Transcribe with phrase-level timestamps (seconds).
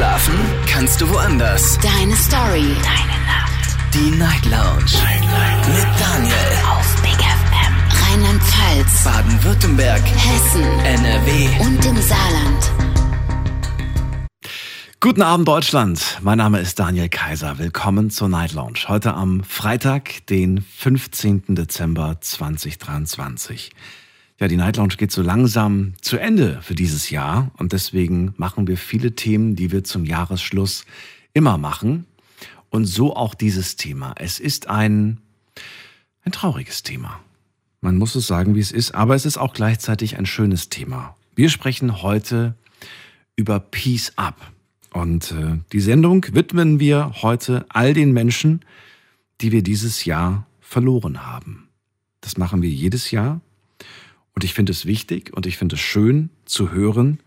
[0.00, 0.34] Schlafen
[0.66, 1.78] kannst du woanders.
[1.82, 2.74] Deine Story.
[2.82, 3.76] Deine Nacht.
[3.92, 4.94] Die Night Lounge.
[4.94, 5.68] Night, Night.
[5.68, 6.34] Mit Daniel.
[6.70, 7.74] Auf Big FM.
[8.08, 9.04] Rheinland-Pfalz.
[9.04, 10.00] Baden-Württemberg.
[10.00, 10.62] Hessen.
[10.62, 11.48] NRW.
[11.60, 12.72] Und im Saarland.
[15.00, 17.58] Guten Abend Deutschland, mein Name ist Daniel Kaiser.
[17.58, 18.88] Willkommen zur Night Lounge.
[18.88, 21.42] Heute am Freitag, den 15.
[21.48, 23.70] Dezember 2023.
[24.40, 28.66] Ja, die Night Lounge geht so langsam zu Ende für dieses Jahr und deswegen machen
[28.66, 30.86] wir viele Themen, die wir zum Jahresschluss
[31.34, 32.06] immer machen.
[32.70, 34.14] Und so auch dieses Thema.
[34.16, 35.18] Es ist ein,
[36.22, 37.20] ein trauriges Thema.
[37.82, 41.16] Man muss es sagen, wie es ist, aber es ist auch gleichzeitig ein schönes Thema.
[41.34, 42.54] Wir sprechen heute
[43.36, 44.52] über Peace Up.
[44.94, 48.60] Und äh, die Sendung widmen wir heute all den Menschen,
[49.42, 51.68] die wir dieses Jahr verloren haben.
[52.22, 53.42] Das machen wir jedes Jahr
[54.34, 57.18] und ich finde es wichtig und ich finde es schön zu hören,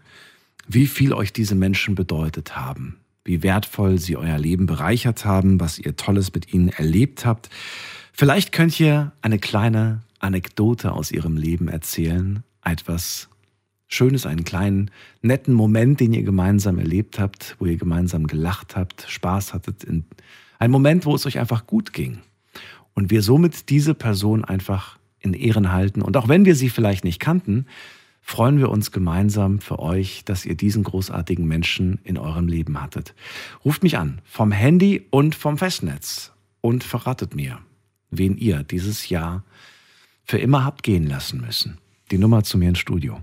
[0.68, 5.80] wie viel euch diese Menschen bedeutet haben, wie wertvoll sie euer Leben bereichert haben, was
[5.80, 7.50] ihr Tolles mit ihnen erlebt habt.
[8.14, 13.30] Vielleicht könnt ihr eine kleine Anekdote aus ihrem Leben erzählen, etwas
[13.88, 14.90] Schönes, einen kleinen,
[15.22, 20.06] netten Moment, den ihr gemeinsam erlebt habt, wo ihr gemeinsam gelacht habt, Spaß hattet, in,
[20.58, 22.20] ein Moment, wo es euch einfach gut ging.
[22.94, 26.04] Und wir somit diese Person einfach in Ehren halten.
[26.04, 27.66] Und auch wenn wir sie vielleicht nicht kannten,
[28.22, 33.16] freuen wir uns gemeinsam für euch, dass ihr diesen großartigen Menschen in eurem Leben hattet.
[33.66, 37.60] Ruft mich an vom Handy und vom Festnetz und verratet mir,
[38.12, 39.44] wen ihr dieses Jahr
[40.24, 41.80] für immer habt gehen lassen müssen.
[42.12, 43.22] Die Nummer zu mir ins Studio.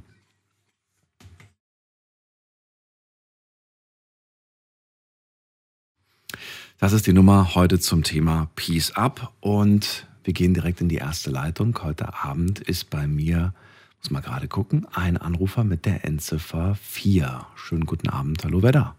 [6.78, 10.98] Das ist die Nummer heute zum Thema Peace Up und wir gehen direkt in die
[10.98, 11.76] erste Leitung.
[11.82, 13.52] Heute Abend ist bei mir,
[13.98, 17.48] muss mal gerade gucken, ein Anrufer mit der Endziffer 4.
[17.56, 18.44] Schönen guten Abend.
[18.44, 18.96] Hallo, wer da?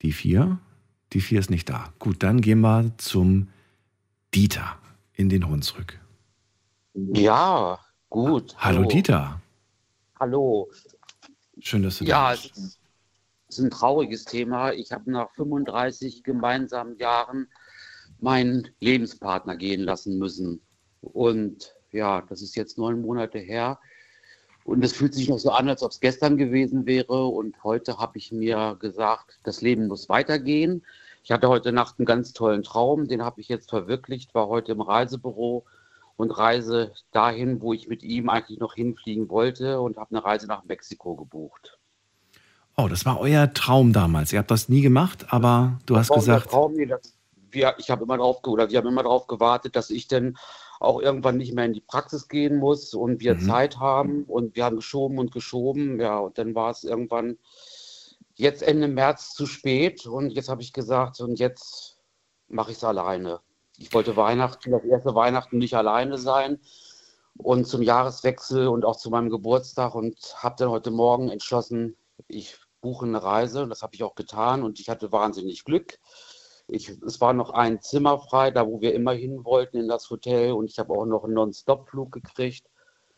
[0.00, 0.58] Die 4?
[1.12, 1.92] Die 4 ist nicht da.
[1.98, 3.48] Gut, dann gehen wir zum
[4.34, 4.78] Dieter
[5.12, 6.00] in den Hunsrück.
[6.94, 7.78] Ja,
[8.08, 8.56] gut.
[8.56, 8.88] Hallo, hallo.
[8.88, 9.42] Dieter.
[10.18, 10.70] Hallo.
[11.58, 12.56] Schön, dass du ja, da bist.
[12.56, 14.72] Ja, es ist ein trauriges Thema.
[14.72, 17.48] Ich habe nach 35 gemeinsamen Jahren
[18.20, 20.60] meinen Lebenspartner gehen lassen müssen.
[21.00, 23.78] Und ja, das ist jetzt neun Monate her.
[24.64, 27.26] Und es fühlt sich noch so an, als ob es gestern gewesen wäre.
[27.26, 30.82] Und heute habe ich mir gesagt, das Leben muss weitergehen.
[31.22, 34.72] Ich hatte heute Nacht einen ganz tollen Traum, den habe ich jetzt verwirklicht, war heute
[34.72, 35.64] im Reisebüro
[36.16, 40.46] und reise dahin, wo ich mit ihm eigentlich noch hinfliegen wollte und habe eine Reise
[40.46, 41.78] nach Mexiko gebucht.
[42.76, 44.32] Oh, das war euer Traum damals.
[44.32, 46.50] Ihr habt das nie gemacht, aber du das hast gesagt.
[46.50, 47.15] Traum, nee, das,
[47.56, 50.36] wir, ich habe immer drauf oder wir haben immer darauf gewartet, dass ich dann
[50.78, 53.40] auch irgendwann nicht mehr in die Praxis gehen muss und wir mhm.
[53.40, 57.38] Zeit haben und wir haben geschoben und geschoben, ja, und dann war es irgendwann
[58.34, 61.98] jetzt Ende März zu spät und jetzt habe ich gesagt, und jetzt
[62.48, 63.40] mache ich es alleine.
[63.78, 66.60] Ich wollte Weihnachten, das erste Weihnachten nicht alleine sein
[67.38, 71.96] und zum Jahreswechsel und auch zu meinem Geburtstag und habe dann heute Morgen entschlossen,
[72.28, 75.98] ich buche eine Reise und das habe ich auch getan und ich hatte wahnsinnig Glück.
[76.68, 80.10] Ich, es war noch ein Zimmer frei, da wo wir immer hin wollten in das
[80.10, 82.66] Hotel und ich habe auch noch einen Non-Stop-Flug gekriegt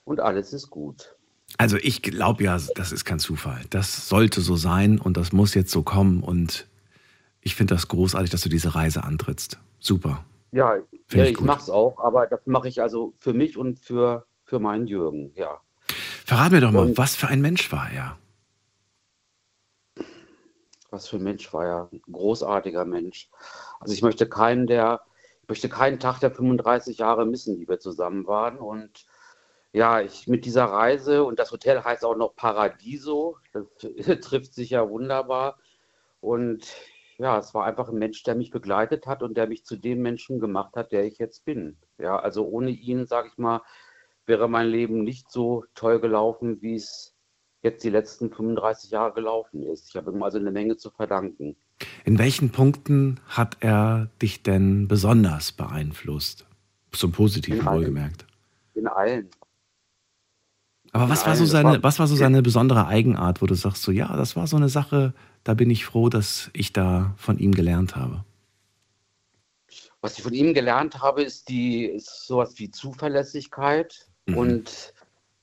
[0.04, 1.16] und alles ist gut.
[1.56, 3.62] Also ich glaube ja, das ist kein Zufall.
[3.70, 6.66] Das sollte so sein und das muss jetzt so kommen und
[7.40, 9.58] ich finde das großartig, dass du diese Reise antrittst.
[9.78, 10.24] Super.
[10.52, 10.82] Ja, ja
[11.24, 14.58] ich, ich mache es auch, aber das mache ich also für mich und für, für
[14.58, 15.58] meinen Jürgen, ja.
[16.26, 18.18] Verrat mir doch mal, und, was für ein Mensch war er?
[20.90, 21.88] Was für ein Mensch war er.
[21.92, 23.30] Ein großartiger Mensch.
[23.80, 25.02] Also ich möchte keinen, der,
[25.42, 28.58] ich möchte keinen Tag der 35 Jahre missen, die wir zusammen waren.
[28.58, 29.06] Und
[29.72, 33.66] ja, ich mit dieser Reise und das Hotel heißt auch noch Paradiso, das
[34.20, 35.58] trifft sich ja wunderbar.
[36.20, 36.66] Und
[37.18, 40.02] ja, es war einfach ein Mensch, der mich begleitet hat und der mich zu dem
[40.02, 41.76] Menschen gemacht hat, der ich jetzt bin.
[41.98, 43.62] Ja, also ohne ihn, sage ich mal,
[44.26, 47.17] wäre mein Leben nicht so toll gelaufen, wie es
[47.68, 49.88] jetzt die letzten 35 Jahre gelaufen ist.
[49.90, 51.56] Ich habe ihm also eine Menge zu verdanken.
[52.04, 56.46] In welchen Punkten hat er dich denn besonders beeinflusst?
[56.92, 58.26] Zum Positiven wohlgemerkt.
[58.74, 59.28] In allen.
[60.92, 61.28] Aber in was allen.
[61.28, 64.36] war so seine, was war so seine besondere Eigenart, wo du sagst, so ja, das
[64.36, 65.12] war so eine Sache,
[65.44, 68.24] da bin ich froh, dass ich da von ihm gelernt habe?
[70.00, 74.36] Was ich von ihm gelernt habe, ist die ist sowas wie Zuverlässigkeit mhm.
[74.38, 74.94] und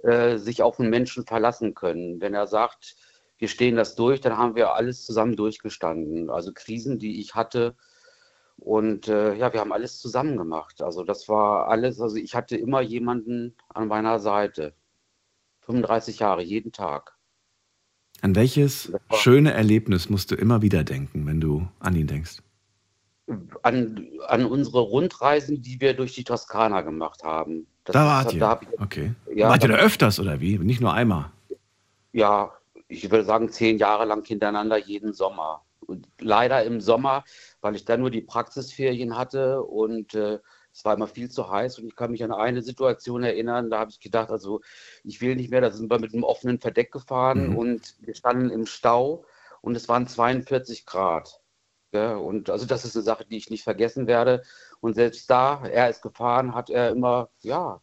[0.06, 2.22] äh, sich auf einen Menschen verlassen können.
[2.22, 2.96] Wenn er sagt,
[3.38, 6.30] wir stehen das durch, dann haben wir alles zusammen durchgestanden.
[6.30, 7.76] Also Krisen, die ich hatte.
[8.58, 10.82] Und äh, ja, wir haben alles zusammen gemacht.
[10.82, 14.74] Also das war alles, also ich hatte immer jemanden an meiner Seite.
[15.62, 17.18] 35 Jahre, jeden Tag.
[18.22, 22.42] An welches schöne Erlebnis musst du immer wieder denken, wenn du an ihn denkst?
[23.64, 27.68] An, an unsere Rundreisen, die wir durch die Toskana gemacht haben.
[27.86, 28.40] Das da wart ihr?
[28.40, 29.14] Da ich, okay.
[29.34, 30.58] Ja, wart ihr da öfters oder wie?
[30.58, 31.32] Nicht nur einmal?
[32.12, 32.52] Ja,
[32.88, 35.64] ich würde sagen zehn Jahre lang hintereinander jeden Sommer.
[35.80, 37.24] Und leider im Sommer,
[37.62, 40.40] weil ich dann nur die Praxisferien hatte und äh,
[40.74, 43.80] es war immer viel zu heiß und ich kann mich an eine Situation erinnern, da
[43.80, 44.60] habe ich gedacht, also
[45.04, 47.58] ich will nicht mehr, da sind wir mit einem offenen Verdeck gefahren mhm.
[47.58, 49.26] und wir standen im Stau
[49.62, 51.40] und es waren 42 Grad.
[51.94, 54.44] Ja, und also das ist eine Sache, die ich nicht vergessen werde.
[54.82, 57.82] Und selbst da, er ist gefahren, hat er immer, ja.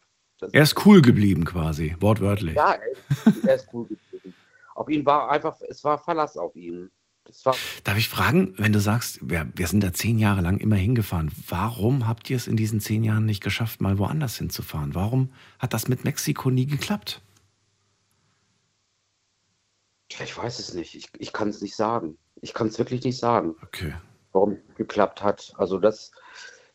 [0.53, 2.57] Er ist cool geblieben quasi, wortwörtlich.
[2.57, 4.35] Ja, er ist, er ist cool geblieben.
[4.75, 6.91] Auf ihn war einfach, es war Verlass auf ihn.
[7.85, 11.31] Darf ich fragen, wenn du sagst, wir, wir, sind da zehn Jahre lang immer hingefahren,
[11.49, 14.95] warum habt ihr es in diesen zehn Jahren nicht geschafft, mal woanders hinzufahren?
[14.95, 17.23] Warum hat das mit Mexiko nie geklappt?
[20.09, 20.95] Ich weiß es nicht.
[20.95, 22.19] Ich, ich kann es nicht sagen.
[22.41, 23.55] Ich kann es wirklich nicht sagen.
[23.63, 23.95] Okay.
[24.33, 25.53] Warum es geklappt hat.
[25.57, 26.13] Also das,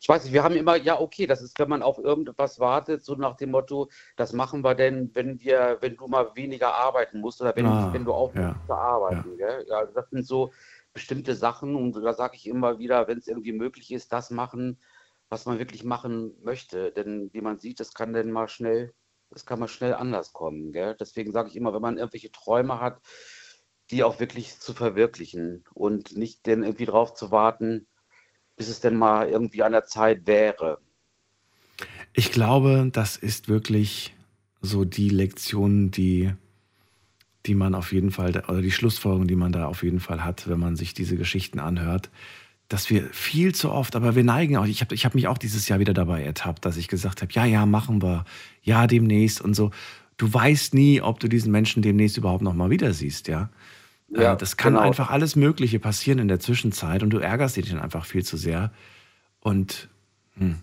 [0.00, 3.04] ich weiß nicht, wir haben immer, ja, okay, das ist, wenn man auf irgendwas wartet,
[3.04, 7.20] so nach dem Motto, das machen wir denn, wenn wir, wenn du mal weniger arbeiten
[7.20, 9.36] musst oder wenn, ah, wenn du aufhörst ja, zu arbeiten.
[9.38, 9.60] Ja.
[9.62, 9.86] ja.
[9.86, 10.52] das sind so
[10.92, 14.78] bestimmte Sachen und da sage ich immer wieder, wenn es irgendwie möglich ist, das machen,
[15.28, 16.92] was man wirklich machen möchte.
[16.92, 18.94] Denn wie man sieht, das kann dann mal schnell,
[19.30, 20.72] das kann mal schnell anders kommen.
[20.72, 20.96] Gell?
[20.98, 23.00] Deswegen sage ich immer, wenn man irgendwelche Träume hat,
[23.90, 27.86] die auch wirklich zu verwirklichen und nicht denn irgendwie drauf zu warten,
[28.58, 30.78] bis es denn mal irgendwie an der Zeit wäre.
[32.12, 34.14] Ich glaube, das ist wirklich
[34.60, 36.32] so die Lektion, die,
[37.46, 40.48] die man auf jeden Fall, oder die Schlussfolgerung, die man da auf jeden Fall hat,
[40.48, 42.10] wenn man sich diese Geschichten anhört,
[42.68, 45.38] dass wir viel zu oft, aber wir neigen auch, ich habe ich hab mich auch
[45.38, 48.24] dieses Jahr wieder dabei ertappt, dass ich gesagt habe, ja, ja, machen wir,
[48.62, 49.70] ja, demnächst und so.
[50.18, 53.48] Du weißt nie, ob du diesen Menschen demnächst überhaupt nochmal wieder siehst, ja.
[54.10, 54.84] Ja, das kann genau.
[54.84, 58.36] einfach alles Mögliche passieren in der Zwischenzeit und du ärgerst dich dann einfach viel zu
[58.36, 58.72] sehr.
[59.40, 59.88] Und
[60.34, 60.62] hm.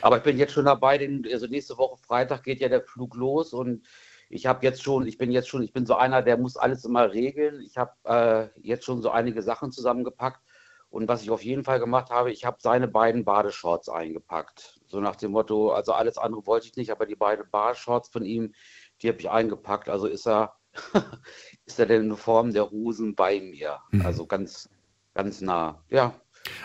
[0.00, 3.14] aber ich bin jetzt schon dabei, den, also nächste Woche Freitag geht ja der Flug
[3.16, 3.82] los und
[4.30, 6.84] ich habe jetzt schon, ich bin jetzt schon, ich bin so einer, der muss alles
[6.84, 7.62] immer regeln.
[7.62, 10.42] Ich habe äh, jetzt schon so einige Sachen zusammengepackt.
[10.90, 14.80] Und was ich auf jeden Fall gemacht habe, ich habe seine beiden Badeshorts eingepackt.
[14.86, 18.24] So nach dem Motto, also alles andere wollte ich nicht, aber die beiden Badeshorts von
[18.24, 18.54] ihm,
[19.02, 19.88] die habe ich eingepackt.
[19.88, 20.57] Also ist er
[21.66, 23.78] ist er denn in Form der Hosen bei mir.
[23.90, 24.04] Mhm.
[24.04, 24.68] Also ganz,
[25.14, 25.82] ganz nah.
[25.90, 26.14] Ja.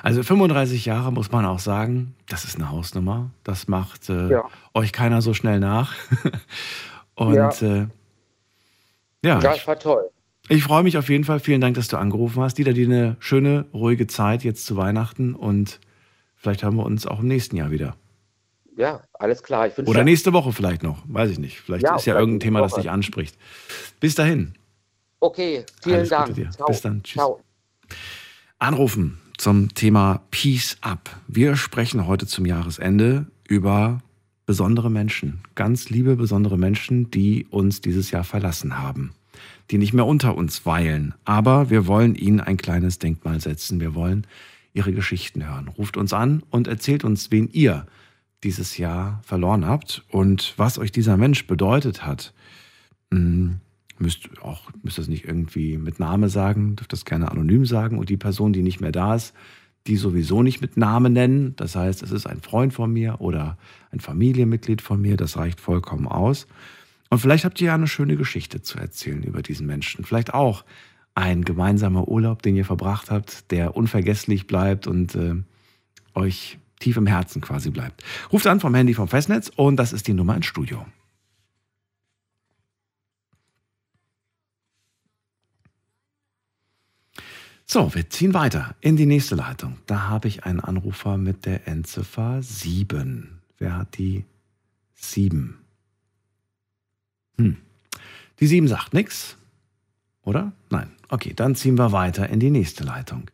[0.01, 3.31] Also 35 Jahre muss man auch sagen, das ist eine Hausnummer.
[3.43, 4.49] Das macht äh, ja.
[4.73, 5.93] euch keiner so schnell nach.
[7.15, 7.87] Und ja, äh,
[9.23, 10.09] ja, ja ich, war toll.
[10.49, 11.39] Ich freue mich auf jeden Fall.
[11.39, 12.57] Vielen Dank, dass du angerufen hast.
[12.57, 15.79] Dieter, dir eine schöne, ruhige Zeit jetzt zu Weihnachten und
[16.35, 17.95] vielleicht haben wir uns auch im nächsten Jahr wieder
[18.77, 19.69] ja, alles klar.
[19.85, 21.59] Oder nächste Woche vielleicht noch, weiß ich nicht.
[21.59, 23.37] Vielleicht ja, ist ja irgendein Thema, das dich anspricht.
[23.99, 24.53] Bis dahin.
[25.19, 26.35] Okay, vielen alles Dank.
[26.35, 26.49] Dir.
[26.67, 27.01] Bis dann.
[27.03, 27.15] Tschüss.
[27.15, 27.41] Ciao.
[28.59, 31.09] Anrufen zum Thema Peace Up.
[31.27, 34.01] Wir sprechen heute zum Jahresende über
[34.45, 39.13] besondere Menschen, ganz liebe besondere Menschen, die uns dieses Jahr verlassen haben,
[39.71, 41.13] die nicht mehr unter uns weilen.
[41.23, 43.79] Aber wir wollen ihnen ein kleines Denkmal setzen.
[43.79, 44.27] Wir wollen
[44.73, 45.67] ihre Geschichten hören.
[45.67, 47.85] Ruft uns an und erzählt uns, wen ihr
[48.43, 52.33] dieses Jahr verloren habt und was euch dieser Mensch bedeutet hat.
[53.11, 53.59] Hm,
[53.99, 58.09] müsst auch müsst das nicht irgendwie mit Name sagen, dürft das gerne anonym sagen und
[58.09, 59.33] die Person, die nicht mehr da ist,
[59.87, 61.55] die sowieso nicht mit Name nennen.
[61.55, 63.57] Das heißt, es ist ein Freund von mir oder
[63.91, 66.47] ein Familienmitglied von mir, das reicht vollkommen aus.
[67.09, 70.03] Und vielleicht habt ihr ja eine schöne Geschichte zu erzählen über diesen Menschen.
[70.03, 70.65] Vielleicht auch
[71.15, 75.35] ein gemeinsamer Urlaub, den ihr verbracht habt, der unvergesslich bleibt und äh,
[76.15, 78.03] euch tief im Herzen quasi bleibt.
[78.31, 80.85] Ruft an vom Handy vom Festnetz und das ist die Nummer ins Studio.
[87.65, 89.77] So, wir ziehen weiter in die nächste Leitung.
[89.87, 93.41] Da habe ich einen Anrufer mit der Endziffer 7.
[93.57, 94.25] Wer hat die
[94.93, 95.57] 7?
[97.37, 97.57] Hm.
[98.39, 99.37] Die 7 sagt nichts,
[100.23, 100.51] oder?
[100.69, 100.91] Nein.
[101.07, 103.31] Okay, dann ziehen wir weiter in die nächste Leitung.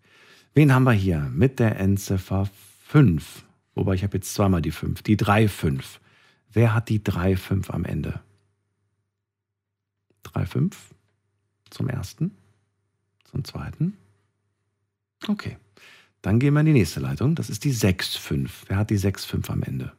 [0.53, 2.47] Wen haben wir hier mit der Endziffer
[2.89, 3.45] 5.
[3.75, 5.03] Wobei ich habe jetzt zweimal die 5.
[5.03, 5.99] Die 3, 5.
[6.51, 8.19] Wer hat die 3, 5 am Ende?
[10.23, 10.75] 3, 5
[11.69, 12.31] zum ersten,
[13.25, 13.95] zum zweiten.
[15.27, 15.57] Okay,
[16.23, 17.35] dann gehen wir in die nächste Leitung.
[17.35, 18.65] Das ist die 6, 5.
[18.69, 19.93] Wer hat die 6, 5 am Ende?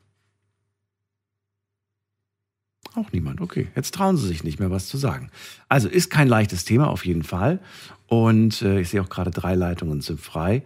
[2.97, 3.41] Auch niemand.
[3.41, 5.31] Okay, jetzt trauen Sie sich nicht mehr, was zu sagen.
[5.69, 7.61] Also ist kein leichtes Thema auf jeden Fall.
[8.09, 10.65] Und äh, ich sehe auch gerade drei Leitungen sind frei.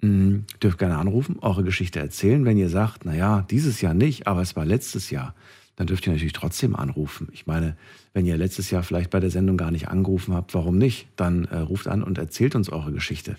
[0.00, 0.44] Mhm.
[0.62, 2.44] Dürft gerne anrufen, eure Geschichte erzählen.
[2.44, 5.34] Wenn ihr sagt, naja, dieses Jahr nicht, aber es war letztes Jahr,
[5.76, 7.28] dann dürft ihr natürlich trotzdem anrufen.
[7.32, 7.76] Ich meine,
[8.12, 11.08] wenn ihr letztes Jahr vielleicht bei der Sendung gar nicht angerufen habt, warum nicht?
[11.16, 13.36] Dann äh, ruft an und erzählt uns eure Geschichte.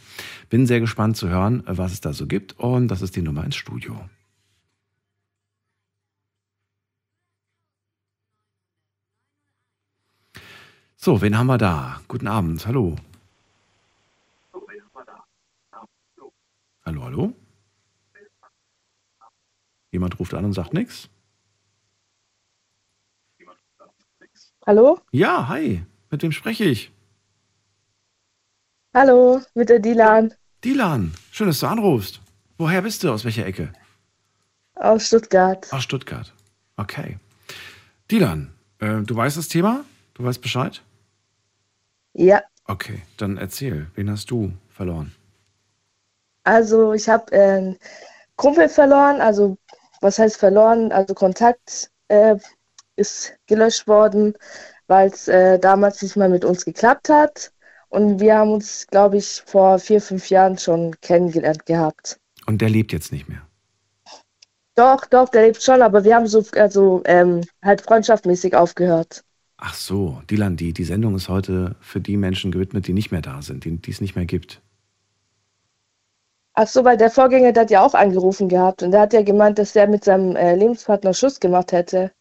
[0.50, 2.58] Bin sehr gespannt zu hören, äh, was es da so gibt.
[2.58, 4.00] Und das ist die Nummer ins Studio.
[10.96, 12.02] So, wen haben wir da?
[12.08, 12.96] Guten Abend, hallo.
[16.90, 17.34] Hallo, hallo?
[19.92, 21.08] Jemand ruft an und sagt nichts?
[24.66, 25.00] Hallo?
[25.12, 25.86] Ja, hi.
[26.10, 26.92] Mit wem spreche ich?
[28.96, 32.22] Hallo, mit der Dilan Dilan, schön, dass du anrufst.
[32.58, 33.12] Woher bist du?
[33.12, 33.72] Aus welcher Ecke?
[34.74, 35.72] aus Stuttgart.
[35.72, 36.34] Aus Stuttgart.
[36.76, 37.20] Okay.
[38.10, 39.86] Dilan, äh, du weißt das Thema?
[40.16, 40.82] Du weißt Bescheid?
[42.14, 43.92] Ja, Okay, dann erzähl.
[43.94, 45.14] Wen hast du verloren?
[46.50, 47.78] Also ich habe äh, einen
[48.36, 49.22] Kumpel verloren.
[49.22, 49.58] Also,
[50.02, 50.92] was heißt verloren?
[50.92, 52.36] Also, Kontakt äh,
[52.96, 54.34] ist gelöscht worden,
[54.88, 57.52] weil es äh, damals nicht mal mit uns geklappt hat.
[57.90, 62.20] Und wir haben uns, glaube ich, vor vier, fünf Jahren schon kennengelernt gehabt.
[62.46, 63.42] Und der lebt jetzt nicht mehr.
[64.76, 69.24] Doch, doch, der lebt schon, aber wir haben so also, ähm, halt freundschaftmäßig aufgehört.
[69.58, 73.22] Ach so, Dilan, die, die Sendung ist heute für die Menschen gewidmet, die nicht mehr
[73.22, 74.62] da sind, die, die es nicht mehr gibt.
[76.62, 79.22] Ach so, weil der Vorgänger, der hat ja auch angerufen gehabt und der hat ja
[79.22, 82.12] gemeint, dass der mit seinem äh, Lebenspartner Schluss gemacht hätte.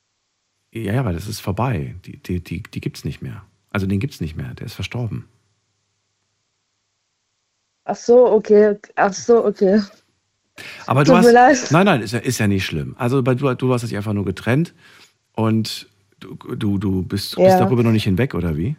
[0.73, 1.97] Ja, ja, weil das ist vorbei.
[2.05, 3.43] Die, die, die, die gibt es nicht mehr.
[3.71, 5.29] Also den gibt es nicht mehr, der ist verstorben.
[7.85, 8.77] Ach so, okay.
[8.95, 9.83] Ach so, okay.
[10.87, 11.27] Aber du Tut hast.
[11.27, 11.67] mir leid.
[11.71, 12.95] Nein, nein, ist ja, ist ja nicht schlimm.
[12.97, 14.73] Also du, du hast dich einfach nur getrennt
[15.35, 15.89] und
[16.21, 17.59] du, du, du bist, bist Ja.
[17.59, 18.77] darüber noch nicht hinweg, oder wie?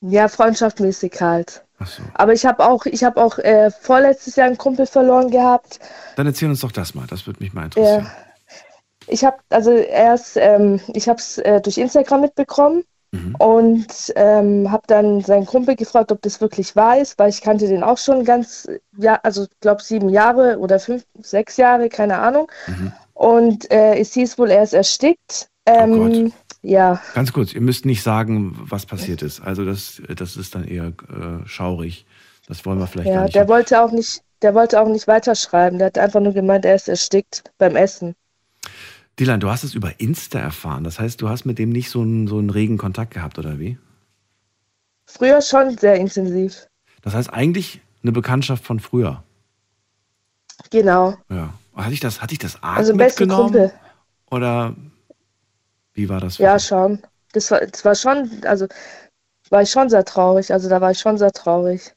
[0.00, 1.65] Ja, freundschaftmäßig halt.
[1.84, 2.02] So.
[2.14, 5.78] Aber ich habe auch, ich habe auch äh, vorletztes Jahr einen Kumpel verloren gehabt.
[6.16, 8.04] Dann erzähl uns doch das mal, das würde mich mal interessieren.
[8.04, 8.10] Ja.
[9.08, 13.36] Ich habe, also erst, ähm, ich habe es äh, durch Instagram mitbekommen Mhm.
[13.38, 17.68] und ähm, habe dann seinen Kumpel gefragt, ob das wirklich wahr ist, weil ich kannte
[17.68, 22.18] den auch schon ganz, ja, also ich glaube sieben Jahre oder fünf, sechs Jahre, keine
[22.18, 22.50] Ahnung.
[22.66, 22.92] Mhm.
[23.14, 25.48] Und äh, es hieß wohl, er ist erstickt.
[25.68, 26.32] Oh Ähm,
[26.66, 29.40] ja, Ganz kurz, ihr müsst nicht sagen, was passiert ist.
[29.40, 32.06] Also das, das ist dann eher äh, schaurig.
[32.48, 33.34] Das wollen wir vielleicht ja, nicht.
[33.34, 35.78] der wollte auch nicht, der wollte auch nicht weiterschreiben.
[35.78, 38.16] Der hat einfach nur gemeint, er ist erstickt beim Essen.
[39.18, 40.82] Dylan, du hast es über Insta erfahren.
[40.82, 43.60] Das heißt, du hast mit dem nicht so einen, so einen regen Kontakt gehabt, oder
[43.60, 43.78] wie?
[45.06, 46.66] Früher schon sehr intensiv.
[47.02, 49.22] Das heißt eigentlich eine Bekanntschaft von früher.
[50.70, 51.14] Genau.
[51.30, 51.54] Ja.
[51.76, 53.52] Hatte ich das, hatte ich das arg Also beste mitgenommen?
[53.52, 53.72] Kumpel.
[54.30, 54.74] Oder
[55.96, 56.38] wie war das?
[56.38, 57.02] Ja, schon.
[57.32, 58.66] Das war, das war schon, also
[59.50, 60.52] war ich schon sehr traurig.
[60.52, 61.94] Also da war ich schon sehr traurig.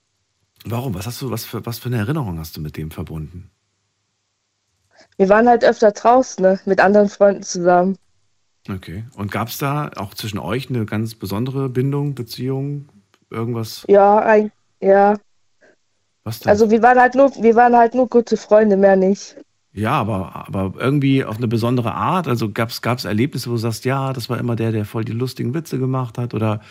[0.66, 0.94] Warum?
[0.94, 3.52] Was hast du, was für, was für eine Erinnerung hast du mit dem verbunden?
[5.18, 7.98] Wir waren halt öfter draußen, ne, mit anderen Freunden zusammen.
[8.70, 9.06] Okay.
[9.16, 12.90] Und gab es da auch zwischen euch eine ganz besondere Bindung, Beziehung,
[13.30, 13.86] irgendwas?
[13.88, 15.18] Ja, ein, ja.
[16.24, 16.50] Was denn?
[16.50, 19.36] Also wir waren halt nur, wir waren halt nur gute Freunde, mehr nicht.
[19.72, 22.28] Ja, aber, aber irgendwie auf eine besondere Art.
[22.28, 25.12] Also gab es Erlebnisse, wo du sagst, ja, das war immer der, der voll die
[25.12, 26.34] lustigen Witze gemacht hat.
[26.34, 26.62] Oder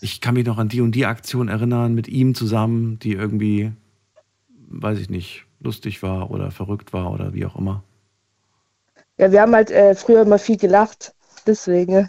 [0.00, 3.72] ich kann mich noch an die und die Aktion erinnern mit ihm zusammen, die irgendwie,
[4.68, 7.82] weiß ich nicht, lustig war oder verrückt war oder wie auch immer.
[9.18, 11.14] Ja, wir haben halt äh, früher immer viel gelacht.
[11.46, 12.08] Deswegen.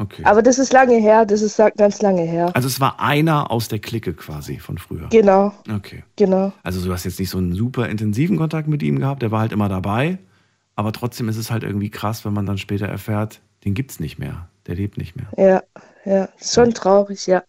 [0.00, 0.22] Okay.
[0.24, 2.50] Aber das ist lange her, das ist ganz lange her.
[2.54, 5.08] also es war einer aus der Clique quasi von früher.
[5.10, 6.04] Genau, Okay.
[6.16, 6.52] genau.
[6.62, 9.40] Also du hast jetzt nicht so einen super intensiven Kontakt mit ihm gehabt, der war
[9.40, 10.18] halt immer dabei,
[10.76, 14.18] aber trotzdem ist es halt irgendwie krass, wenn man dann später erfährt, den gibt's nicht
[14.20, 15.26] mehr, der lebt nicht mehr.
[15.36, 15.62] Ja,
[16.04, 16.28] ja.
[16.40, 17.42] Schon traurig, ja.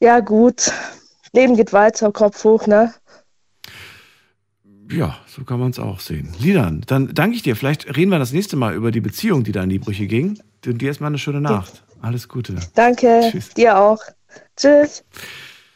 [0.00, 0.72] Ja, gut.
[1.32, 2.92] Leben geht weiter, Kopf hoch, ne?
[4.90, 6.34] Ja, so kann man es auch sehen.
[6.38, 7.56] Lidan, dann danke ich dir.
[7.56, 10.38] Vielleicht reden wir das nächste Mal über die Beziehung, die da in die Brüche ging.
[10.66, 11.84] Und dir erstmal eine schöne Nacht.
[12.00, 12.56] Alles Gute.
[12.74, 13.50] Danke, Tschüss.
[13.50, 14.00] dir auch.
[14.56, 15.04] Tschüss.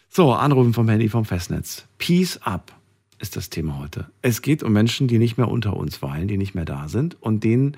[0.08, 1.86] So, Anrufen vom Handy vom Festnetz.
[1.98, 2.72] Peace up
[3.18, 4.06] ist das Thema heute.
[4.22, 7.20] Es geht um Menschen, die nicht mehr unter uns weilen, die nicht mehr da sind
[7.20, 7.76] und denen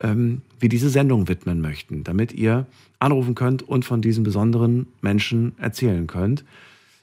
[0.00, 2.66] ähm, wir diese Sendung widmen möchten, damit ihr
[2.98, 6.44] anrufen könnt und von diesen besonderen Menschen erzählen könnt,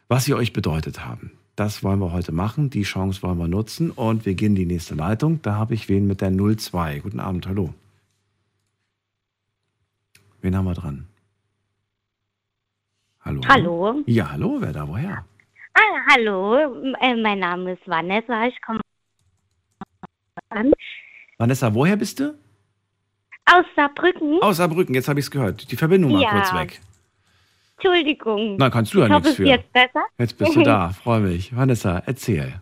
[0.07, 1.31] was sie euch bedeutet haben.
[1.55, 2.69] Das wollen wir heute machen.
[2.69, 5.39] Die Chance wollen wir nutzen und wir gehen in die nächste Leitung.
[5.41, 6.99] Da habe ich wen mit der 02.
[6.99, 7.73] Guten Abend, hallo.
[10.41, 11.07] Wen haben wir dran?
[13.21, 13.41] Hallo.
[13.47, 14.03] Hallo.
[14.05, 15.25] Ja, hallo, wer da, woher?
[15.73, 15.79] Ah,
[16.11, 16.55] hallo,
[17.01, 18.47] äh, mein Name ist Vanessa.
[18.47, 18.79] Ich komme
[20.49, 20.71] an
[21.37, 22.35] Vanessa, woher bist du?
[23.49, 24.41] aus Saarbrücken.
[24.41, 25.71] Aus Saarbrücken, jetzt habe ich es gehört.
[25.71, 26.31] Die Verbindung war Ja.
[26.31, 26.81] kurz weg.
[27.77, 28.57] Entschuldigung.
[28.57, 29.45] Na, kannst du ja ich hoffe, nichts es für.
[29.47, 30.03] jetzt besser.
[30.17, 31.55] Jetzt bist du da, freue mich.
[31.55, 32.59] Vanessa, erzähl.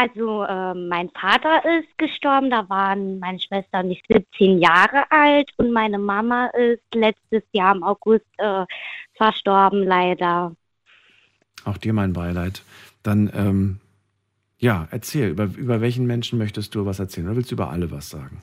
[0.00, 5.50] Also äh, mein Vater ist gestorben, da waren meine Schwester und ich 17 Jahre alt
[5.56, 8.64] und meine Mama ist letztes Jahr im August äh,
[9.14, 10.54] verstorben, leider.
[11.64, 12.62] Auch dir mein Beileid.
[13.02, 13.80] Dann, ähm,
[14.58, 17.90] ja, erzähl, über, über welchen Menschen möchtest du was erzählen oder willst du über alle
[17.90, 18.42] was sagen?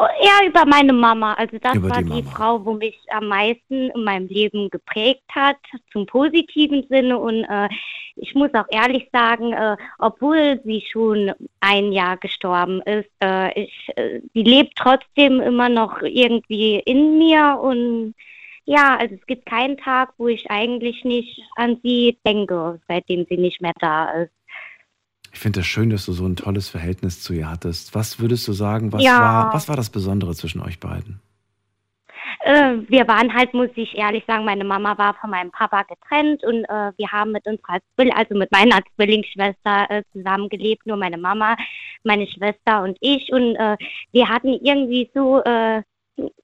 [0.00, 1.34] Oh, eher über meine Mama.
[1.34, 2.30] Also das Über war die die.
[2.30, 5.56] Frau, wo mich am meisten in meinem Leben geprägt hat,
[5.90, 7.18] zum positiven Sinne.
[7.18, 7.68] Und äh,
[8.14, 13.88] ich muss auch ehrlich sagen, äh, obwohl sie schon ein Jahr gestorben ist, äh, ich,
[13.96, 17.58] äh, sie lebt trotzdem immer noch irgendwie in mir.
[17.60, 18.14] Und
[18.66, 23.36] ja, also es gibt keinen Tag, wo ich eigentlich nicht an sie denke, seitdem sie
[23.36, 24.37] nicht mehr da ist.
[25.38, 27.94] Ich finde es schön, dass du so ein tolles Verhältnis zu ihr hattest.
[27.94, 29.20] Was würdest du sagen, was, Ja.
[29.20, 31.20] war, was war das Besondere zwischen euch beiden?
[32.40, 36.42] Äh, wir waren halt, muss ich ehrlich sagen, meine Mama war von meinem Papa getrennt
[36.42, 41.18] und äh, wir haben mit unserer Zwill also mit meiner Zwillingsschwester äh, zusammengelebt, nur meine
[41.18, 41.56] Mama,
[42.02, 43.76] meine Schwester und ich und äh,
[44.10, 45.82] wir hatten irgendwie so äh,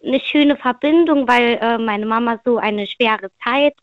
[0.07, 3.75] eine schöne Verbindung, weil äh, meine Mama so eine schwere Zeit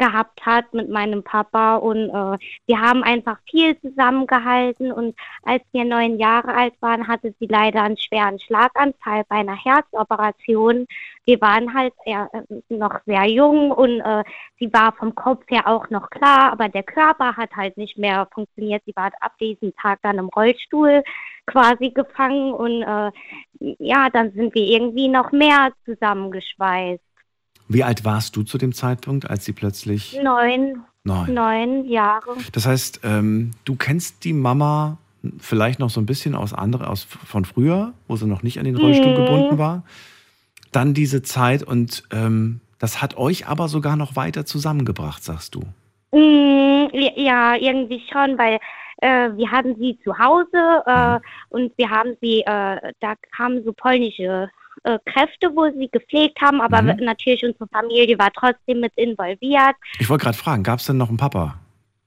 [0.00, 5.14] gehabt hat mit meinem Papa und äh, wir haben einfach viel zusammengehalten und
[5.44, 10.86] als wir neun Jahre alt waren, hatte sie leider einen schweren Schlaganfall bei einer Herzoperation.
[11.26, 14.24] Wir waren halt eher, äh, noch sehr jung und äh,
[14.58, 18.26] sie war vom Kopf her auch noch klar, aber der Körper hat halt nicht mehr
[18.32, 18.82] funktioniert.
[18.86, 21.04] Sie war ab diesem Tag dann im Rollstuhl
[21.46, 23.10] quasi gefangen und äh,
[23.78, 27.09] ja, dann sind wir irgendwie noch mehr zusammengeschweißt.
[27.72, 31.32] Wie alt warst du zu dem Zeitpunkt, als sie plötzlich Neun, neun?
[31.32, 32.36] neun Jahre.
[32.50, 34.98] Das heißt, ähm, du kennst die Mama
[35.38, 38.64] vielleicht noch so ein bisschen aus andere, aus von früher, wo sie noch nicht an
[38.64, 39.16] den Rollstuhl Mhm.
[39.16, 39.84] gebunden war.
[40.72, 45.60] Dann diese Zeit und ähm, das hat euch aber sogar noch weiter zusammengebracht, sagst du.
[46.12, 48.58] Mm, Ja, irgendwie schon, weil
[49.02, 51.20] äh, wir hatten sie zu Hause äh, Mhm.
[51.50, 54.50] und wir haben sie, äh, da kamen so polnische
[54.84, 56.96] äh, Kräfte, wo sie gepflegt haben, aber Mhm.
[57.04, 59.74] natürlich unsere Familie war trotzdem mit involviert.
[59.98, 61.58] Ich wollte gerade fragen, gab es denn noch einen Papa,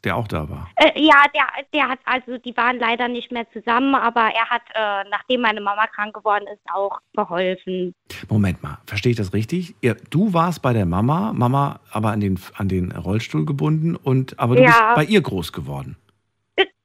[0.03, 0.69] der auch da war?
[0.75, 4.61] Äh, ja, der, der hat, also die waren leider nicht mehr zusammen, aber er hat,
[4.73, 7.93] äh, nachdem meine Mama krank geworden ist, auch geholfen.
[8.29, 9.75] Moment mal, verstehe ich das richtig?
[9.81, 14.39] Ihr, du warst bei der Mama, Mama aber an den, an den Rollstuhl gebunden und
[14.39, 14.67] aber du Ja.
[14.69, 15.95] bist bei ihr groß geworden.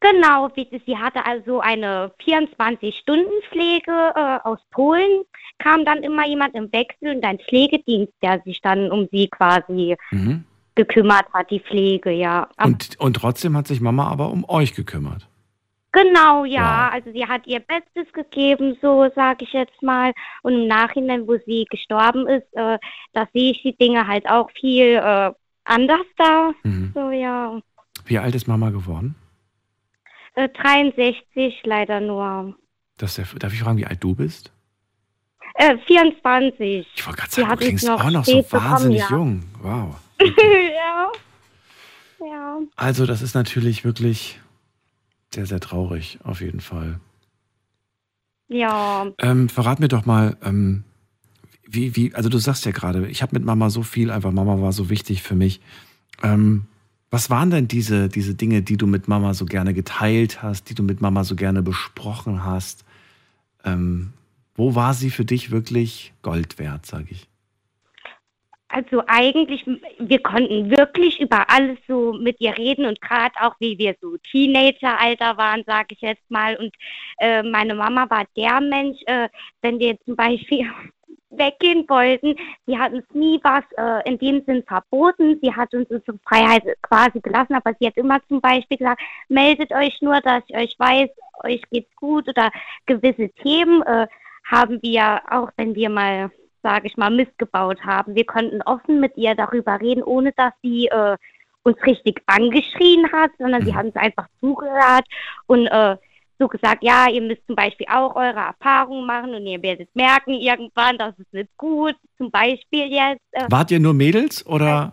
[0.01, 5.23] Genau, wie- sie hatte also eine 24-Stunden-Pflege äh, aus Polen,
[5.59, 9.97] kam dann immer jemand im Wechsel und ein Pflegedienst, der sich dann um sie quasi
[10.11, 10.45] Mhm.
[10.75, 12.49] gekümmert hat, die Pflege, ja.
[12.63, 15.27] Und, und trotzdem hat sich Mama aber um euch gekümmert.
[15.91, 16.95] genau, ja, Wow.
[16.95, 20.13] also sie hat ihr Bestes gegeben, so sage ich jetzt mal.
[20.43, 22.79] Und im Nachhinein, wo sie gestorben ist, äh,
[23.15, 25.33] da sehe ich die Dinge halt auch viel äh,
[25.65, 26.53] anders da.
[26.63, 26.93] Mhm.
[26.95, 27.59] So, ja.
[28.05, 29.17] Wie alt ist Mama geworden?
[30.39, 32.55] Äh, 63 leider nur.
[32.97, 34.53] Das ja, darf ich fragen, wie alt du bist?
[35.55, 36.87] Äh, 24.
[36.95, 39.11] Ich wollte gerade sagen, du klingst noch auch noch so spät bekommen, wahnsinnig ja.
[39.11, 39.43] jung.
[39.61, 39.97] Wow.
[40.21, 41.11] ja.
[42.21, 42.59] Ja.
[42.77, 44.39] Also das ist natürlich wirklich
[45.35, 47.01] sehr, sehr traurig, auf jeden Fall.
[48.47, 49.09] Ja.
[49.19, 50.85] Ähm, verrat mir doch mal, ähm,
[51.67, 54.61] wie, wie, also du sagst ja gerade, ich habe mit Mama so viel, einfach Mama
[54.61, 55.61] war so wichtig für mich.
[56.23, 56.67] Ähm,
[57.11, 60.75] was waren denn diese, diese Dinge, die du mit Mama so gerne geteilt hast, die
[60.75, 62.85] du mit Mama so gerne besprochen hast?
[63.65, 64.13] Ähm,
[64.55, 67.29] wo war sie für dich wirklich Gold wert, sage ich?
[68.71, 69.65] Also eigentlich,
[69.99, 74.19] wir konnten wirklich über alles so mit ihr reden und gerade auch, wie wir so
[74.31, 76.55] Teenageralter waren, sage ich jetzt mal.
[76.57, 76.75] Und
[77.19, 79.31] äh, meine Mama war der Mensch, äh,
[79.63, 80.71] wenn wir zum Beispiel
[81.31, 82.35] weggehen wollten,
[82.67, 85.39] sie hat uns nie was äh, in dem Sinn verboten.
[85.43, 89.73] Sie hat uns unsere Freiheit quasi gelassen, aber sie hat immer zum Beispiel gesagt, meldet
[89.73, 91.11] euch nur, dass ich euch weiß,
[91.45, 92.51] euch geht's gut oder
[92.87, 94.07] gewisse Themen äh,
[94.45, 96.31] haben wir, auch wenn wir mal
[96.63, 98.15] sage ich mal, missgebaut haben.
[98.15, 101.17] Wir konnten offen mit ihr darüber reden, ohne dass sie äh,
[101.63, 103.77] uns richtig angeschrien hat, sondern sie Mhm.
[103.77, 105.05] hat uns einfach zugehört
[105.47, 105.97] und äh,
[106.39, 110.35] so gesagt, ja, ihr müsst zum Beispiel auch eure Erfahrungen machen und ihr werdet merken
[110.35, 111.95] irgendwann, das ist nicht gut.
[112.17, 113.23] Zum Beispiel jetzt.
[113.33, 114.93] Äh, Wart ihr nur Mädels oder?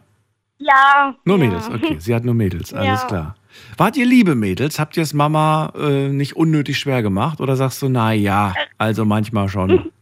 [0.58, 1.15] ja.
[1.25, 1.43] Nur ja.
[1.45, 1.97] Mädels, okay.
[1.99, 3.08] Sie hat nur Mädels, alles Ja.
[3.08, 3.36] klar.
[3.77, 4.79] Wart ihr liebe Mädels?
[4.79, 7.39] Habt ihr es Mama äh, nicht unnötig schwer gemacht?
[7.39, 9.91] Oder sagst du, na ja, also manchmal schon?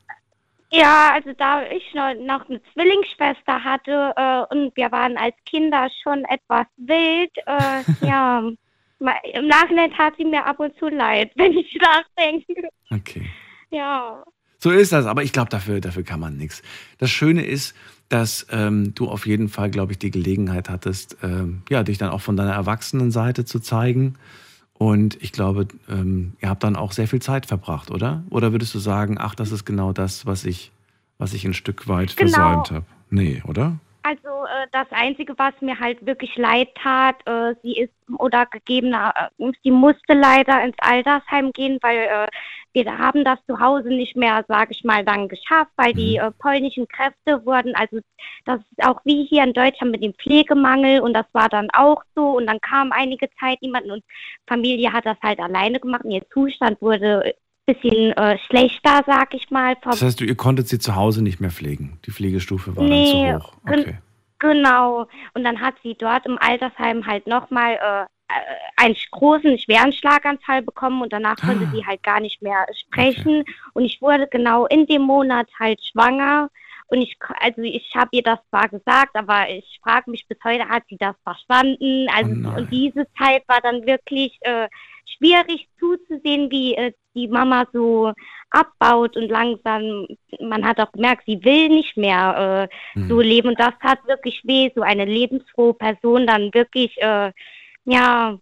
[0.75, 6.25] Ja, also da ich noch, eine Zwillingsschwester hatte äh, und wir waren als Kinder schon
[6.25, 8.41] etwas wild, äh, ja,
[9.33, 12.69] im Nachhinein tat sie mir ab und zu leid, wenn ich nachdenke.
[12.91, 13.27] Okay.
[13.71, 14.23] Ja.
[14.59, 16.61] So ist das, aber ich glaube, dafür, dafür kann man nichts.
[16.97, 17.75] Das Schöne ist,
[18.09, 22.09] dass ähm, du auf jeden Fall, glaube ich, die Gelegenheit hattest, ähm, ja, dich dann
[22.09, 24.15] auch von deiner Erwachsenenseite zu zeigen
[24.73, 28.23] Und ich glaube, ähm, ihr habt dann auch sehr viel Zeit verbracht, oder?
[28.29, 30.71] Oder würdest du sagen, ach, das ist genau das, was ich,
[31.17, 32.31] was ich ein Stück weit Genau.
[32.31, 32.85] versäumt habe?
[33.09, 33.79] Nee, oder?
[34.05, 39.13] Also äh, das Einzige, was mir halt wirklich leid tat, äh, sie ist oder gegebener,
[39.37, 42.27] äh, sie musste leider ins Altersheim gehen, weil äh,
[42.73, 46.31] wir haben das zu Hause nicht mehr, sage ich mal, dann geschafft, weil die äh,
[46.31, 47.99] polnischen Kräfte wurden, also
[48.43, 52.03] das ist auch wie hier in Deutschland mit dem Pflegemangel und das war dann auch
[52.13, 54.03] so und dann kam einige Zeit niemand und
[54.47, 57.35] Familie hat das halt alleine gemacht und ihr Zustand wurde
[57.65, 61.39] bisschen äh, schlechter, sag ich mal, Das heißt, du, ihr konntet sie zu Hause nicht
[61.39, 61.99] mehr pflegen.
[62.05, 63.53] Die Pflegestufe war Nee, dann zu hoch.
[63.65, 63.97] Okay.
[64.39, 65.07] Genau.
[65.33, 68.01] Und dann hat sie dort im Altersheim halt nochmal äh,
[68.33, 68.33] äh,
[68.75, 73.45] einen großen, schweren Schlaganfall bekommen und danach konnte sie halt gar nicht mehr sprechen.
[73.73, 76.49] Und ich wurde genau in dem Monat halt schwanger.
[76.87, 80.67] Und ich, also ich habe ihr das zwar gesagt, aber ich frage mich bis heute,
[80.67, 82.07] hat sie das verstanden?
[82.13, 84.67] Also Oh und diese Zeit war dann wirklich äh,
[85.05, 88.13] schwierig zuzusehen, wie äh, die Mama so
[88.49, 90.07] abbaut und langsam,
[90.39, 93.07] man hat auch gemerkt, sie will nicht mehr äh, Hm.
[93.09, 97.31] so leben und das tat wirklich weh, so eine lebensfrohe Person dann wirklich, äh,
[97.85, 98.37] ja,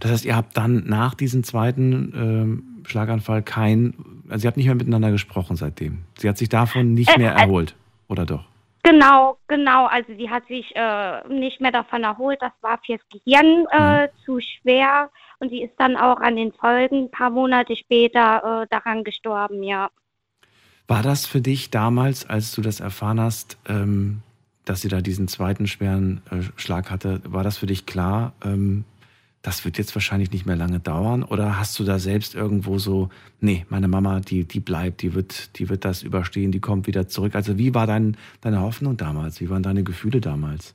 [0.00, 3.94] Das heißt, ihr habt dann nach diesem zweiten ähm, Schlaganfall kein,
[4.28, 6.04] also ihr habt nicht mehr miteinander gesprochen seitdem.
[6.18, 7.74] Sie hat sich davon nicht Äh, mehr äh, erholt,
[8.08, 8.44] oder doch?
[8.82, 13.66] genau, genau, also sie hat sich äh, nicht mehr davon erholt, das war fürs Gehirn
[13.70, 18.62] äh, zu schwer und sie ist dann auch an den Folgen ein paar Monate später
[18.62, 19.90] äh, daran gestorben, ja.
[20.86, 24.22] War das für dich damals, als du das erfahren hast, ähm,
[24.64, 28.84] dass sie da diesen zweiten schweren äh, Schlag hatte, war das für dich klar, ähm,
[29.42, 31.22] das wird jetzt wahrscheinlich nicht mehr lange dauern?
[31.22, 33.08] Oder hast du da selbst irgendwo so,
[33.40, 37.08] nee, meine Mama, die, die bleibt, die wird, die wird das überstehen, die kommt wieder
[37.08, 37.34] zurück?
[37.34, 39.40] Also wie war dein, deine Hoffnung damals?
[39.40, 40.74] Wie waren deine Gefühle damals?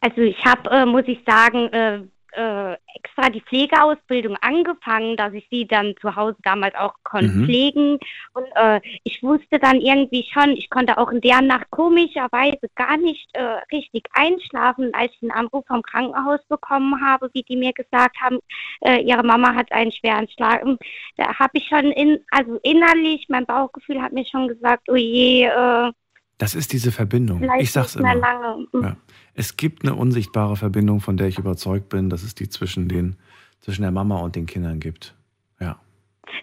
[0.00, 2.02] Also ich habe, äh, muss ich sagen, äh,
[2.36, 7.44] äh, extra die Pflegeausbildung angefangen, dass ich sie dann zu Hause damals auch konnte Mhm.
[7.44, 7.98] pflegen.
[8.34, 12.96] Und äh, ich wusste dann irgendwie schon, ich konnte auch in der Nacht komischerweise gar
[12.96, 17.72] nicht äh, richtig einschlafen, als ich einen Anruf vom Krankenhaus bekommen habe, wie die mir
[17.72, 18.38] gesagt haben,
[18.82, 20.62] äh, ihre Mama hat einen schweren Schlag.
[20.64, 20.80] Und
[21.16, 25.44] Da habe ich schon in, also innerlich, mein Bauchgefühl hat mir schon gesagt, oh je,
[25.46, 25.92] äh,
[26.38, 27.38] Das ist diese Verbindung.
[27.40, 28.14] vielleicht Ich sag's immer.
[28.14, 28.66] lange.
[28.72, 28.82] Mhm.
[28.82, 28.96] Ja.
[29.34, 33.16] Es gibt eine unsichtbare Verbindung, von der ich überzeugt bin, dass es die zwischen, den,
[33.60, 35.14] zwischen der Mama und den Kindern gibt.
[35.60, 35.78] Ja.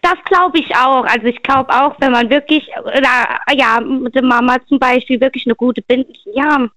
[0.01, 1.05] Das glaube ich auch.
[1.05, 5.45] Also ich glaube auch, wenn man wirklich, oder, ja, mit der Mama zum Beispiel wirklich
[5.45, 6.67] eine gute Bindung, ja,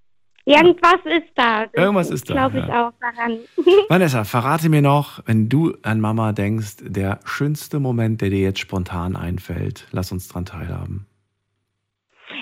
[0.44, 1.66] irgendwas ist da.
[1.66, 2.88] Das Irgendwas ist da, Glaube ich ja.
[2.88, 3.38] auch daran.
[3.88, 8.60] Vanessa, verrate mir noch, wenn du an Mama denkst, der schönste Moment, der dir jetzt
[8.60, 9.86] spontan einfällt.
[9.90, 11.06] Lass uns dran teilhaben.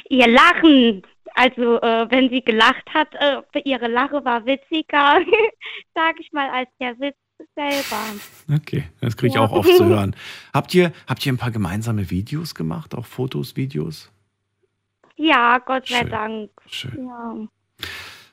[0.09, 1.03] Ihr Lachen,
[1.35, 5.21] also äh, wenn sie gelacht hat, äh, ihre Lache war witziger,
[5.95, 7.17] sag ich mal, als der Witz
[7.57, 8.57] selber.
[8.61, 9.41] Okay, das kriege ich Ja.
[9.43, 10.15] auch oft zu hören.
[10.55, 12.95] Habt ihr, habt ihr ein paar gemeinsame Videos gemacht?
[12.95, 14.11] Auch Fotos, Videos?
[15.17, 16.11] Ja, Gott sei Schön.
[16.11, 16.51] Dank.
[16.67, 17.07] Schön.
[17.07, 17.35] Ja.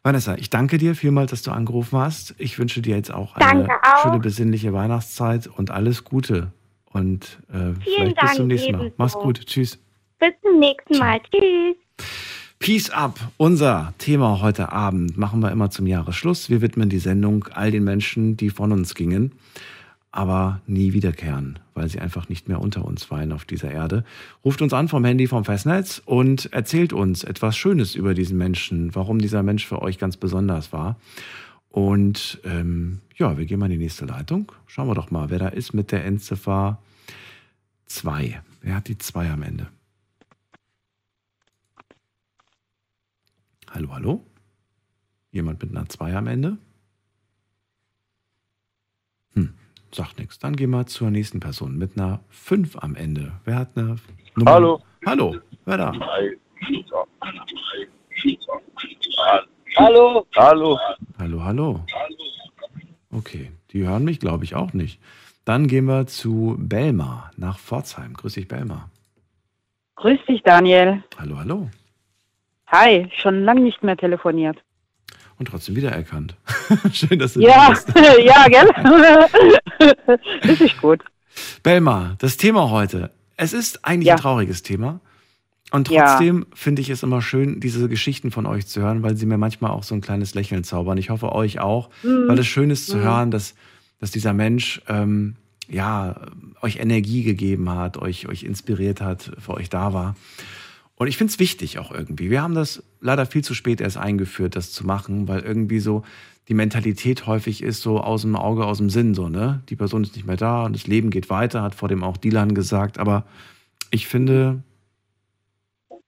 [0.03, 2.33] Vanessa, ich danke dir vielmals, dass du angerufen hast.
[2.39, 4.01] Ich wünsche dir jetzt auch eine auch.
[4.01, 6.51] schöne besinnliche Weihnachtszeit und alles Gute.
[6.85, 8.79] Und äh, vielleicht bis Dank, zum nächsten Mal.
[8.81, 8.95] ebenso.
[8.97, 9.45] Mach's gut.
[9.45, 9.79] Tschüss.
[10.21, 11.19] Bis zum nächsten Mal.
[11.31, 11.75] Tschüss.
[12.59, 13.19] Peace up.
[13.37, 16.47] Unser Thema heute Abend machen wir immer zum Jahresschluss.
[16.47, 19.31] Wir widmen die Sendung all den Menschen, die von uns gingen,
[20.11, 24.03] aber nie wiederkehren, weil sie einfach nicht mehr unter uns weilen auf dieser Erde.
[24.45, 28.93] Ruft uns an vom Handy vom Festnetz und erzählt uns etwas Schönes über diesen Menschen,
[28.93, 30.97] warum dieser Mensch für euch ganz besonders war.
[31.69, 34.51] Und ähm, ja, wir gehen mal in die nächste Leitung.
[34.67, 36.77] Schauen wir doch mal, wer da ist mit der Endziffer
[37.87, 38.39] 2.
[38.61, 39.65] Wer hat die 2 am Ende?
[43.73, 44.25] Hallo, hallo?
[45.31, 46.57] Jemand mit einer 2 am Ende?
[49.33, 49.53] Hm,
[49.93, 50.39] sagt nichts.
[50.39, 53.31] Dann gehen wir zur nächsten Person mit einer 5 am Ende.
[53.45, 53.95] Wer hat eine
[54.35, 54.51] Nummer?
[54.51, 54.81] Hallo.
[55.05, 55.93] Hallo, wer da?
[59.77, 60.27] Hallo.
[60.35, 60.77] Hallo.
[61.17, 61.85] Hallo, hallo.
[63.09, 64.99] Okay, die hören mich, glaube ich, auch nicht.
[65.45, 68.13] Dann gehen wir zu Belmar nach Pforzheim.
[68.13, 68.89] Grüß dich, Belmar.
[69.95, 71.03] Grüß dich, Daniel.
[71.17, 71.69] Hallo, hallo.
[72.71, 74.57] Hi, schon lange nicht mehr telefoniert.
[75.37, 76.35] Und trotzdem wiedererkannt.
[76.93, 77.87] Schön, dass du Ja, da bist.
[78.23, 78.69] ja, gell?
[80.43, 81.01] das ist gut.
[81.63, 83.11] Belmar, das Thema heute.
[83.37, 84.15] Es ist eigentlich Ja.
[84.15, 84.99] ein trauriges Thema.
[85.71, 86.05] Und Ja.
[86.05, 89.37] trotzdem finde ich es immer schön, diese Geschichten von euch zu hören, weil sie mir
[89.37, 90.97] manchmal auch so ein kleines Lächeln zaubern.
[90.97, 92.27] Ich hoffe euch auch, Mhm.
[92.27, 93.55] weil es schön ist zu hören, dass,
[93.99, 95.35] dass dieser Mensch ähm,
[95.69, 96.15] ja,
[96.61, 100.15] euch Energie gegeben hat, euch, euch inspiriert hat, für euch da war.
[101.01, 102.29] Und ich finde es wichtig auch irgendwie.
[102.29, 106.03] Wir haben das leider viel zu spät erst eingeführt, das zu machen, weil irgendwie so
[106.47, 109.63] die Mentalität häufig ist so aus dem Auge, aus dem Sinn, so, ne?
[109.69, 112.17] Die Person ist nicht mehr da und das Leben geht weiter, hat vor dem auch
[112.17, 112.99] Dylan gesagt.
[112.99, 113.25] Aber
[113.89, 114.61] ich finde,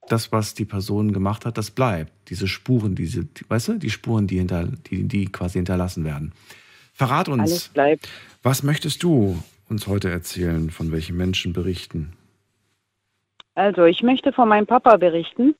[0.09, 2.11] das, was die Person gemacht hat, das bleibt.
[2.29, 6.33] Diese Spuren, diese, weißt du, die Spuren, die, hinter, die, die quasi hinterlassen werden.
[6.93, 7.71] Verrat uns,
[8.43, 12.13] was möchtest du uns heute erzählen, von welchen Menschen berichten?
[13.55, 15.55] Also, ich möchte von meinem Papa berichten.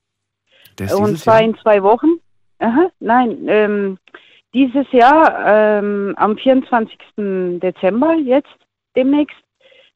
[0.79, 1.49] Und zwar Jahr?
[1.49, 2.19] in zwei Wochen.
[2.59, 3.97] Aha, nein, ähm,
[4.53, 6.97] dieses Jahr ähm, am 24.
[7.59, 8.55] Dezember, jetzt
[8.95, 9.37] demnächst,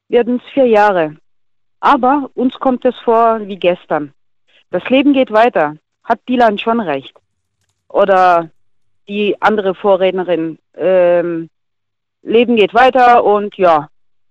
[0.08, 1.16] werden es vier Jahre.
[1.80, 4.12] Aber uns kommt es vor wie gestern.
[4.70, 5.76] Das Leben geht weiter.
[6.02, 7.16] Hat Dylan schon recht?
[7.88, 8.50] Oder
[9.06, 11.48] die andere Vorrednerin, ähm,
[12.22, 13.88] Leben geht weiter und ja,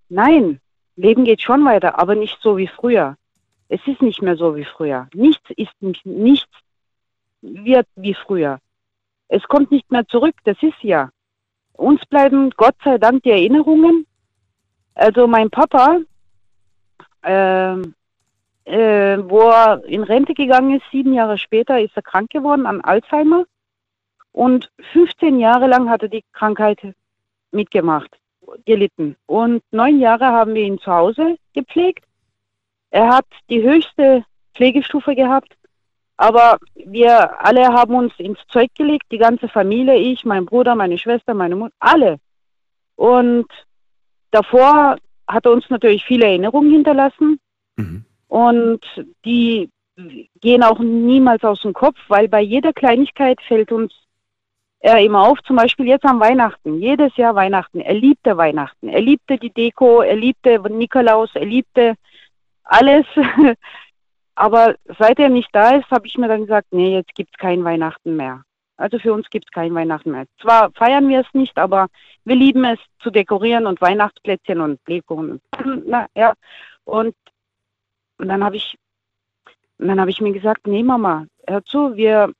[0.09, 0.59] nein,
[0.95, 3.15] Leben geht schon weiter, aber nicht so wie früher.
[3.69, 5.07] Es ist nicht mehr so wie früher.
[5.13, 5.73] Nichts ist
[6.05, 6.47] nichts
[7.41, 8.59] wird wie früher.
[9.27, 11.09] Es kommt nicht mehr zurück, das ist ja.
[11.73, 14.05] Uns bleiben Gott sei Dank die Erinnerungen.
[14.95, 15.99] Also mein Papa,
[17.23, 17.73] äh,
[18.65, 22.81] äh, wo er in Rente gegangen ist, sieben Jahre später ist er krank geworden an
[22.81, 23.45] Alzheimer.
[24.31, 26.79] Und 15 Jahre lang hat er die Krankheit
[27.51, 28.17] mitgemacht,
[28.65, 29.15] gelitten.
[29.25, 32.05] Und neun Jahre haben wir ihn zu Hause gepflegt.
[32.97, 35.55] Er hat die höchste Pflegestufe gehabt.
[36.17, 40.97] Aber wir alle haben uns ins Zeug gelegt, die ganze Familie, ich, mein Bruder, meine
[40.97, 42.17] Schwester, meine Mutter, alle.
[42.95, 43.45] Und
[44.31, 47.39] davor hat er uns natürlich viele Erinnerungen hinterlassen.
[47.75, 48.03] Mhm.
[48.29, 48.83] Und
[49.23, 49.69] die
[50.41, 53.93] gehen auch niemals aus dem Kopf, weil bei jeder Kleinigkeit fällt uns
[54.79, 57.79] er immer auf, zum Beispiel jetzt am Weihnachten, jedes Jahr Weihnachten.
[57.79, 61.95] Er liebte Weihnachten, er liebte die Deko, er liebte Nikolaus, er liebte
[62.67, 63.05] alles.
[64.35, 67.39] Aber seit er nicht da ist, habe ich mir dann gesagt, nee, jetzt gibt es
[67.39, 68.43] kein Weihnachten mehr.
[68.77, 70.25] Also für uns gibt es kein Weihnachten mehr.
[70.39, 71.87] Zwar feiern wir es nicht, aber
[72.23, 75.41] wir lieben es zu dekorieren und Weihnachtsplätzchen und Lebkuchen.
[75.85, 76.33] Na, ja.
[76.85, 77.15] Und,
[78.19, 78.77] und dann habe ich,
[79.79, 82.31] dann habe ich mir gesagt, nee Mama, hör zu, wir,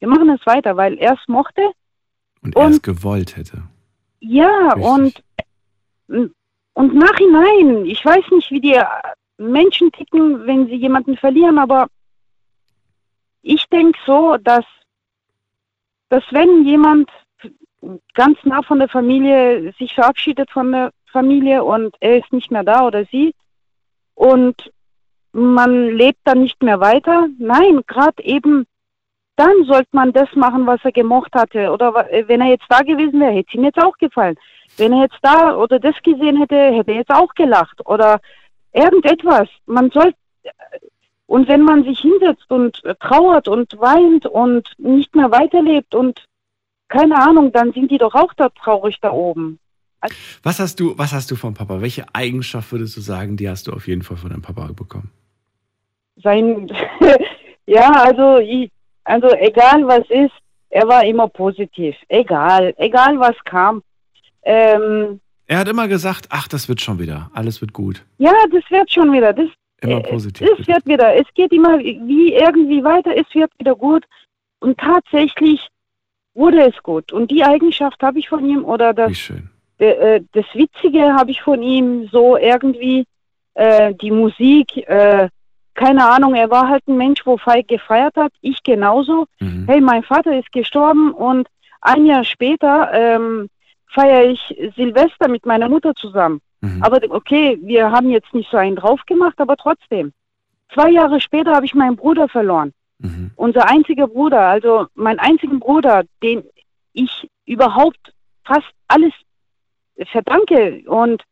[0.00, 1.72] wir machen es weiter, weil er es mochte.
[2.42, 3.62] Und er es gewollt hätte.
[4.20, 5.22] Ja, Richtig.
[6.08, 6.34] und,
[6.74, 8.78] und nachhinein, ich weiß nicht, wie die
[9.38, 11.88] Menschen ticken, wenn sie jemanden verlieren, aber
[13.42, 14.64] ich denke so, dass,
[16.08, 17.08] dass wenn jemand
[18.14, 22.64] ganz nah von der Familie sich verabschiedet von der Familie und er ist nicht mehr
[22.64, 23.34] da oder sie
[24.14, 24.72] und
[25.32, 27.28] man lebt dann nicht mehr weiter.
[27.38, 28.66] Nein, gerade eben
[29.36, 31.70] dann sollte man das machen, was er gemocht hatte.
[31.70, 31.94] Oder
[32.26, 34.36] wenn er jetzt da gewesen wäre, hätte es ihm jetzt auch gefallen.
[34.76, 37.80] Wenn er jetzt da oder das gesehen hätte, hätte er jetzt auch gelacht.
[37.86, 38.18] Oder
[38.78, 39.48] irgendetwas.
[39.66, 40.14] Man soll,
[41.26, 46.24] und wenn man sich hinsetzt und trauert und weint und nicht mehr weiterlebt und
[46.88, 49.58] keine Ahnung, dann sind die doch auch da traurig da oben.
[50.42, 51.80] Was hast du, was hast du vom Papa?
[51.80, 55.10] Welche Eigenschaft würdest du sagen, die hast du auf jeden Fall von deinem Papa bekommen?
[56.22, 56.70] Sein,
[57.66, 58.70] ja, also, ich,
[59.04, 60.34] also egal was ist,
[60.70, 61.96] er war immer positiv.
[62.08, 63.82] Egal, egal was kam.
[64.42, 68.04] Ähm, er hat immer gesagt, ach, das wird schon wieder, alles wird gut.
[68.18, 69.32] Ja, das wird schon wieder.
[69.32, 69.48] Das,
[69.80, 70.46] immer äh, positiv.
[70.58, 71.16] Es wird wieder.
[71.16, 74.04] Es geht immer wie irgendwie weiter, es wird wieder gut.
[74.60, 75.66] Und tatsächlich
[76.34, 77.12] wurde es gut.
[77.12, 79.50] Und die Eigenschaft habe ich von ihm oder das, wie schön.
[79.78, 83.04] Äh, das Witzige habe ich von ihm so irgendwie
[83.54, 84.76] äh, die Musik.
[84.76, 85.28] Äh,
[85.74, 88.32] keine Ahnung, er war halt ein Mensch, wo Feig gefeiert hat.
[88.42, 89.26] Ich genauso.
[89.40, 89.64] Mhm.
[89.66, 91.48] Hey, mein Vater ist gestorben und
[91.80, 93.48] ein Jahr später ähm,
[93.88, 96.40] feiere ich Silvester mit meiner Mutter zusammen.
[96.60, 96.82] Mhm.
[96.82, 100.12] Aber okay, wir haben jetzt nicht so einen drauf gemacht, aber trotzdem.
[100.74, 102.72] Zwei Jahre später habe ich meinen Bruder verloren.
[102.98, 103.30] Mhm.
[103.36, 106.44] Unser einziger Bruder, also mein einzigen Bruder, den
[106.92, 108.12] ich überhaupt
[108.44, 109.12] fast alles
[110.06, 110.82] verdanke.
[110.86, 111.22] Und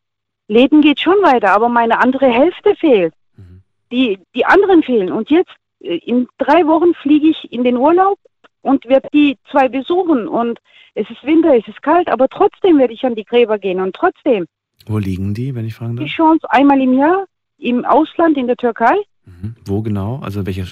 [0.48, 3.14] Leben geht schon weiter, aber meine andere Hälfte fehlt.
[3.36, 3.62] Mhm.
[3.90, 5.12] Die, die anderen fehlen.
[5.12, 8.18] Und jetzt, äh, in drei Wochen fliege ich in den Urlaub
[8.66, 10.26] und werde die zwei besuchen.
[10.26, 10.58] Und
[10.94, 13.94] es ist Winter, es ist kalt, aber trotzdem werde ich an die Gräber gehen und
[13.94, 14.46] trotzdem.
[14.86, 16.04] Wo liegen die, wenn ich fragen darf?
[16.04, 17.26] Die Chance einmal im Jahr
[17.58, 18.94] im Ausland, in der Türkei.
[19.24, 19.56] Mhm.
[19.64, 20.20] Wo genau?
[20.22, 20.66] Also welche,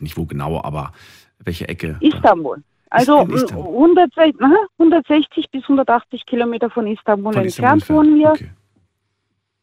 [0.00, 0.92] nicht wo genau, aber
[1.38, 1.96] welche Ecke?
[2.00, 2.62] Istanbul.
[2.88, 3.66] Also Istanbul.
[3.66, 4.40] 160,
[4.78, 8.30] 160 bis 180 Kilometer von Istanbul von entfernt wohnen wir.
[8.30, 8.50] Okay.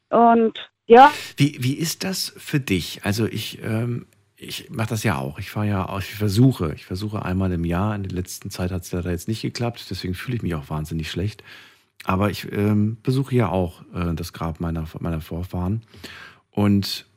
[0.10, 0.54] Und
[0.86, 1.12] ja.
[1.36, 3.02] Wie, wie ist das für dich?
[3.04, 4.06] Also ich, ähm,
[4.38, 5.40] ich mache das ja auch.
[5.40, 7.96] Ich fahre ja auch, ich versuche, ich versuche einmal im Jahr.
[7.96, 10.70] In der letzten Zeit hat es leider jetzt nicht geklappt, deswegen fühle ich mich auch
[10.70, 11.44] wahnsinnig schlecht.
[12.04, 15.82] Aber ich ähm, besuche ja auch äh, das Grab meiner, meiner Vorfahren.
[16.52, 17.08] Und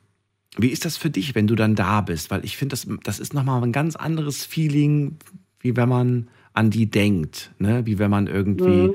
[0.57, 2.31] wie ist das für dich, wenn du dann da bist?
[2.31, 5.19] Weil ich finde, das, das ist nochmal ein ganz anderes Feeling,
[5.61, 7.85] wie wenn man an die denkt, ne?
[7.87, 8.89] wie wenn man irgendwie.
[8.89, 8.95] Mhm.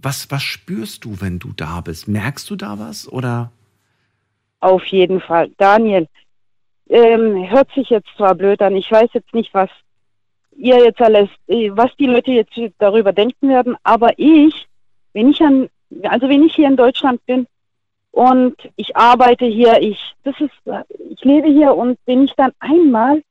[0.00, 2.06] Was, was spürst du, wenn du da bist?
[2.06, 3.50] Merkst du da was oder?
[4.60, 5.50] Auf jeden Fall.
[5.58, 6.06] Daniel,
[6.88, 9.70] ähm, hört sich jetzt zwar blöd an, ich weiß jetzt nicht, was
[10.56, 14.66] ihr jetzt alles, äh, was die Leute jetzt darüber denken werden, aber ich,
[15.12, 15.68] wenn ich an,
[16.04, 17.46] also wenn ich hier in Deutschland bin
[18.12, 23.22] und ich arbeite hier, ich, das ist, ich lebe hier und wenn ich dann einmal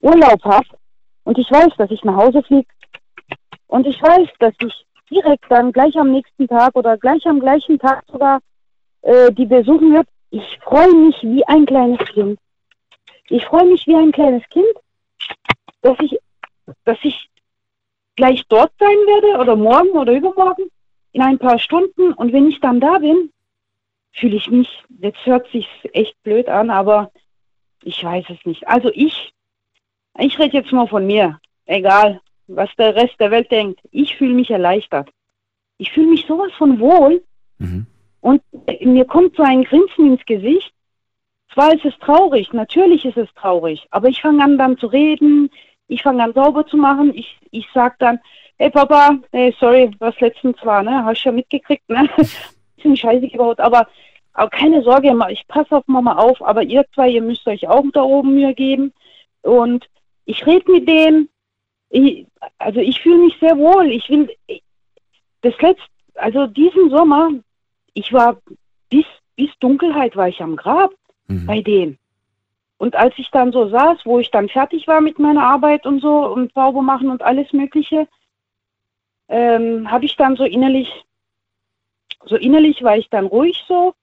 [0.00, 0.68] Urlaub habe
[1.24, 2.68] und ich weiß, dass ich nach Hause fliege
[3.66, 7.78] und ich weiß, dass ich direkt dann gleich am nächsten Tag oder gleich am gleichen
[7.78, 8.40] Tag sogar
[9.02, 12.38] äh, die besuchen wird, ich freue mich wie ein kleines Kind.
[13.30, 14.66] Ich freue mich wie ein kleines Kind,
[15.82, 16.18] dass ich,
[16.84, 17.28] dass ich
[18.16, 20.70] gleich dort sein werde oder morgen oder übermorgen
[21.12, 22.12] in ein paar Stunden.
[22.12, 23.30] Und wenn ich dann da bin,
[24.12, 24.68] fühle ich mich,
[25.00, 27.12] jetzt hört sich echt blöd an, aber
[27.82, 28.66] ich weiß es nicht.
[28.66, 29.32] Also ich,
[30.18, 31.38] ich rede jetzt mal von mir.
[31.66, 33.80] Egal, was der Rest der Welt denkt.
[33.90, 35.10] Ich fühle mich erleichtert.
[35.76, 37.22] Ich fühle mich sowas von wohl.
[37.58, 37.86] Mhm.
[38.20, 38.42] Und
[38.80, 40.72] mir kommt so ein Grinsen ins Gesicht.
[41.52, 45.50] Zwar ist es traurig, natürlich ist es traurig, aber ich fange an dann zu reden,
[45.88, 48.20] ich fange an sauber zu machen, ich, ich sage dann,
[48.58, 52.08] hey Papa, hey, sorry, was letztens war, ne, hast du ja mitgekriegt, ne,
[52.76, 53.88] bisschen scheiße gebaut, aber,
[54.32, 57.84] aber keine Sorge, ich passe auf Mama auf, aber ihr zwei, ihr müsst euch auch
[57.92, 58.92] da oben Mühe geben.
[59.42, 59.88] Und
[60.24, 61.28] ich rede mit denen,
[61.90, 62.26] ich,
[62.58, 64.28] also ich fühle mich sehr wohl, ich will,
[65.40, 65.84] das letzte,
[66.14, 67.30] also diesen Sommer,
[67.94, 68.38] ich war
[68.90, 69.06] bis,
[69.36, 70.92] bis Dunkelheit war ich am Grab
[71.28, 71.46] mhm.
[71.46, 71.98] bei denen.
[72.78, 76.00] Und als ich dann so saß, wo ich dann fertig war mit meiner Arbeit und
[76.00, 78.06] so und sauber machen und alles Mögliche,
[79.28, 81.04] ähm, habe ich dann so innerlich,
[82.24, 83.94] so innerlich war ich dann ruhig so,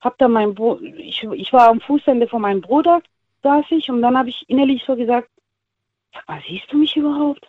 [0.00, 3.02] hab dann mein Bro ich, ich war am Fußende von meinem Bruder,
[3.42, 5.30] saß ich und dann habe ich innerlich so gesagt,
[6.12, 7.48] sag mal, siehst du mich überhaupt?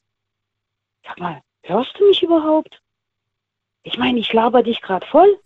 [1.06, 2.82] Sag mal, hörst du mich überhaupt?
[3.84, 5.38] Ich meine, ich laber dich gerade voll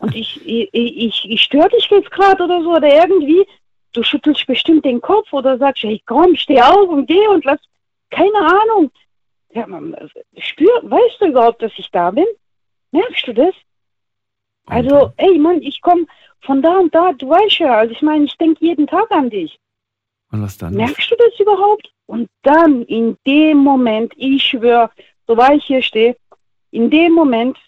[0.00, 3.46] und ich, ich, ich, ich störe dich jetzt gerade oder so oder irgendwie.
[3.92, 7.60] Du schüttelst bestimmt den Kopf oder sagst, hey komm, steh auf und geh und lass,
[8.10, 8.90] keine Ahnung.
[9.52, 9.96] Ja, man,
[10.38, 12.26] spür, weißt du überhaupt, dass ich da bin?
[12.92, 13.54] Merkst du das?
[14.66, 16.06] Also, ey Mann, ich komme
[16.42, 19.28] von da und da, du weißt ja, also ich meine, ich denke jeden Tag an
[19.28, 19.58] dich.
[20.30, 20.74] Und was dann?
[20.74, 21.92] Merkst du das überhaupt?
[22.06, 24.90] Und dann in dem Moment, ich schwöre,
[25.26, 26.16] so weil ich hier stehe,
[26.70, 27.58] in dem Moment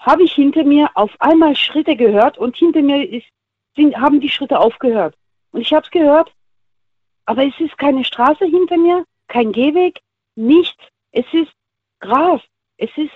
[0.00, 3.26] habe ich hinter mir auf einmal Schritte gehört und hinter mir ist,
[3.76, 5.14] sind, haben die Schritte aufgehört.
[5.52, 6.32] Und ich habe es gehört,
[7.26, 10.00] aber es ist keine Straße hinter mir, kein Gehweg,
[10.34, 10.82] nichts.
[11.12, 11.52] Es ist
[12.00, 12.40] Gras.
[12.78, 13.12] Es ist,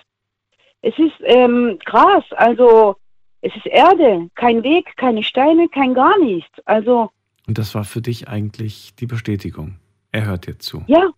[0.82, 2.96] es ist ähm, Gras, also
[3.40, 6.52] es ist Erde, kein Weg, keine Steine, kein gar nichts.
[6.66, 7.10] Also.
[7.46, 9.78] Und das war für dich eigentlich die Bestätigung.
[10.12, 10.84] Er hört dir zu.
[10.86, 11.10] Ja.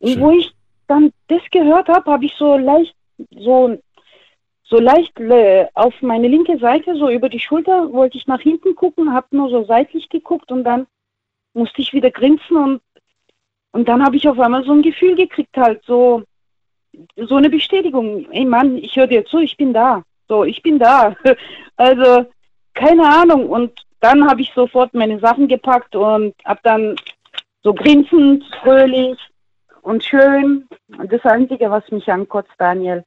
[0.00, 0.52] Und wo ich
[0.88, 2.94] dann das gehört habe, habe ich so leicht
[3.30, 3.78] so
[4.68, 8.74] so leicht äh, auf meine linke Seite, so über die Schulter, wollte ich nach hinten
[8.74, 10.86] gucken, habe nur so seitlich geguckt und dann
[11.54, 12.80] musste ich wieder grinsen und,
[13.72, 16.22] und dann habe ich auf einmal so ein Gefühl gekriegt, halt so,
[17.16, 18.30] so eine Bestätigung.
[18.32, 20.02] Ey Mann, ich höre dir zu, ich bin da.
[20.28, 21.14] So, ich bin da.
[21.76, 22.26] also,
[22.74, 23.48] keine Ahnung.
[23.48, 26.96] Und dann habe ich sofort meine Sachen gepackt und habe dann
[27.62, 29.18] so grinsend, fröhlich
[29.82, 30.66] und schön.
[30.98, 33.04] Und das Einzige, was mich ankotzt, Daniel,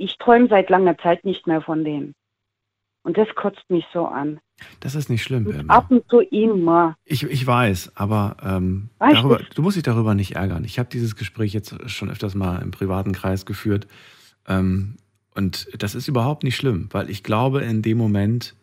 [0.00, 2.14] ich träume seit langer Zeit nicht mehr von dem.
[3.02, 4.40] Und das kotzt mich so an.
[4.80, 5.72] Das ist nicht schlimm, Wilma.
[5.72, 6.96] Ab und zu immer.
[7.04, 10.64] Ich, ich weiß, aber ähm, darüber, du musst dich darüber nicht ärgern.
[10.64, 13.86] Ich habe dieses Gespräch jetzt schon öfters mal im privaten Kreis geführt.
[14.46, 14.96] Ähm,
[15.34, 18.54] und das ist überhaupt nicht schlimm, weil ich glaube, in dem Moment,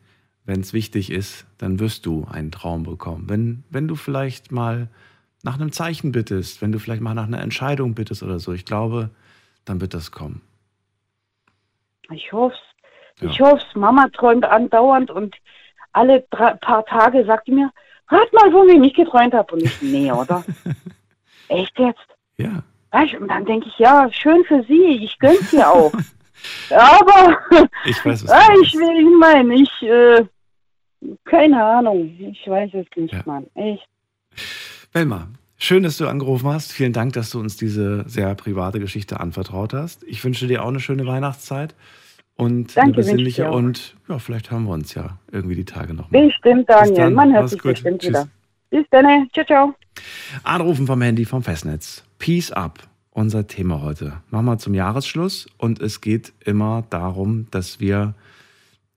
[0.45, 3.26] wenn es wichtig ist, dann wirst du einen Traum bekommen.
[3.28, 4.89] Wenn, wenn du vielleicht mal
[5.43, 8.65] nach einem Zeichen bittest, wenn du vielleicht mal nach einer Entscheidung bittest oder so, ich
[8.65, 9.10] glaube,
[9.65, 10.41] dann wird das kommen.
[12.12, 12.58] Ich hoffe
[13.22, 13.30] ja.
[13.30, 15.36] Ich hoffe Mama träumt andauernd und
[15.93, 17.72] alle drei, paar Tage sagt die mir,
[18.10, 19.56] rat mal, wo ich nicht geträumt habe.
[19.56, 20.43] Und ich, nee, oder?
[21.48, 22.08] Echt jetzt?
[22.38, 22.63] Ja.
[23.20, 25.91] Und dann denke ich, ja, schön für sie, ich gönn's ihr auch.
[26.70, 27.39] Aber
[27.86, 30.26] ich weiß, was ich will, ich meine, ich, äh,
[31.26, 33.22] keine Ahnung, ich weiß es nicht, ja.
[33.26, 33.88] Mann, echt.
[34.93, 35.28] Velma,
[35.58, 36.72] schön, dass du angerufen hast.
[36.72, 40.03] Vielen Dank, dass du uns diese sehr private Geschichte anvertraut hast.
[40.03, 41.76] Ich wünsche dir auch eine schöne Weihnachtszeit
[42.36, 46.10] und Danke, eine besinnliche und ja, vielleicht haben wir uns ja irgendwie die Tage noch
[46.12, 46.28] mal.
[46.28, 47.10] Bestimmt, Daniel.
[47.10, 47.72] Man hört sich gut.
[47.72, 48.10] bestimmt Tschüss.
[48.10, 48.28] wieder.
[48.70, 49.30] Bis dann.
[49.34, 49.76] Ciao, ciao.
[50.43, 52.03] Anrufen vom Handy vom Festnetz.
[52.20, 52.80] Peace up.
[53.12, 54.22] Unser Thema heute.
[54.30, 58.14] Machen wir zum Jahresschluss und es geht immer darum, dass wir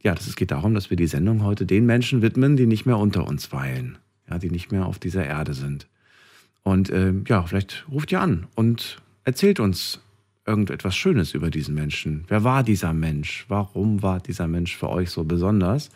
[0.03, 2.99] ja, das geht darum, dass wir die Sendung heute den Menschen widmen, die nicht mehr
[2.99, 3.99] unter uns weilen,
[4.29, 5.87] ja, die nicht mehr auf dieser Erde sind.
[6.63, 10.01] Und äh, ja, vielleicht ruft ihr an und erzählt uns
[10.47, 12.25] irgendetwas Schönes über diesen Menschen.
[12.29, 13.47] Wer war dieser Mensch?
[13.49, 15.91] Warum war dieser Mensch für euch so besonders?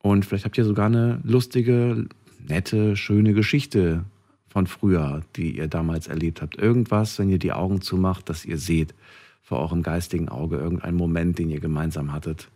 [0.00, 2.06] Und vielleicht habt ihr sogar eine lustige,
[2.48, 4.04] nette, schöne Geschichte
[4.48, 6.58] von früher, die ihr damals erlebt habt.
[6.58, 8.94] Irgendwas, wenn ihr die Augen zumacht, dass ihr seht
[9.42, 12.48] vor eurem geistigen Auge, irgendeinen Moment, den ihr gemeinsam hattet.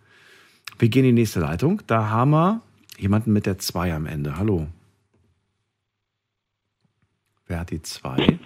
[0.79, 1.83] Wir gehen in die nächste Leitung.
[1.87, 2.61] Da haben wir
[2.99, 4.37] jemanden mit der 2 am Ende.
[4.37, 4.67] Hallo.
[7.49, 8.39] Wer hat die 2?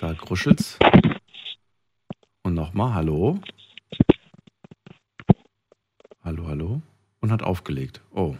[0.00, 0.78] Da gruschelt's.
[2.42, 3.38] Und nochmal, hallo.
[6.24, 6.82] Hallo, hallo.
[7.20, 8.00] Und hat aufgelegt.
[8.12, 8.36] Oh,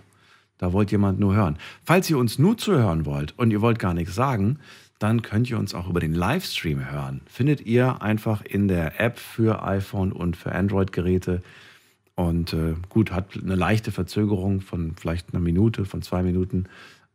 [0.56, 1.58] da wollt jemand nur hören.
[1.84, 4.58] Falls ihr uns nur zuhören wollt und ihr wollt gar nichts sagen,
[4.98, 7.20] dann könnt ihr uns auch über den Livestream hören.
[7.26, 11.42] Findet ihr einfach in der App für iPhone und für Android-Geräte.
[12.14, 16.68] Und äh, gut, hat eine leichte Verzögerung von vielleicht einer Minute, von zwei Minuten.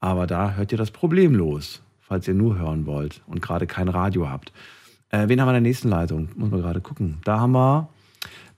[0.04, 1.82] Aber da hört ihr das problemlos
[2.14, 4.54] falls ihr nur hören wollt und gerade kein Radio habt.
[5.10, 6.30] Äh, wen haben wir in der nächsten Leitung?
[6.36, 7.20] Muss man gerade gucken.
[7.24, 7.90] Da haben wir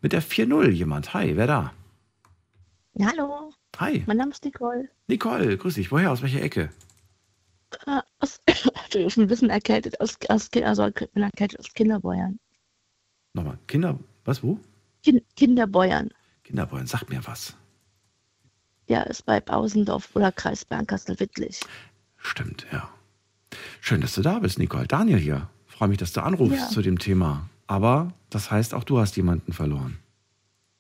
[0.02, 1.14] mit der 4.0 jemand.
[1.14, 1.74] Hi, wer da?
[3.00, 3.54] Hallo.
[3.78, 4.04] Hi.
[4.08, 4.90] Mein Name ist Nicole.
[5.08, 5.90] Nicole, grüß dich.
[5.90, 6.12] Woher?
[6.12, 6.70] Aus welcher Ecke?
[7.86, 10.02] Äh, aus, ich bin ein bisschen erkältet.
[10.02, 12.40] Aus, aus, also bin erkältet aus Kinderbeuern.
[13.34, 13.58] Nochmal.
[13.68, 13.98] Kinder.
[14.26, 14.60] Was, wo?
[15.02, 16.10] Kind, Kinderbeuern.
[16.44, 17.56] Kinderbeuern, sagt mir was.
[18.88, 21.62] Ja, ist bei Bausendorf oder Kreis Bernkastel-Wittlich.
[22.18, 22.90] Stimmt, ja.
[23.82, 24.88] Schön, dass du da bist, Nicole.
[24.88, 25.50] Daniel hier.
[25.68, 26.68] Freue mich, dass du anrufst ja.
[26.70, 27.50] zu dem Thema.
[27.68, 29.98] Aber das heißt, auch du hast jemanden verloren.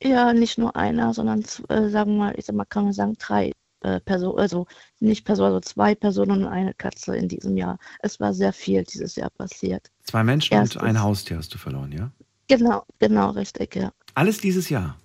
[0.02, 3.16] Ja, nicht nur einer, sondern äh, sagen wir mal, ich sag mal, kann man sagen,
[3.18, 3.52] drei
[3.82, 4.68] äh, Personen, also
[5.00, 7.80] nicht Personen, also zwei Personen und eine Katze in diesem Jahr.
[8.00, 9.90] Es war sehr viel dieses Jahr passiert.
[10.04, 10.82] Zwei Menschen Erstes.
[10.82, 12.12] und ein Haustier hast du verloren, ja?
[12.48, 13.92] Genau, genau, richtig, ja.
[14.14, 14.98] Alles dieses Jahr?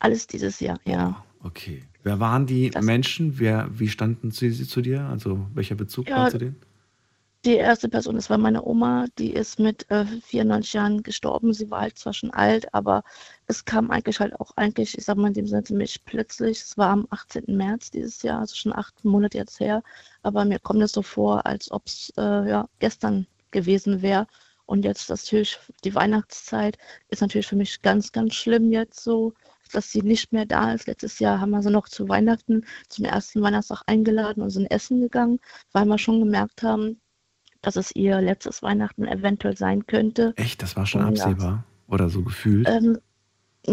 [0.00, 1.24] Alles dieses Jahr, ja.
[1.42, 1.87] Okay.
[2.08, 3.38] Wer waren die das Menschen?
[3.38, 5.02] Wer, wie standen sie, sie zu dir?
[5.02, 6.56] Also welcher Bezug ja, war zu denen?
[7.44, 11.52] Die erste Person, das war meine Oma, die ist mit äh, 94 Jahren gestorben.
[11.52, 13.04] Sie war halt zwar schon alt, aber
[13.46, 16.62] es kam eigentlich halt auch eigentlich, ich sag mal in dem Sinne ziemlich plötzlich.
[16.62, 17.44] Es war am 18.
[17.46, 19.82] März dieses Jahr, also schon acht Monate jetzt her.
[20.22, 24.26] Aber mir kommt es so vor, als ob es äh, ja, gestern gewesen wäre.
[24.64, 26.78] Und jetzt natürlich die Weihnachtszeit
[27.10, 29.34] ist natürlich für mich ganz, ganz schlimm jetzt so,
[29.74, 30.86] dass sie nicht mehr da ist.
[30.86, 35.00] Letztes Jahr haben wir sie noch zu Weihnachten, zum ersten Weihnachtstag eingeladen und sind essen
[35.00, 35.40] gegangen,
[35.72, 37.00] weil wir schon gemerkt haben,
[37.62, 40.32] dass es ihr letztes Weihnachten eventuell sein könnte.
[40.36, 40.62] Echt?
[40.62, 41.50] Das war schon und absehbar?
[41.50, 41.64] Ja.
[41.88, 42.68] Oder so gefühlt?
[42.68, 42.98] Ähm,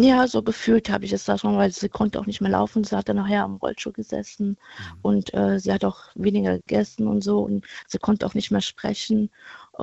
[0.02, 2.84] ja, so gefühlt habe ich es da schon, weil sie konnte auch nicht mehr laufen.
[2.84, 4.98] Sie hatte nachher am Rollstuhl gesessen mhm.
[5.02, 8.60] und äh, sie hat auch weniger gegessen und so und sie konnte auch nicht mehr
[8.60, 9.30] sprechen
[9.78, 9.82] äh,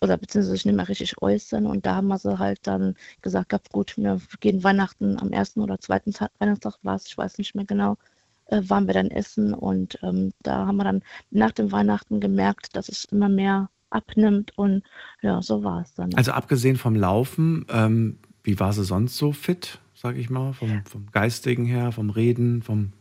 [0.00, 1.66] oder beziehungsweise sich nicht mehr richtig äußern.
[1.66, 5.78] Und da haben wir sie halt dann gesagt, gut, wir gehen Weihnachten am ersten oder
[5.78, 7.96] zweiten Tag, Weihnachtstag war es, ich weiß nicht mehr genau,
[8.46, 12.76] äh, waren wir dann essen und ähm, da haben wir dann nach dem Weihnachten gemerkt,
[12.76, 14.84] dass es immer mehr abnimmt und
[15.20, 16.14] ja, so war es dann.
[16.14, 20.84] Also abgesehen vom Laufen, ähm, wie war sie sonst so fit, sage ich mal, vom,
[20.84, 22.92] vom Geistigen her, vom Reden, vom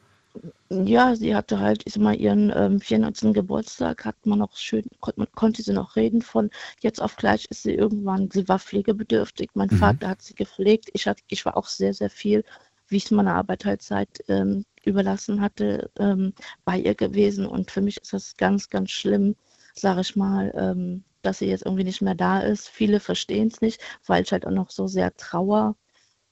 [0.70, 3.34] ja, sie hatte halt, ich sag mal, ihren ähm, 94.
[3.34, 6.22] Geburtstag, hat man noch schön, kon konnte sie noch reden.
[6.22, 9.50] Von jetzt auf gleich ist sie irgendwann, sie war pflegebedürftig.
[9.56, 9.78] Mein mhm.
[9.78, 10.90] Vater hat sie gepflegt.
[10.94, 12.44] Ich, hat, ich war auch sehr, sehr viel,
[12.88, 16.34] wie ich meine Arbeit halt Zeit ähm, überlassen hatte, ähm,
[16.66, 17.46] bei ihr gewesen.
[17.46, 19.36] Und für mich ist das ganz, ganz schlimm,
[19.74, 22.70] sage ich mal, ähm, dass sie jetzt irgendwie nicht mehr da ist.
[22.70, 25.76] Viele verstehen es nicht, weil ich halt auch noch so sehr trauer.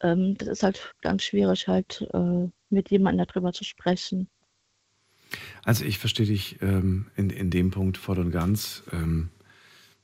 [0.02, 4.30] Ähm, das ist halt ganz schwierig, halt äh, mit jemandem darüber zu sprechen.
[5.64, 8.84] Also ich verstehe dich ähm, in, in dem Punkt voll und ganz.
[8.92, 9.30] Ähm,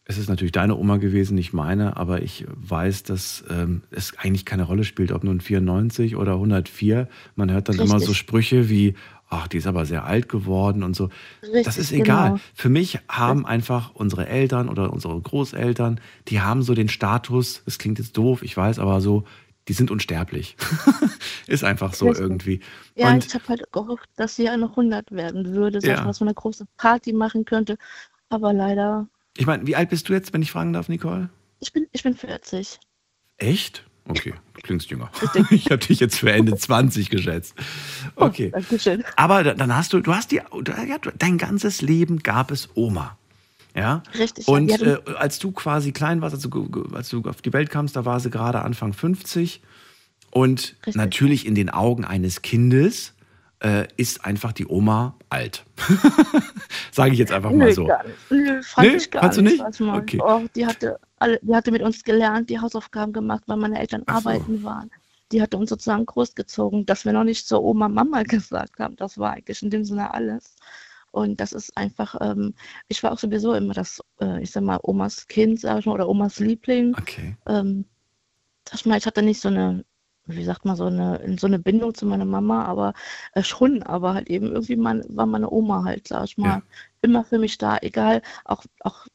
[0.06, 4.44] es ist natürlich deine Oma gewesen, nicht meine, aber ich weiß, dass ähm, es eigentlich
[4.44, 7.08] keine Rolle spielt, ob nun 94 oder 104.
[7.36, 7.90] Man hört dann Richtig.
[7.90, 8.96] immer so Sprüche wie,
[9.34, 11.10] ach, die ist aber sehr alt geworden und so.
[11.42, 12.30] Richtig, das ist egal.
[12.30, 12.42] Genau.
[12.54, 17.78] Für mich haben einfach unsere Eltern oder unsere Großeltern, die haben so den Status, es
[17.78, 19.24] klingt jetzt doof, ich weiß, aber so,
[19.68, 20.58] die sind unsterblich.
[21.48, 22.24] ist einfach so Richtig.
[22.24, 22.60] irgendwie.
[22.96, 26.04] Ja, und, ich habe halt gehofft, dass sie ja noch 100 werden würde, dass ja.
[26.04, 27.78] man so eine große Party machen könnte.
[28.30, 29.08] Aber leider
[29.38, 31.30] ich meine, wie alt bist du jetzt, wenn ich fragen darf, Nicole?
[31.60, 32.80] Ich bin, ich bin 40.
[33.38, 33.84] Echt?
[34.08, 35.10] Okay, du klingst jünger.
[35.50, 37.56] Ich habe dich jetzt für Ende 20 geschätzt.
[38.16, 38.52] Oh, okay.
[38.54, 39.04] Oh, Dankeschön.
[39.16, 40.42] Aber dann hast du, du hast die,
[41.18, 43.18] dein ganzes Leben gab es Oma.
[43.76, 44.04] Ja.
[44.18, 44.48] Richtig.
[44.48, 47.70] Und ja, äh, als du quasi klein warst, als du, als du auf die Welt
[47.70, 49.62] kamst, da war sie gerade Anfang 50.
[50.32, 50.96] Und Richtig.
[50.96, 53.14] natürlich in den Augen eines Kindes
[53.60, 55.64] äh, ist einfach die Oma alt.
[56.92, 57.86] Sage ich jetzt einfach mal so.
[57.86, 58.18] Gar nicht.
[58.30, 59.38] Nö, fand nee, ich gar nicht.
[59.38, 59.64] Du nicht?
[59.82, 60.20] Okay.
[60.24, 64.04] Oh, die, hatte alle, die hatte mit uns gelernt, die Hausaufgaben gemacht, weil meine Eltern
[64.06, 64.64] Ach arbeiten so.
[64.64, 64.92] waren.
[65.32, 68.96] die hat uns sozusagen großgezogen, dass wir noch nicht so Oma, Mama gesagt haben.
[68.98, 70.56] Das war eigentlich in dem Sinne alles.
[71.12, 72.56] Und das ist einfach, ähm,
[72.88, 75.94] ich war auch sowieso immer das, äh, ich sag mal, Omas Kind, sag ich mal,
[75.94, 76.96] oder Omas Liebling.
[77.00, 77.38] Okay.
[77.48, 77.86] Ähm,
[78.74, 79.86] ich mal, ich hatte nicht so eine,
[80.26, 82.94] wie sagt man, so eine, so eine Bindung zu meiner Mama, aber
[83.34, 86.62] äh, schon, aber halt eben irgendwie mein, war meine Oma halt, sag ich mal, ja.
[87.02, 89.06] immer für mich da, egal, auch, auch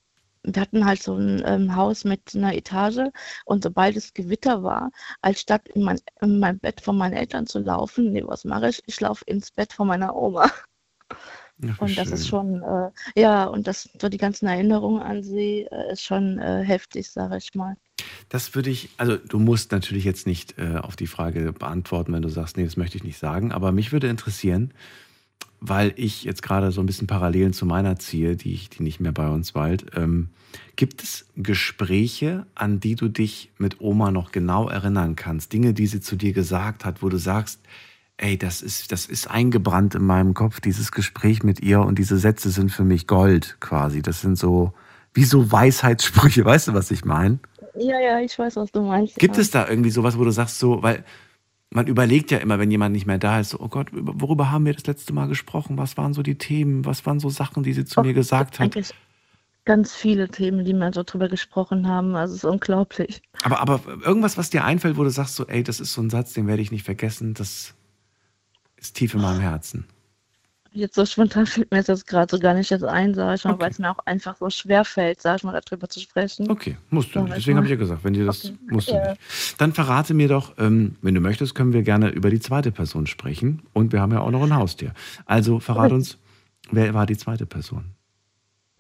[0.55, 3.11] wir hatten halt so ein ähm, Haus mit einer Etage
[3.45, 4.91] und sobald es Gewitter war,
[5.21, 8.69] als statt in mein, in mein Bett von meinen Eltern zu laufen, nee, was mache
[8.69, 8.83] ich?
[8.87, 10.51] Ich laufe ins Bett von meiner Oma.
[11.71, 12.15] Ach, und das schön.
[12.15, 16.39] ist schon, äh, ja, und das, so die ganzen Erinnerungen an sie äh, ist schon
[16.39, 17.77] äh, heftig, sage ich mal.
[18.29, 22.23] Das würde ich, also du musst natürlich jetzt nicht äh, auf die Frage beantworten, wenn
[22.23, 24.73] du sagst, nee, das möchte ich nicht sagen, aber mich würde interessieren,
[25.61, 29.01] weil ich jetzt gerade so ein bisschen Parallelen zu meiner ziehe, die, ich, die nicht
[29.01, 29.87] mehr bei uns weilt.
[29.97, 30.29] Ähm,
[30.77, 35.53] gibt es Gespräche, an die du dich mit Oma noch genau erinnern kannst?
[35.53, 37.61] Dinge, die sie zu dir gesagt hat, wo du sagst,
[38.19, 42.19] ey, das ist, das ist eingebrannt in meinem Kopf, dieses Gespräch mit ihr und diese
[42.19, 44.03] Sätze sind für mich Gold quasi.
[44.03, 44.73] Das sind so,
[45.15, 47.39] wie so Weisheitssprüche, weißt du, was ich meine?
[47.77, 49.17] Ja, ja, ich weiß, was du meinst.
[49.17, 49.43] Gibt ja.
[49.43, 51.05] es da irgendwie sowas, wo du sagst, so, weil
[51.71, 54.65] man überlegt ja immer, wenn jemand nicht mehr da ist, so, oh Gott, worüber haben
[54.65, 55.77] wir das letzte Mal gesprochen?
[55.77, 56.85] Was waren so die Themen?
[56.85, 58.77] Was waren so Sachen, die sie zu Och, mir gesagt hat?
[59.65, 62.17] Ganz viele Themen, die wir so drüber gesprochen haben.
[62.17, 63.21] Also es ist unglaublich.
[63.43, 66.09] Aber, aber irgendwas, was dir einfällt, wo du sagst, so, ey, das ist so ein
[66.09, 67.75] Satz, den werde ich nicht vergessen, das
[68.77, 69.87] ist tief in meinem Herzen.
[70.79, 73.55] Jetzt so spontan fällt mir jetzt gerade so gar nicht jetzt ein, sag ich mal,
[73.55, 73.63] okay.
[73.63, 76.49] weil es mir auch einfach so schwer fällt, sag ich mal, darüber zu sprechen.
[76.49, 77.37] Okay, musst du nicht.
[77.37, 78.55] Deswegen habe ich ja gesagt, wenn dir das okay.
[78.71, 79.11] musst du ja.
[79.11, 79.61] nicht.
[79.61, 83.09] Dann verrate mir doch, ähm, wenn du möchtest, können wir gerne über die zweite Person
[83.09, 83.63] sprechen.
[83.73, 84.95] Und wir haben ja auch noch ein Haustier.
[85.27, 86.19] Also verrate uns,
[86.71, 87.98] wer war die zweite Person?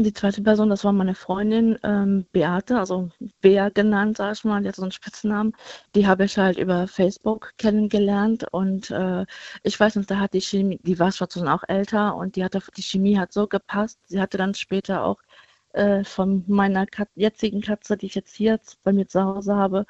[0.01, 3.09] Die zweite Person, das war meine Freundin ähm, Beate, also
[3.41, 5.55] Bea genannt, sag ich mal, die hat so einen Spitznamen.
[5.97, 9.27] Die habe ich halt über Facebook kennengelernt und äh,
[9.65, 12.63] ich weiß nicht, da hat die Chemie, die war schon auch älter und die hatte,
[12.77, 13.99] die Chemie hat so gepasst.
[14.07, 15.19] Sie hatte dann später auch
[15.73, 19.85] äh, von meiner Kat jetzigen Katze, die ich jetzt hier bei mir zu Hause habe,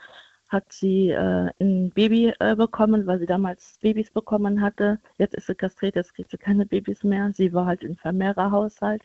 [0.48, 5.00] hat sie äh, ein Baby äh, bekommen, weil sie damals Babys bekommen hatte.
[5.18, 7.30] Jetzt ist sie kastriert, jetzt kriegt sie keine Babys mehr.
[7.34, 9.02] Sie war halt im Vermehrerhaushalt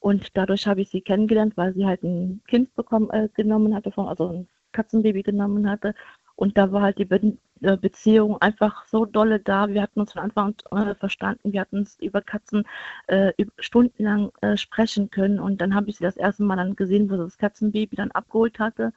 [0.00, 3.92] und dadurch habe ich sie kennengelernt, weil sie halt ein Kind bekommen, äh, genommen hatte,
[3.92, 5.94] von, also ein Katzenbaby genommen hatte.
[6.36, 9.68] Und da war halt die Be äh, Beziehung einfach so dolle da.
[9.68, 11.52] Wir hatten uns von Anfang an äh, verstanden.
[11.52, 12.64] Wir hatten uns über Katzen
[13.08, 15.40] äh, stundenlang äh, sprechen können.
[15.40, 18.12] Und dann habe ich sie das erste Mal dann gesehen, wo sie das Katzenbaby dann
[18.12, 18.92] abgeholt hatte.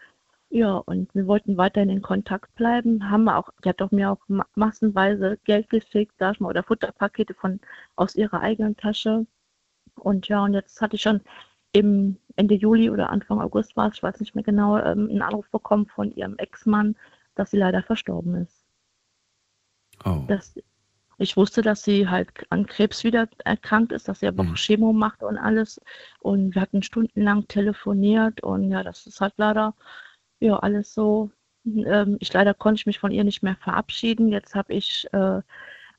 [0.49, 3.09] Ja, und wir wollten weiterhin in Kontakt bleiben.
[3.09, 4.19] Haben wir auch, die hat doch mir auch
[4.55, 7.59] massenweise Geld geschickt, sag ich mal, oder Futterpakete von
[7.95, 9.25] aus ihrer eigenen Tasche.
[9.95, 11.21] Und ja, und jetzt hatte ich schon
[11.73, 15.21] im Ende Juli oder Anfang August war es, ich weiß nicht mehr genau, ähm, einen
[15.21, 16.95] Anruf bekommen von ihrem Ex-Mann,
[17.35, 18.65] dass sie leider verstorben ist.
[20.03, 20.23] Oh.
[20.27, 20.55] Das,
[21.17, 24.51] ich wusste, dass sie halt an Krebs wieder erkrankt ist, dass sie aber mhm.
[24.51, 25.79] auch Chemo macht und alles.
[26.19, 29.75] Und wir hatten stundenlang telefoniert und ja, das ist halt leider
[30.39, 31.31] ja alles so.
[31.65, 34.29] Ähm, ich leider konnte ich mich von ihr nicht mehr verabschieden.
[34.29, 35.41] Jetzt habe ich äh,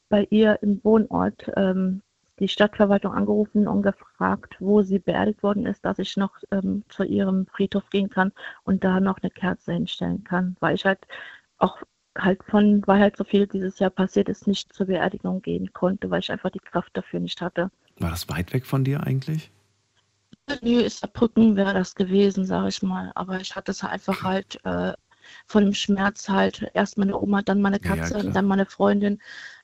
[0.08, 2.02] bei ihr im Wohnort ähm,
[2.42, 7.04] die Stadtverwaltung angerufen und gefragt, wo sie beerdigt worden ist, dass ich noch ähm, zu
[7.04, 8.32] ihrem Friedhof gehen kann
[8.64, 10.98] und da noch eine Kerze hinstellen kann, weil ich halt
[11.58, 11.78] auch
[12.18, 16.10] halt von, weil halt so viel dieses Jahr passiert ist, nicht zur Beerdigung gehen konnte,
[16.10, 17.70] weil ich einfach die Kraft dafür nicht hatte.
[17.98, 19.52] War das weit weg von dir eigentlich?
[20.62, 23.12] Nö, ist Brücken wäre das gewesen, sage ich mal.
[23.14, 24.92] Aber ich hatte es einfach halt äh,
[25.46, 29.20] von dem Schmerz halt erst meine Oma, dann meine Katze, ja, ja, dann meine Freundin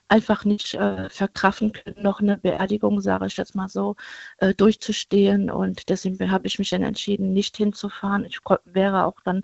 [0.08, 3.96] einfach nicht äh, verkraffen können, noch eine Beerdigung, sage ich jetzt mal so,
[4.38, 5.50] äh, durchzustehen.
[5.50, 8.24] Und deswegen habe ich mich dann entschieden, nicht hinzufahren.
[8.24, 9.42] Ich wäre auch dann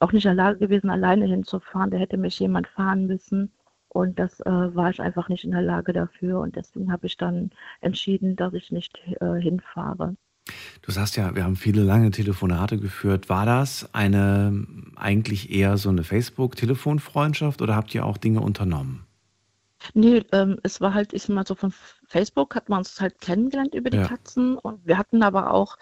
[0.00, 1.90] auch nicht in der Lage gewesen, alleine hinzufahren.
[1.90, 3.52] Da hätte mich jemand fahren müssen.
[3.88, 6.40] Und das äh, war ich einfach nicht in der Lage dafür.
[6.40, 7.50] Und deswegen habe ich dann
[7.80, 10.16] entschieden, dass ich nicht äh, hinfahre.
[10.82, 13.28] Du sagst ja, wir haben viele lange Telefonate geführt.
[13.28, 19.06] War das eine eigentlich eher so eine Facebook-Telefonfreundschaft oder habt ihr auch Dinge unternommen?
[19.94, 21.72] Nee, ähm, es war halt, ich sag mal so von
[22.06, 24.04] Facebook hat man uns halt kennengelernt über die Ja.
[24.08, 25.76] Katzen und wir hatten aber auch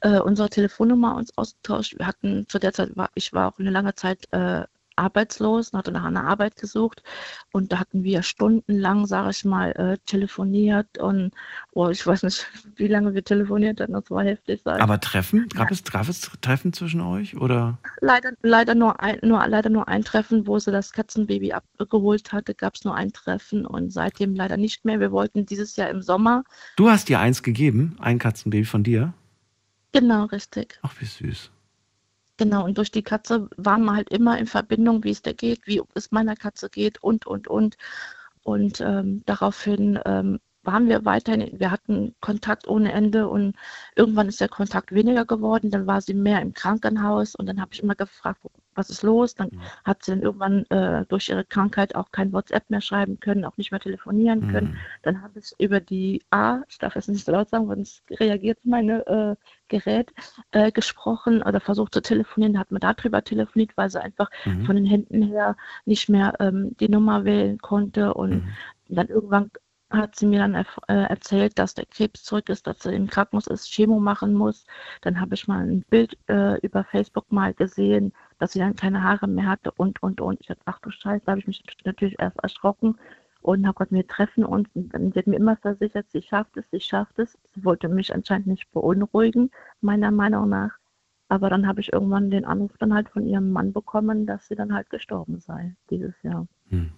[0.00, 1.98] äh, unsere Telefonnummer uns ausgetauscht.
[1.98, 4.64] Wir hatten zu der Zeit war ich war auch eine lange Zeit äh,
[4.96, 7.02] arbeitslos und hatte nach einer Arbeit gesucht.
[7.52, 11.32] Und da hatten wir stundenlang, sage ich mal, äh, telefoniert und
[11.72, 14.60] oh, ich weiß nicht, wie lange wir telefoniert hatten, das war heftig.
[14.64, 15.48] Aber Treffen?
[15.48, 15.72] Gab, ja.
[15.72, 17.36] es, gab es Treffen zwischen euch?
[17.36, 17.78] Oder?
[18.00, 22.54] Leider, leider, nur ein, nur, leider nur ein Treffen, wo sie das Katzenbaby abgeholt hatte,
[22.54, 25.00] gab es nur ein Treffen und seitdem leider nicht mehr.
[25.00, 26.44] Wir wollten dieses Jahr im Sommer.
[26.76, 29.12] Du hast dir eins gegeben, ein Katzenbaby von dir?
[29.92, 30.78] Genau, richtig.
[30.82, 31.50] Ach, wie süß.
[32.38, 35.66] Genau, und durch die Katze waren wir halt immer in Verbindung, wie es der geht,
[35.66, 37.76] wie es meiner Katze geht und, und, und.
[38.42, 43.54] Und ähm, daraufhin ähm, waren wir weiterhin, wir hatten Kontakt ohne Ende und
[43.94, 45.70] irgendwann ist der Kontakt weniger geworden.
[45.70, 48.40] Dann war sie mehr im Krankenhaus und dann habe ich immer gefragt,
[48.76, 49.34] was ist los?
[49.34, 49.60] Dann mhm.
[49.84, 53.56] hat sie dann irgendwann äh, durch ihre Krankheit auch kein WhatsApp mehr schreiben können, auch
[53.56, 54.50] nicht mehr telefonieren mhm.
[54.50, 54.78] können.
[55.02, 58.58] Dann habe ich über die A, ich darf jetzt nicht so laut sagen, sonst reagiert
[58.64, 59.36] meine äh,
[59.68, 60.12] Gerät,
[60.52, 62.52] äh, gesprochen oder versucht zu telefonieren.
[62.54, 64.66] Da hat man darüber telefoniert, weil sie einfach mhm.
[64.66, 68.48] von den Händen her nicht mehr ähm, die Nummer wählen konnte und mhm.
[68.88, 69.50] dann irgendwann
[69.90, 73.46] hat sie mir dann äh, erzählt, dass der Krebs zurück ist, dass sie im Krankenhaus
[73.46, 74.66] ist, Chemo machen muss.
[75.02, 79.02] Dann habe ich mal ein Bild äh, über Facebook mal gesehen, dass sie dann keine
[79.02, 80.40] Haare mehr hatte und, und, und.
[80.40, 82.98] Ich dachte, ach du Scheiße, da habe ich mich natürlich erst erschrocken
[83.42, 84.68] und habe gesagt, wir treffen uns.
[84.74, 87.38] Und dann wird mir immer versichert, sie schafft es, sie schafft es.
[87.54, 90.72] Sie wollte mich anscheinend nicht beunruhigen, meiner Meinung nach.
[91.28, 94.54] Aber dann habe ich irgendwann den Anruf dann halt von ihrem Mann bekommen, dass sie
[94.54, 96.46] dann halt gestorben sei dieses Jahr.
[96.70, 96.92] Hm.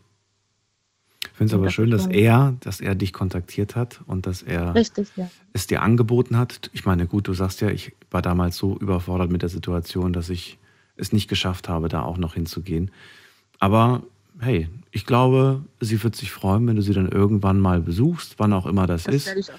[1.38, 4.74] Ich finde es aber schön, dass er, dass er dich kontaktiert hat und dass er
[4.74, 5.30] Richtig, ja.
[5.52, 6.68] es dir angeboten hat.
[6.72, 10.30] Ich meine, gut, du sagst ja, ich war damals so überfordert mit der Situation, dass
[10.30, 10.58] ich
[10.96, 12.90] es nicht geschafft habe, da auch noch hinzugehen.
[13.60, 14.02] Aber
[14.40, 18.52] hey, ich glaube, sie wird sich freuen, wenn du sie dann irgendwann mal besuchst, wann
[18.52, 19.26] auch immer das, das ist.
[19.28, 19.58] Werde ich auch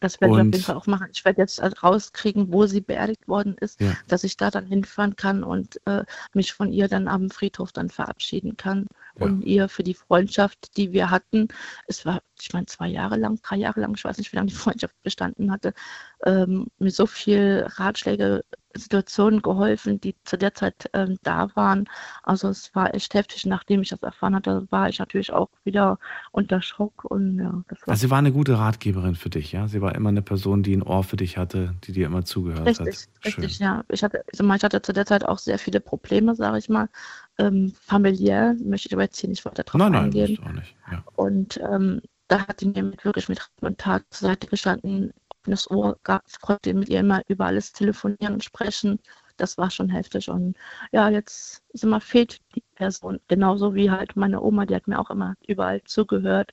[0.00, 1.08] das werde ich auf jeden Fall auch machen.
[1.12, 3.92] Ich werde jetzt rauskriegen, wo sie beerdigt worden ist, ja.
[4.08, 7.90] dass ich da dann hinfahren kann und äh, mich von ihr dann am Friedhof dann
[7.90, 8.86] verabschieden kann.
[9.24, 11.48] Und ihr für die Freundschaft, die wir hatten,
[11.86, 14.48] es war, ich meine, zwei Jahre lang, drei Jahre lang, ich weiß nicht, wie lange
[14.48, 15.74] die Freundschaft bestanden hatte,
[16.24, 18.44] ähm, mir so viel Ratschläge
[18.76, 21.88] Situationen geholfen, die zu der Zeit ähm, da waren.
[22.22, 23.44] Also es war echt heftig.
[23.46, 25.98] Nachdem ich das erfahren hatte, war ich natürlich auch wieder
[26.30, 27.64] unter Schock und ja, war.
[27.86, 29.66] Also sie war eine gute Ratgeberin für dich, ja?
[29.66, 32.66] Sie war immer eine Person, die ein Ohr für dich hatte, die dir immer zugehört
[32.66, 33.24] richtig, hat.
[33.24, 33.66] Richtig, Schön.
[33.66, 33.84] ja.
[33.88, 36.88] Ich hatte, ich hatte zu der Zeit auch sehr viele Probleme, sage ich mal.
[37.40, 40.38] Ähm, familiär möchte ich aber jetzt hier nicht weiter drauf nein, eingehen.
[40.40, 40.76] Nein, auch nicht.
[40.92, 41.04] Ja.
[41.16, 45.70] Und ähm, da hat sie mir wirklich mit Rat und Tat zur Seite gestanden, offenes
[45.70, 46.22] Ohr gab.
[46.28, 48.98] Ich konnte mit ihr immer über alles telefonieren und sprechen.
[49.38, 50.28] Das war schon heftig.
[50.28, 50.54] Und
[50.92, 53.18] ja, jetzt ist immer fehlt die Person.
[53.28, 56.52] Genauso wie halt meine Oma, die hat mir auch immer überall zugehört.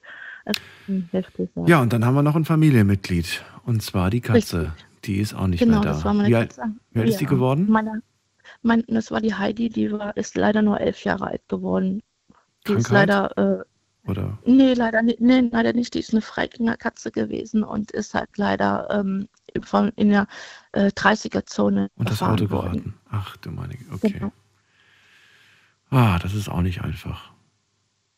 [1.11, 1.49] Heftig.
[1.55, 1.65] Ja.
[1.67, 3.43] ja, und dann haben wir noch ein Familienmitglied.
[3.65, 4.59] Und zwar die Katze.
[4.61, 4.85] Richtig.
[5.03, 5.89] Die ist auch nicht genau, mehr da.
[5.89, 6.57] Das war meine wie, alt,
[6.91, 7.67] wie alt ist die geworden?
[7.69, 8.01] Meine,
[8.67, 12.03] mein, das war die Heidi, die war, ist leider nur elf Jahre alt geworden.
[12.67, 12.79] Die Krankheit?
[12.79, 13.63] ist leider äh,
[14.07, 14.37] oder?
[14.45, 15.19] Nee, leider nicht.
[15.19, 15.93] Nee, leider nicht.
[15.93, 19.27] Die ist eine Freigängerkatze gewesen und ist halt leider ähm,
[19.63, 20.27] von, in der
[20.71, 21.89] äh, 30er-Zone.
[21.95, 22.51] Und das Auto geraten.
[22.51, 22.93] Worden.
[23.09, 24.11] Ach du meine, okay.
[24.11, 24.31] Genau.
[25.89, 27.31] Ah, das ist auch nicht einfach.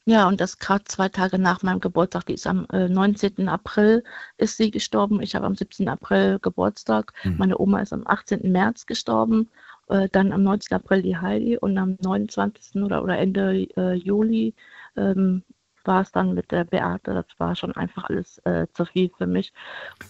[0.05, 3.47] Ja, und das gerade zwei Tage nach meinem Geburtstag, die ist am äh, 19.
[3.47, 4.03] April,
[4.37, 5.21] ist sie gestorben.
[5.21, 5.87] Ich habe am 17.
[5.87, 7.13] April Geburtstag.
[7.21, 7.37] Hm.
[7.37, 8.51] Meine Oma ist am 18.
[8.51, 9.49] März gestorben.
[9.89, 10.75] Äh, dann am 19.
[10.75, 12.81] April die Heidi und am 29.
[12.83, 14.53] oder, oder Ende äh, Juli
[14.95, 15.43] ähm,
[15.83, 17.13] war es dann mit der Beate.
[17.13, 19.51] Das war schon einfach alles äh, zu viel für mich.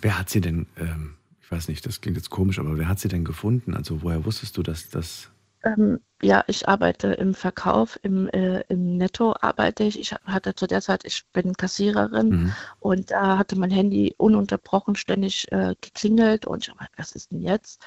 [0.01, 2.99] Wer hat sie denn, ähm, ich weiß nicht, das klingt jetzt komisch, aber wer hat
[2.99, 3.73] sie denn gefunden?
[3.73, 5.32] Also woher wusstest du, dass das...
[5.63, 9.99] Ähm, ja, ich arbeite im Verkauf, im, äh, im Netto arbeite ich.
[9.99, 12.53] Ich hatte zu der Zeit, ich bin Kassiererin mhm.
[12.80, 17.41] und da hatte mein Handy ununterbrochen ständig äh, geklingelt und ich habe was ist denn
[17.41, 17.82] jetzt?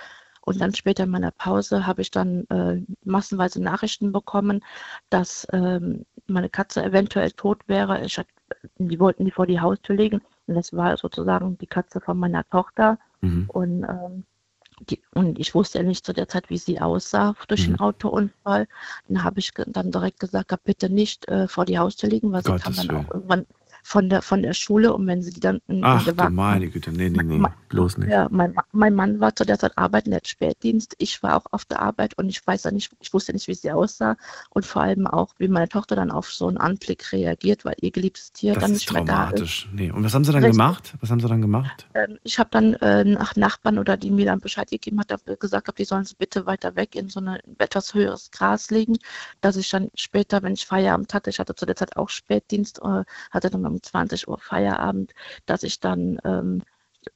[0.45, 4.65] Und dann später in meiner Pause habe ich dann äh, massenweise Nachrichten bekommen,
[5.09, 8.05] dass ähm, meine Katze eventuell tot wäre.
[8.05, 8.21] Ich,
[8.79, 10.21] die wollten die vor die Haustür legen.
[10.47, 12.99] Und das war sozusagen die Katze von meiner Tochter.
[13.21, 13.45] Mhm.
[13.49, 14.25] Und, ähm,
[14.91, 17.75] die, und ich wusste ja nicht zu der Zeit, wie sie aussah durch mhm.
[17.75, 18.67] den Autounfall.
[19.07, 22.77] Dann habe ich dann direkt gesagt, bitte nicht äh, vor die Haustür legen, weil Gottes
[22.77, 23.47] sie kam dann auch irgendwann
[23.83, 27.11] von der, von der Schule und wenn sie die dann Ach du meine Güte, nee,
[27.11, 28.11] nee, nee, mein, bloß nicht.
[28.11, 31.47] Ja, mein, mein Mann war zu der Zeit arbeiten, der hat Spätdienst, ich war auch
[31.51, 34.17] auf der Arbeit und ich weiß ja nicht, ich wusste nicht, wie sie aussah
[34.51, 37.91] und vor allem auch, wie meine Tochter dann auf so einen Anblick reagiert, weil ihr
[37.91, 39.67] geliebtes Tier das dann nicht mehr da ist.
[39.73, 39.91] Nee.
[39.91, 40.59] Und was haben sie dann Richtig.
[40.59, 40.95] gemacht?
[41.01, 41.87] Was haben sie dann gemacht?
[41.95, 45.69] Ähm, ich habe dann äh, nach Nachbarn oder die mir dann Bescheid gegeben hat, gesagt
[45.69, 48.99] habe, die sollen sie bitte weiter weg in so ein etwas höheres Gras legen,
[49.41, 52.81] dass ich dann später, wenn ich Feierabend hatte, ich hatte zu der Zeit auch Spätdienst,
[52.83, 55.13] äh, hatte dann um 20 Uhr Feierabend,
[55.47, 56.63] dass ich dann ähm,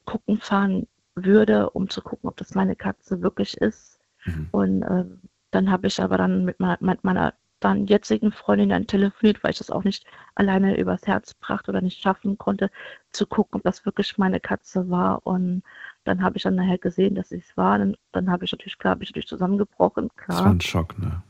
[0.04, 3.98] gucken fahren würde, um zu gucken, ob das meine Katze wirklich ist.
[4.24, 4.48] Mhm.
[4.50, 5.04] Und äh,
[5.50, 9.52] dann habe ich aber dann mit meiner, mit meiner dann jetzigen Freundin dann telefoniert, weil
[9.52, 10.04] ich das auch nicht
[10.34, 12.70] alleine übers Herz brachte oder nicht schaffen konnte,
[13.12, 15.26] zu gucken, ob das wirklich meine Katze war.
[15.26, 15.62] Und
[16.04, 17.78] dann habe ich dann nachher gesehen, dass es war.
[17.78, 20.10] Dann, dann habe ich natürlich, klar, habe ich natürlich zusammengebrochen.
[20.16, 20.36] Klar.
[20.36, 21.22] Das war ein Schock, ne?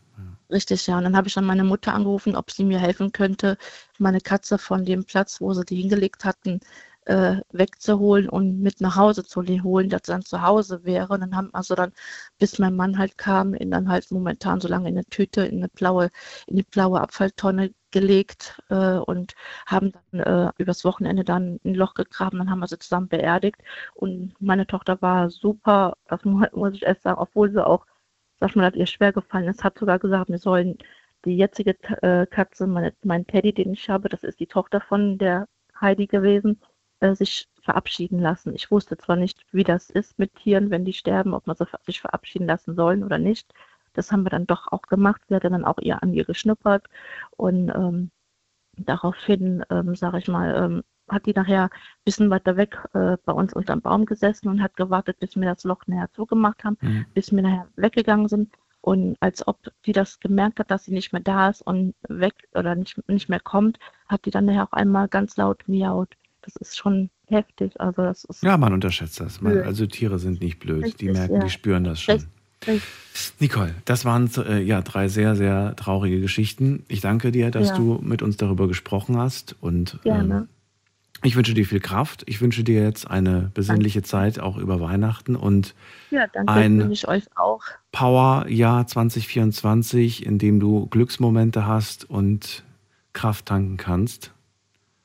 [0.50, 0.96] Richtig, ja.
[0.98, 3.58] Und dann habe ich dann meine Mutter angerufen, ob sie mir helfen könnte,
[3.98, 6.60] meine Katze von dem Platz, wo sie die hingelegt hatten,
[7.04, 11.12] äh, wegzuholen und mit nach Hause zu holen, dass dann zu Hause wäre.
[11.14, 11.92] Und dann haben also dann,
[12.38, 15.58] bis mein Mann halt kam, ihn dann halt momentan so lange in eine Tüte, in
[15.58, 16.10] eine blaue,
[16.46, 19.34] in die blaue Abfalltonne gelegt äh, und
[19.66, 23.56] haben dann äh, übers Wochenende dann ein Loch gegraben, dann haben wir sie zusammen beerdigt.
[23.94, 27.86] Und meine Tochter war super, das muss ich erst sagen, obwohl sie auch,
[28.40, 30.78] sag mal, dass ihr schwer gefallen ist, hat sogar gesagt, wir sollen
[31.24, 35.18] die jetzige äh, Katze, meine, mein Teddy, den ich habe, das ist die Tochter von
[35.18, 35.48] der
[35.80, 36.60] Heidi gewesen,
[37.00, 38.54] äh, sich verabschieden lassen.
[38.54, 42.00] Ich wusste zwar nicht, wie das ist mit Tieren, wenn die sterben, ob man sich
[42.00, 43.52] verabschieden lassen sollen oder nicht.
[43.92, 45.22] Das haben wir dann doch auch gemacht.
[45.28, 46.86] Sie hat dann auch ihr an ihr geschnuppert
[47.36, 48.10] und ähm,
[48.76, 51.70] daraufhin, ähm, sage ich mal, ähm, hat die nachher ein
[52.04, 55.64] bisschen weiter weg äh, bei uns unterm Baum gesessen und hat gewartet, bis wir das
[55.64, 57.06] Loch näher zugemacht haben, mhm.
[57.14, 58.52] bis wir nachher weggegangen sind.
[58.80, 62.34] Und als ob die das gemerkt hat, dass sie nicht mehr da ist und weg
[62.54, 63.78] oder nicht, nicht mehr kommt,
[64.08, 66.14] hat die dann nachher auch einmal ganz laut miaut.
[66.42, 67.80] Das ist schon heftig.
[67.80, 69.40] Also das ist ja, man unterschätzt das.
[69.40, 70.84] Man, also Tiere sind nicht blöd.
[70.84, 71.40] Richtig, die merken, ja.
[71.40, 72.22] die spüren das schon.
[73.38, 76.84] Nicole, das waren äh, ja drei sehr, sehr traurige Geschichten.
[76.88, 77.76] Ich danke dir, dass ja.
[77.76, 80.48] du mit uns darüber gesprochen hast und ähm,
[81.22, 82.24] ich wünsche dir viel Kraft.
[82.26, 84.08] Ich wünsche dir jetzt eine besinnliche danke.
[84.08, 85.74] Zeit auch über Weihnachten und
[86.10, 87.62] ja, danke, ein ich euch auch.
[87.92, 92.64] Power-Jahr 2024, in dem du Glücksmomente hast und
[93.12, 94.32] Kraft tanken kannst.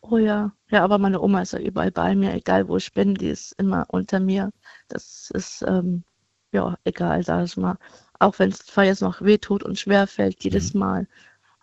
[0.02, 3.16] Oh ja, ja, aber meine Oma ist ja überall bei mir, egal wo ich bin,
[3.16, 4.52] die ist immer unter mir.
[4.90, 6.04] Das ist ähm,
[6.52, 7.78] ja, egal, sag ich mal.
[8.20, 10.80] Auch wenn es zwar jetzt noch wehtut und schwer fällt, jedes mhm.
[10.82, 11.08] Mal.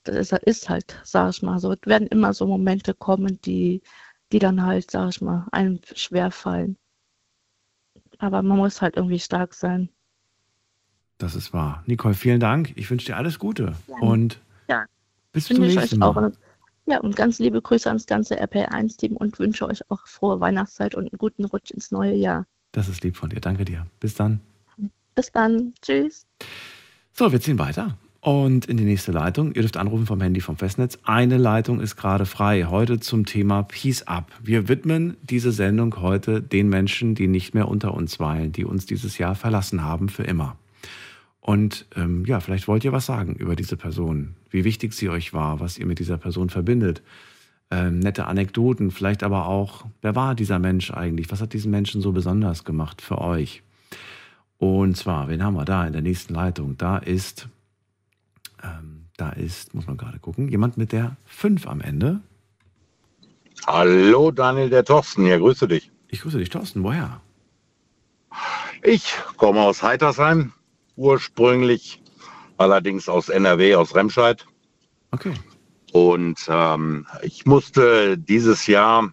[0.05, 1.73] Das ist, ist, halt, sag ich mal so.
[1.73, 3.83] Es werden immer so Momente kommen, die,
[4.33, 6.77] die dann halt, sag ich mal, einem schwer fallen.
[8.19, 9.89] Aber man muss halt irgendwie stark sein.
[11.19, 11.83] Das ist wahr.
[11.87, 12.73] Nicole, vielen Dank.
[12.77, 13.75] Ich wünsche dir alles Gute.
[13.87, 13.97] Ja.
[14.01, 14.85] Und ja.
[15.33, 16.09] bis zum nächsten Mal.
[16.09, 16.33] Auch.
[16.87, 21.13] Ja, und ganz liebe Grüße ans ganze RP1-Team und wünsche euch auch frohe Weihnachtszeit und
[21.13, 22.47] einen guten Rutsch ins neue Jahr.
[22.73, 23.41] Das ist lieb von dir.
[23.41, 23.87] Danke dir.
[24.01, 24.41] Bis dann.
[25.15, 25.75] Bis dann.
[25.83, 26.27] Tschüss.
[27.13, 27.99] So, wir ziehen weiter.
[28.21, 29.53] Und in die nächste Leitung.
[29.53, 30.99] Ihr dürft anrufen vom Handy vom Festnetz.
[31.05, 32.65] Eine Leitung ist gerade frei.
[32.65, 34.33] Heute zum Thema Peace Up.
[34.43, 38.87] Wir widmen diese Sendung heute den Menschen, die nicht mehr unter uns weilen, die uns
[38.87, 40.57] dieses Jahr verlassen haben für immer.
[41.41, 45.33] Und ähm, ja, vielleicht wollt ihr was sagen über diese Person, wie wichtig sie euch
[45.33, 47.03] war, was ihr mit dieser Person verbindet.
[47.71, 51.31] Ähm, nette Anekdoten, vielleicht aber auch, wer war dieser Mensch eigentlich?
[51.31, 53.63] Was hat diesen Menschen so besonders gemacht für euch?
[54.59, 56.77] Und zwar, wen haben wir da in der nächsten Leitung?
[56.77, 57.49] Da ist,
[58.63, 62.21] ähm, da ist, muss man gerade gucken, jemand mit der 5 am Ende.
[63.67, 65.91] Hallo Daniel, der Thorsten hier, grüße dich.
[66.09, 67.21] Ich grüße dich, Thorsten, woher?
[68.83, 70.53] Ich komme aus Heitersheim,
[70.97, 72.01] ursprünglich
[72.57, 74.47] allerdings aus NRW, aus Remscheid.
[75.11, 75.35] Okay.
[75.93, 79.13] Und ähm, ich musste dieses Jahr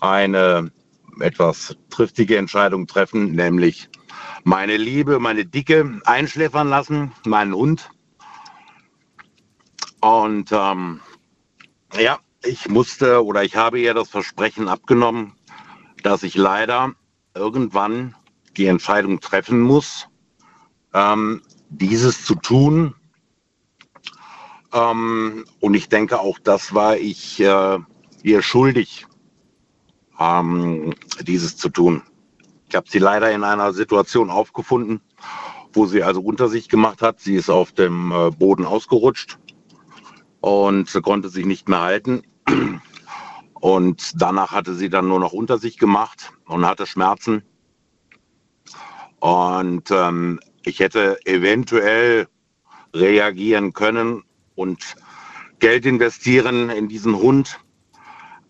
[0.00, 0.70] eine
[1.20, 3.88] etwas triftige Entscheidung treffen, nämlich
[4.44, 7.90] meine Liebe, meine Dicke einschläfern lassen, meinen Hund.
[10.00, 11.00] Und ähm,
[11.98, 15.34] ja, ich musste oder ich habe ihr das Versprechen abgenommen,
[16.02, 16.92] dass ich leider
[17.34, 18.14] irgendwann
[18.56, 20.08] die Entscheidung treffen muss,
[20.94, 22.94] ähm, dieses zu tun.
[24.72, 27.78] Ähm, und ich denke, auch das war ich äh,
[28.22, 29.06] ihr schuldig,
[30.18, 32.02] ähm, dieses zu tun.
[32.68, 35.00] Ich habe sie leider in einer Situation aufgefunden,
[35.72, 37.20] wo sie also unter sich gemacht hat.
[37.20, 39.38] Sie ist auf dem äh, Boden ausgerutscht
[40.40, 42.22] und konnte sich nicht mehr halten.
[43.60, 47.42] Und danach hatte sie dann nur noch unter sich gemacht und hatte Schmerzen.
[49.18, 52.26] Und ähm, ich hätte eventuell
[52.94, 54.24] reagieren können
[54.54, 54.96] und
[55.58, 57.60] Geld investieren in diesen Hund.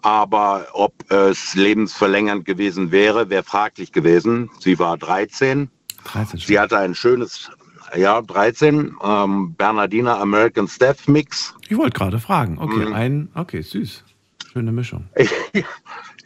[0.02, 4.48] Aber ob es lebensverlängernd gewesen wäre, wäre fraglich gewesen.
[4.60, 5.70] Sie war 13.
[6.04, 7.50] 13 Sie hatte ein schönes,
[7.96, 11.54] ja, 13, ähm, Bernardiner American Staff Mix.
[11.68, 12.58] Ich wollte gerade fragen.
[12.58, 12.92] Okay, mhm.
[12.92, 14.04] ein, okay, süß.
[14.52, 15.08] Schöne Mischung.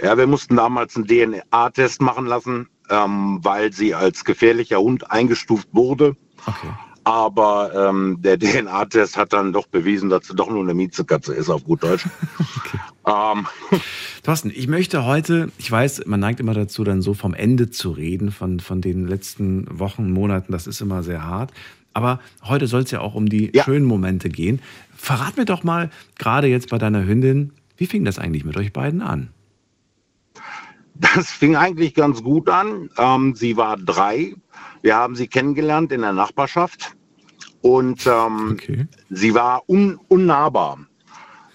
[0.01, 5.69] ja, wir mussten damals einen DNA-Test machen lassen, ähm, weil sie als gefährlicher Hund eingestuft
[5.73, 6.17] wurde.
[6.47, 6.71] Okay.
[7.05, 11.51] Aber ähm, der DNA-Test hat dann doch bewiesen, dass sie doch nur eine Miezekatze ist,
[11.51, 12.07] auf gut Deutsch.
[12.57, 12.79] okay.
[13.07, 13.47] ähm.
[14.23, 17.91] Thorsten, ich möchte heute, ich weiß, man neigt immer dazu, dann so vom Ende zu
[17.91, 21.53] reden, von, von den letzten Wochen, Monaten, das ist immer sehr hart.
[21.93, 23.65] Aber heute soll es ja auch um die ja.
[23.65, 24.61] schönen Momente gehen.
[24.97, 28.73] Verrat mir doch mal, gerade jetzt bei deiner Hündin, wie fing das eigentlich mit euch
[28.73, 29.29] beiden an?
[30.95, 32.89] Das fing eigentlich ganz gut an.
[32.99, 34.35] Ähm, sie war drei
[34.85, 36.95] wir haben sie kennengelernt in der Nachbarschaft
[37.63, 38.87] und ähm, okay.
[39.09, 40.79] sie war un unnahbar.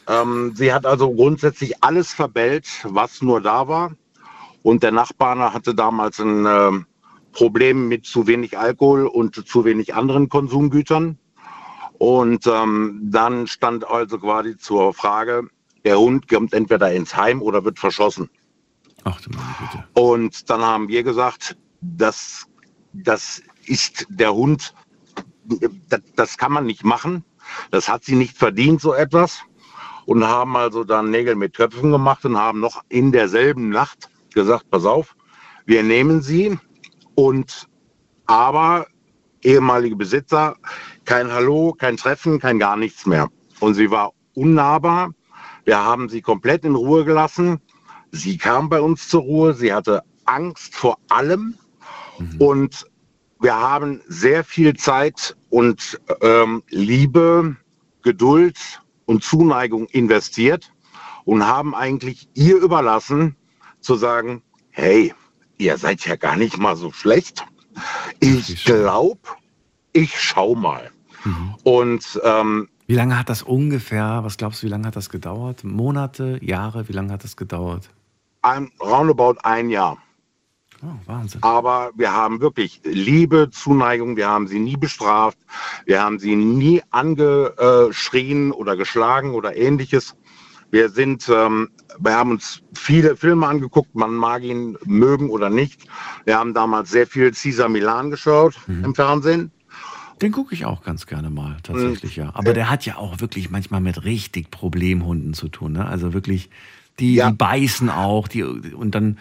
[0.08, 3.92] Ähm, sie hat also grundsätzlich alles verbellt, was nur da war.
[4.64, 6.72] Und der Nachbar hatte damals ein äh,
[7.32, 11.20] Problem mit zu wenig Alkohol und zu wenig anderen Konsumgütern.
[12.00, 15.48] Und ähm, dann stand also quasi zur Frage,
[15.86, 18.28] der Hund kommt entweder ins Heim oder wird verschossen.
[19.04, 19.88] Ach du meine Güte.
[19.94, 22.49] Und dann haben wir gesagt, das,
[22.94, 24.74] das ist der Hund,
[25.90, 27.24] das, das kann man nicht machen.
[27.72, 29.42] Das hat sie nicht verdient, so etwas.
[30.06, 34.70] Und haben also dann Nägel mit Köpfen gemacht und haben noch in derselben Nacht gesagt,
[34.70, 35.16] pass auf,
[35.66, 36.58] wir nehmen sie
[37.16, 37.68] und
[38.26, 38.88] aber
[39.44, 40.56] ehemalige Besitzer,
[41.06, 43.30] kein Hallo, kein Treffen, kein gar nichts mehr.
[43.60, 45.12] Und sie war unnahbar.
[45.66, 47.60] Wir haben sie komplett in Ruhe gelassen.
[48.12, 49.54] Sie kam bei uns zur Ruhe.
[49.54, 51.56] Sie hatte Angst vor allem.
[52.20, 52.42] Mhm.
[52.42, 52.86] Und
[53.40, 57.56] wir haben sehr viel Zeit und ähm, Liebe,
[58.02, 60.72] Geduld und Zuneigung investiert
[61.26, 63.36] und haben eigentlich ihr überlassen
[63.80, 64.42] zu sagen,
[64.72, 65.14] hey,
[65.58, 67.46] ihr seid ja gar nicht mal so schlecht.
[68.20, 69.20] Ich glaube,
[69.94, 70.92] ich schau mal.
[71.24, 71.56] Mhm.
[71.64, 75.64] Und ähm, wie lange hat das ungefähr, was glaubst du, wie lange hat das gedauert?
[75.64, 77.90] Monate, Jahre, wie lange hat das gedauert?
[78.42, 79.98] Ein, roundabout ein Jahr.
[80.82, 81.44] Oh, Wahnsinn.
[81.44, 85.38] Aber wir haben wirklich Liebe, Zuneigung, wir haben sie nie bestraft,
[85.86, 90.16] wir haben sie nie angeschrien oder geschlagen oder ähnliches.
[90.72, 95.88] Wir sind, ähm, wir haben uns viele Filme angeguckt, man mag ihn mögen oder nicht.
[96.26, 98.86] Wir haben damals sehr viel Caesar Milan geschaut mhm.
[98.86, 99.52] im Fernsehen.
[100.22, 102.24] Den gucke ich auch ganz gerne mal, tatsächlich, mhm.
[102.24, 102.32] ja.
[102.36, 105.86] Aber der hat ja auch wirklich manchmal mit richtig Problemhunden zu tun, ne?
[105.86, 106.50] Also wirklich,
[107.00, 107.30] die, ja.
[107.30, 109.18] die beißen auch, die, und dann,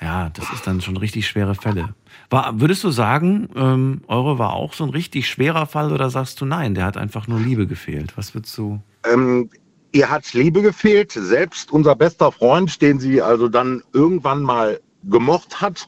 [0.00, 1.94] ja, das ist dann schon richtig schwere Fälle.
[2.30, 6.40] War, würdest du sagen, ähm, eure war auch so ein richtig schwerer Fall oder sagst
[6.40, 8.16] du nein, der hat einfach nur Liebe gefehlt?
[8.16, 8.80] Was würdest du?
[9.04, 9.50] Ähm,
[9.92, 11.12] ihr hat Liebe gefehlt.
[11.12, 15.86] Selbst unser bester Freund, den sie also dann irgendwann mal gemocht hat.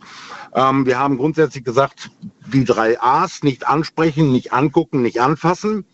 [0.55, 2.11] Ähm, wir haben grundsätzlich gesagt,
[2.53, 5.85] die drei A's nicht ansprechen, nicht angucken, nicht anfassen.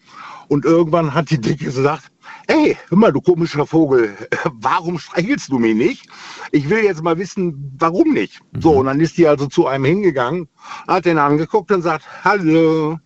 [0.48, 2.10] Und irgendwann hat die Dicke gesagt,
[2.48, 4.16] hey, hör mal, du komischer Vogel,
[4.52, 6.08] warum streichelst du mich nicht?
[6.52, 8.40] Ich will jetzt mal wissen, warum nicht.
[8.52, 8.60] Mhm.
[8.60, 10.48] So, und dann ist die also zu einem hingegangen,
[10.86, 12.98] hat den angeguckt und sagt, hallo,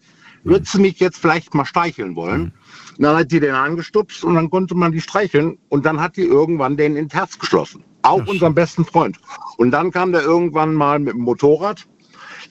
[0.45, 2.53] würdest du mich jetzt vielleicht mal streicheln wollen?
[2.99, 3.03] Mhm.
[3.03, 6.25] Dann hat die den angestupst und dann konnte man die streicheln und dann hat die
[6.25, 7.85] irgendwann den ins Herz geschlossen.
[8.03, 9.19] Auch unseren besten Freund.
[9.57, 11.87] Und dann kam der irgendwann mal mit dem Motorrad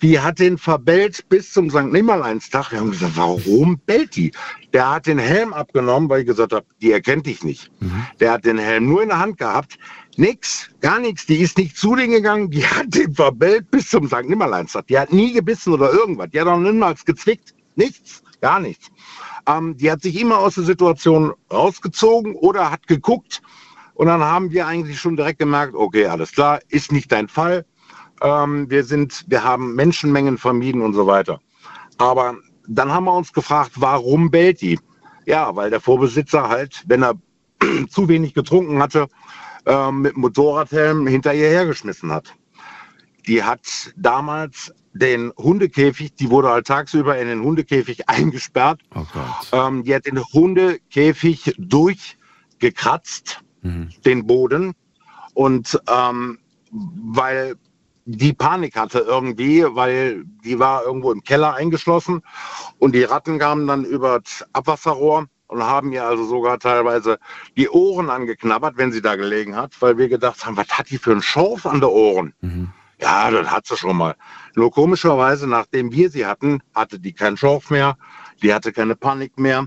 [0.01, 1.91] die hat den verbellt bis zum St.
[1.91, 2.71] Nimmerleinstag.
[2.71, 4.31] Wir haben gesagt, warum bellt die?
[4.73, 7.71] Der hat den Helm abgenommen, weil ich gesagt habe, die erkennt dich nicht.
[7.79, 8.05] Mhm.
[8.19, 9.77] Der hat den Helm nur in der Hand gehabt.
[10.17, 11.25] Nix, gar nichts.
[11.25, 12.49] Die ist nicht zu denen gegangen.
[12.49, 14.23] Die hat den verbellt bis zum St.
[14.27, 14.87] Nimmerleinstag.
[14.87, 16.29] Die hat nie gebissen oder irgendwas.
[16.31, 17.53] Die hat auch niemals gezwickt.
[17.75, 18.89] Nichts, gar nichts.
[19.47, 23.41] Ähm, die hat sich immer aus der Situation rausgezogen oder hat geguckt.
[23.93, 27.65] Und dann haben wir eigentlich schon direkt gemerkt, okay, alles klar, ist nicht dein Fall.
[28.21, 31.39] Ähm, wir sind, wir haben Menschenmengen vermieden und so weiter.
[31.97, 32.35] Aber
[32.67, 34.79] dann haben wir uns gefragt, warum bellt die?
[35.25, 37.15] Ja, weil der Vorbesitzer halt, wenn er
[37.89, 39.07] zu wenig getrunken hatte,
[39.65, 42.33] ähm, mit Motorradhelm hinter ihr hergeschmissen hat.
[43.27, 48.81] Die hat damals den Hundekäfig, die wurde halt tagsüber in den Hundekäfig eingesperrt.
[48.95, 49.05] Oh
[49.51, 53.89] ähm, die hat den Hundekäfig durchgekratzt, mhm.
[54.05, 54.73] den Boden.
[55.33, 56.39] Und ähm,
[56.71, 57.55] weil
[58.05, 62.21] die Panik hatte irgendwie, weil die war irgendwo im Keller eingeschlossen
[62.79, 67.19] und die Ratten kamen dann über das Abwasserrohr und haben ihr also sogar teilweise
[67.57, 70.97] die Ohren angeknabbert, wenn sie da gelegen hat, weil wir gedacht haben, was hat die
[70.97, 72.33] für einen Schorf an der Ohren?
[72.41, 72.69] Mhm.
[72.99, 74.15] Ja, das hat sie schon mal.
[74.55, 77.97] Nur komischerweise, nachdem wir sie hatten, hatte die keinen Schorf mehr,
[78.41, 79.65] die hatte keine Panik mehr.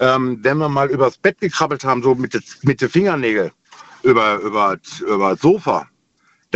[0.00, 3.52] Ähm, wenn wir mal übers Bett gekrabbelt haben, so mit den mit Fingernägeln,
[4.02, 5.88] über, über, über das Sofa,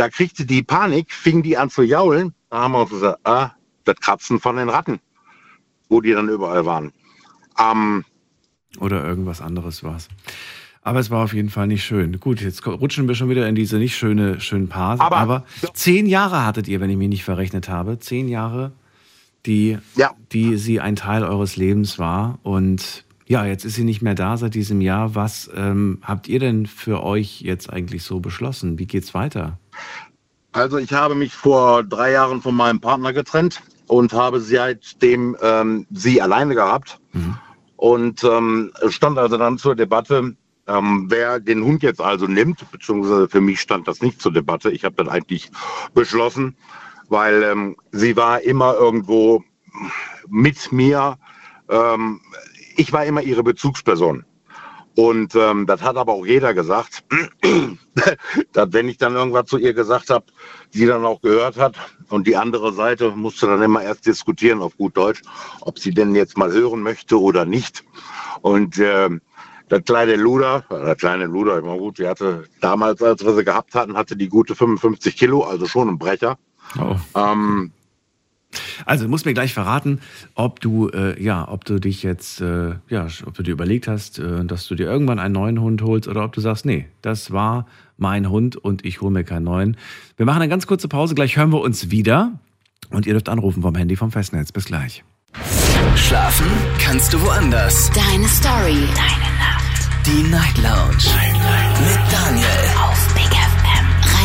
[0.01, 2.33] da kriegte die Panik, fing die an zu jaulen.
[2.49, 3.51] Da haben wir uns gesagt, ah,
[3.83, 4.99] das Kratzen von den Ratten,
[5.89, 6.91] wo die dann überall waren.
[7.59, 8.03] Ähm,
[8.79, 10.07] Oder irgendwas anderes war es.
[10.81, 12.19] Aber es war auf jeden Fall nicht schön.
[12.19, 14.99] Gut, jetzt rutschen wir schon wieder in diese nicht schöne, schönen Paar.
[14.99, 17.99] Aber, aber zehn Jahre hattet ihr, wenn ich mich nicht verrechnet habe.
[17.99, 18.71] Zehn Jahre,
[19.45, 20.15] die, ja.
[20.31, 22.39] die sie ein Teil eures Lebens war.
[22.41, 25.15] Und ja, jetzt ist sie nicht mehr da seit diesem Jahr.
[25.15, 28.77] Was ähm, habt ihr denn für euch jetzt eigentlich so beschlossen?
[28.77, 29.57] Wie geht's weiter?
[30.51, 35.87] Also ich habe mich vor drei Jahren von meinem Partner getrennt und habe seitdem ähm,
[35.91, 36.99] sie alleine gehabt.
[37.13, 37.37] Mhm.
[37.77, 40.35] Und ähm, stand also dann zur Debatte,
[40.67, 44.71] ähm, wer den Hund jetzt also nimmt, beziehungsweise für mich stand das nicht zur Debatte.
[44.71, 45.49] Ich habe das eigentlich
[45.93, 46.57] beschlossen,
[47.07, 49.41] weil ähm, sie war immer irgendwo
[50.27, 51.17] mit mir
[51.69, 52.19] ähm,
[52.77, 54.25] ich war immer ihre Bezugsperson.
[54.95, 57.03] Und ähm, das hat aber auch jeder gesagt,
[58.53, 60.25] dass wenn ich dann irgendwas zu ihr gesagt habe,
[60.69, 61.75] sie dann auch gehört hat
[62.09, 65.21] und die andere Seite musste dann immer erst diskutieren auf gut Deutsch,
[65.61, 67.85] ob sie denn jetzt mal hören möchte oder nicht.
[68.41, 69.09] Und äh,
[69.69, 73.73] der kleine Luder, der kleine Luder, immer gut, die hatte damals, als wir sie gehabt
[73.73, 76.37] hatten, hatte die gute 55 Kilo, also schon ein Brecher.
[76.77, 76.95] Oh.
[77.15, 77.71] Ähm,
[78.85, 79.99] also du musst mir gleich verraten,
[80.35, 84.19] ob du äh, ja, ob du dich jetzt äh, ja, ob du dir überlegt hast,
[84.19, 87.31] äh, dass du dir irgendwann einen neuen Hund holst oder ob du sagst, nee, das
[87.31, 87.65] war
[87.97, 89.77] mein Hund und ich hole mir keinen neuen.
[90.17, 92.33] Wir machen eine ganz kurze Pause, gleich hören wir uns wieder
[92.89, 94.51] und ihr dürft anrufen vom Handy vom Festnetz.
[94.51, 95.03] Bis gleich.
[95.95, 96.47] Schlafen
[96.79, 97.89] kannst du woanders.
[97.91, 98.87] Deine Story.
[98.95, 99.71] Deine Nacht.
[100.05, 100.97] Die Night Lounge.
[101.15, 101.79] Night, Night.
[101.79, 102.47] Mit Daniel.
[102.83, 103.10] Auf.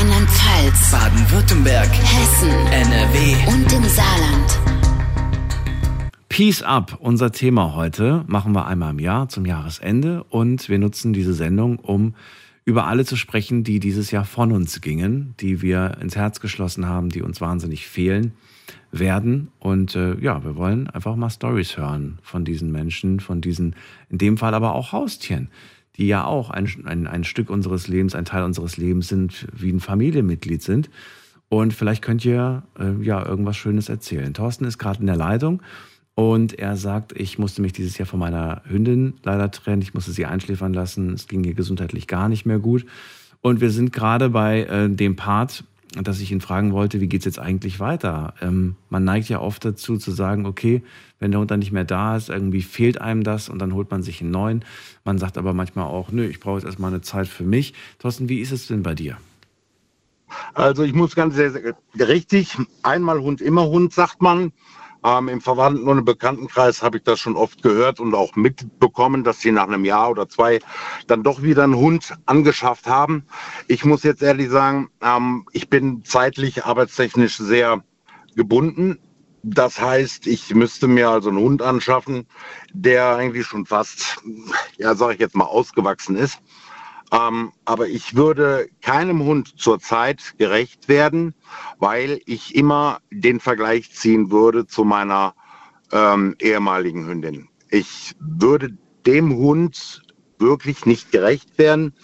[0.07, 0.92] Rheinland-Pfalz.
[0.92, 1.88] Baden-Württemberg.
[1.88, 2.48] Hessen.
[2.48, 3.34] NRW.
[3.48, 4.61] Und im Saarland.
[6.28, 11.12] Peace Up, unser Thema heute, machen wir einmal im Jahr zum Jahresende und wir nutzen
[11.12, 12.14] diese Sendung, um
[12.64, 16.86] über alle zu sprechen, die dieses Jahr von uns gingen, die wir ins Herz geschlossen
[16.86, 18.32] haben, die uns wahnsinnig fehlen
[18.92, 19.48] werden.
[19.59, 23.74] Und äh, ja, wir wollen einfach mal Stories hören von diesen Menschen, von diesen,
[24.09, 25.48] in dem Fall aber auch Haustieren,
[25.97, 29.70] die ja auch ein, ein, ein Stück unseres Lebens, ein Teil unseres Lebens sind, wie
[29.70, 30.90] ein Familienmitglied sind.
[31.49, 34.34] Und vielleicht könnt ihr äh, ja irgendwas Schönes erzählen.
[34.34, 35.62] Thorsten ist gerade in der Leitung
[36.14, 39.82] und er sagt, ich musste mich dieses Jahr von meiner Hündin leider trennen.
[39.82, 41.12] Ich musste sie einschläfern lassen.
[41.12, 42.86] Es ging ihr gesundheitlich gar nicht mehr gut.
[43.42, 45.64] Und wir sind gerade bei äh, dem Part,
[45.95, 48.34] dass ich ihn fragen wollte, wie geht es jetzt eigentlich weiter?
[48.41, 50.82] Ähm, man neigt ja oft dazu zu sagen, okay,
[51.18, 53.91] wenn der Hund dann nicht mehr da ist, irgendwie fehlt einem das und dann holt
[53.91, 54.64] man sich einen neuen.
[55.05, 57.72] Man sagt aber manchmal auch, nö, ich brauche jetzt erstmal eine Zeit für mich.
[57.99, 59.16] Thorsten, wie ist es denn bei dir?
[60.55, 64.53] Also ich muss ganz sehr, sehr richtig, einmal Hund, immer Hund, sagt man.
[65.05, 69.24] Ähm, Im Verwandten- und im Bekanntenkreis habe ich das schon oft gehört und auch mitbekommen,
[69.24, 70.61] dass sie nach einem Jahr oder zwei
[71.07, 73.24] dann doch wieder einen Hund angeschafft haben.
[73.68, 77.84] Ich muss jetzt ehrlich sagen, ähm, ich bin zeitlich, arbeitstechnisch sehr
[78.34, 78.99] gebunden.
[79.42, 82.26] Das heißt, ich müsste mir also einen Hund anschaffen,
[82.72, 84.18] der eigentlich schon fast,
[84.76, 86.40] ja, sage ich jetzt mal, ausgewachsen ist.
[87.12, 91.34] Ähm, aber ich würde keinem Hund zurzeit gerecht werden,
[91.78, 95.34] weil ich immer den Vergleich ziehen würde zu meiner
[95.92, 97.48] ähm, ehemaligen Hündin.
[97.70, 98.76] Ich würde
[99.07, 100.02] dem Hund
[100.38, 101.94] wirklich nicht gerecht werden.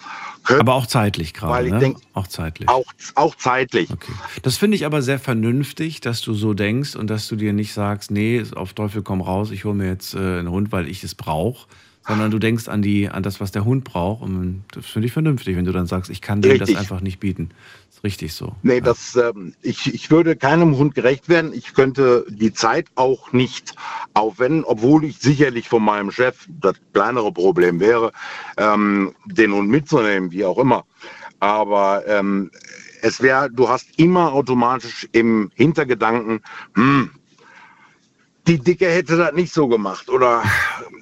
[0.45, 1.53] Können, aber auch zeitlich gerade.
[1.53, 1.79] Weil ich ne?
[1.79, 2.69] denke, auch zeitlich.
[2.69, 2.85] Auch,
[3.15, 3.91] auch zeitlich.
[3.91, 4.13] Okay.
[4.43, 7.73] Das finde ich aber sehr vernünftig, dass du so denkst und dass du dir nicht
[7.73, 11.05] sagst, nee, auf Teufel komm raus, ich hole mir jetzt äh, einen Hund, weil ich
[11.05, 11.67] es brauche,
[12.07, 14.23] sondern du denkst an, die, an das, was der Hund braucht.
[14.23, 17.21] Und das finde ich vernünftig, wenn du dann sagst, ich kann dem das einfach nicht
[17.21, 17.51] bieten.
[17.89, 18.57] Das ist richtig so.
[18.63, 18.81] Nee, ja.
[18.81, 21.53] das, ähm, ich, ich würde keinem Hund gerecht werden.
[21.55, 23.75] Ich könnte die Zeit auch nicht
[24.15, 28.13] aufwenden, obwohl ich sicherlich von meinem Chef das kleinere Problem wäre,
[28.57, 30.85] ähm, den Hund mitzunehmen, wie auch immer.
[31.39, 32.51] Aber ähm,
[33.03, 36.41] es wäre, du hast immer automatisch im Hintergedanken,
[36.75, 37.11] hm,
[38.47, 40.43] die Dicke hätte das nicht so gemacht oder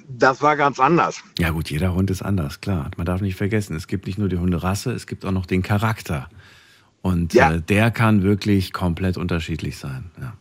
[0.07, 1.21] das war ganz anders.
[1.39, 2.91] Ja gut, jeder Hund ist anders, klar.
[2.97, 5.63] Man darf nicht vergessen, es gibt nicht nur die Hunderasse, es gibt auch noch den
[5.63, 6.29] Charakter.
[7.01, 7.53] Und ja.
[7.53, 10.11] äh, der kann wirklich komplett unterschiedlich sein.
[10.19, 10.33] Ja.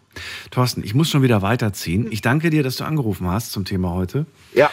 [0.50, 2.10] Thorsten, ich muss schon wieder weiterziehen.
[2.10, 4.26] Ich danke dir, dass du angerufen hast zum Thema heute.
[4.54, 4.70] Ja.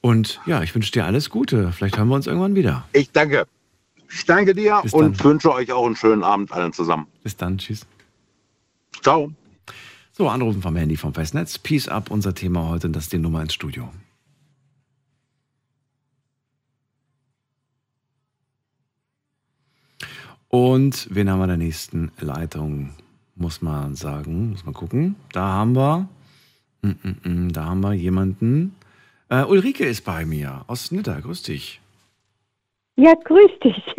[0.00, 1.72] Und ja, ich wünsche dir alles Gute.
[1.72, 2.86] Vielleicht hören wir uns irgendwann wieder.
[2.92, 3.46] Ich danke.
[4.08, 7.08] Ich danke dir und wünsche euch auch einen schönen Abend allen zusammen.
[7.24, 7.58] Bis dann.
[7.58, 7.84] Tschüss.
[9.02, 9.32] Ciao.
[10.18, 11.58] So, anrufen vom Handy vom Festnetz.
[11.58, 13.92] Peace up, unser Thema heute und das ist die Nummer ins Studio.
[20.48, 22.94] Und wen haben wir in der nächsten Leitung?
[23.34, 25.16] Muss man sagen, muss man gucken.
[25.32, 26.08] Da haben wir,
[26.80, 28.74] mm, mm, mm, da haben wir jemanden.
[29.28, 31.20] Äh, Ulrike ist bei mir aus Nidda.
[31.20, 31.82] Grüß dich.
[32.98, 33.94] Ja, grüß dich.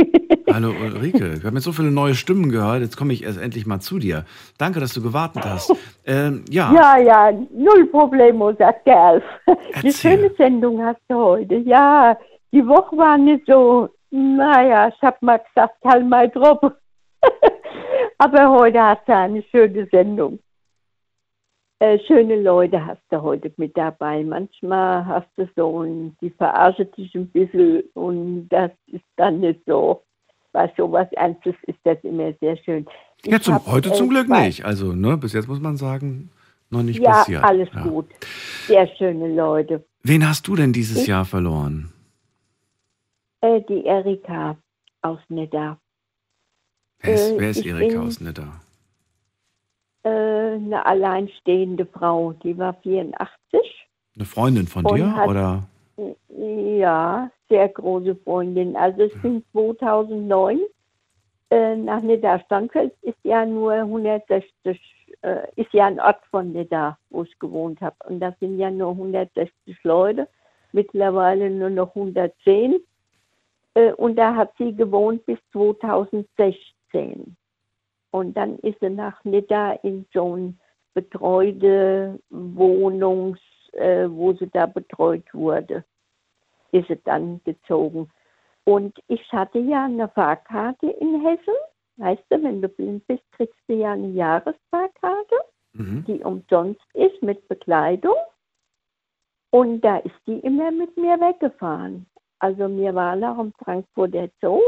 [0.51, 2.81] Hallo Ulrike, wir haben jetzt so viele neue Stimmen gehört.
[2.81, 4.25] Jetzt komme ich erst endlich mal zu dir.
[4.57, 5.71] Danke, dass du gewartet hast.
[6.03, 6.73] Ähm, ja.
[6.73, 9.21] Ja, ja, null Problemo, sagt Gerl.
[9.73, 11.57] Eine schöne Sendung hast du heute.
[11.57, 12.17] Ja,
[12.51, 16.59] die Woche war nicht so, naja, ich habe mal gesagt, halt mal drauf.
[18.17, 20.39] Aber heute hast du eine schöne Sendung.
[21.80, 24.23] Äh, schöne Leute hast du heute mit dabei.
[24.23, 29.61] Manchmal hast du so, und die verarschen dich ein bisschen und das ist dann nicht
[29.67, 30.01] so.
[30.53, 32.88] Bei sowas Ernstes ist das immer sehr schön.
[33.23, 34.65] Ich ja, zum, heute zum Glück nicht.
[34.65, 36.32] Also, ne, bis jetzt muss man sagen,
[36.71, 37.43] noch nicht ja, passiert.
[37.43, 38.07] Alles ja, alles gut.
[38.65, 39.86] Sehr schöne Leute.
[40.01, 41.07] Wen hast du denn dieses ich?
[41.07, 41.93] Jahr verloren?
[43.41, 44.57] Äh, die Erika
[45.03, 45.78] aus Nidda.
[47.01, 48.61] Wer ist, äh, wer ist Erika aus Nidda?
[50.08, 53.88] Äh, eine alleinstehende Frau, die war 84.
[54.16, 55.64] Eine Freundin von dir hat, oder?
[56.30, 58.76] Ja, sehr große Freundin.
[58.76, 60.60] Also ich bin 2009
[61.49, 64.80] äh, nach Nidda Standfeld, ist ja nur 160,
[65.22, 67.95] äh, ist ja ein Ort von Nidda, wo ich gewohnt habe.
[68.08, 69.51] Und das sind ja nur 160
[69.84, 70.28] Leute,
[70.72, 72.76] mittlerweile nur noch 110.
[73.74, 77.36] Äh, und da hat sie gewohnt bis 2016.
[78.12, 80.60] Und dann ist sie nach Nidda in so ein
[80.93, 83.39] betreute Wohnungs,
[83.74, 85.84] äh, wo sie da betreut wurde,
[86.72, 88.10] ist sie dann gezogen.
[88.64, 91.53] Und ich hatte ja eine Fahrkarte in Hessen.
[91.97, 95.36] Weißt du, wenn du blind bist, kriegst du ja eine Jahresfahrkarte,
[95.74, 96.03] mhm.
[96.05, 98.18] die umsonst ist mit Bekleidung.
[99.51, 102.05] Und da ist die immer mit mir weggefahren.
[102.39, 104.62] Also wir waren auch im Frankfurter Zoo,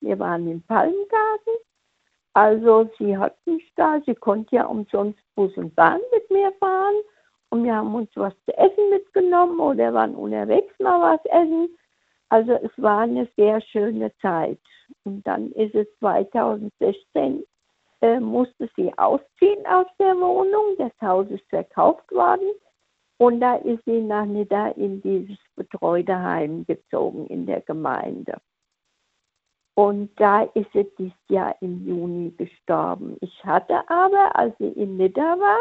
[0.00, 1.54] wir waren im Palmgarten.
[2.34, 6.96] Also sie hat mich da, sie konnte ja umsonst Bus und Bahn mit mir fahren.
[7.50, 11.68] Und wir haben uns was zu essen mitgenommen oder waren unterwegs mal was essen.
[12.28, 14.58] Also es war eine sehr schöne Zeit.
[15.04, 17.44] Und dann ist es 2016,
[18.00, 20.76] äh, musste sie ausziehen aus der Wohnung.
[20.78, 22.50] Das Haus ist verkauft worden.
[23.18, 28.38] Und da ist sie nach Nidda in dieses betreute Heim gezogen in der Gemeinde.
[29.74, 33.16] Und da ist sie dieses Jahr im Juni gestorben.
[33.20, 35.58] Ich hatte aber, als sie in Nidda war,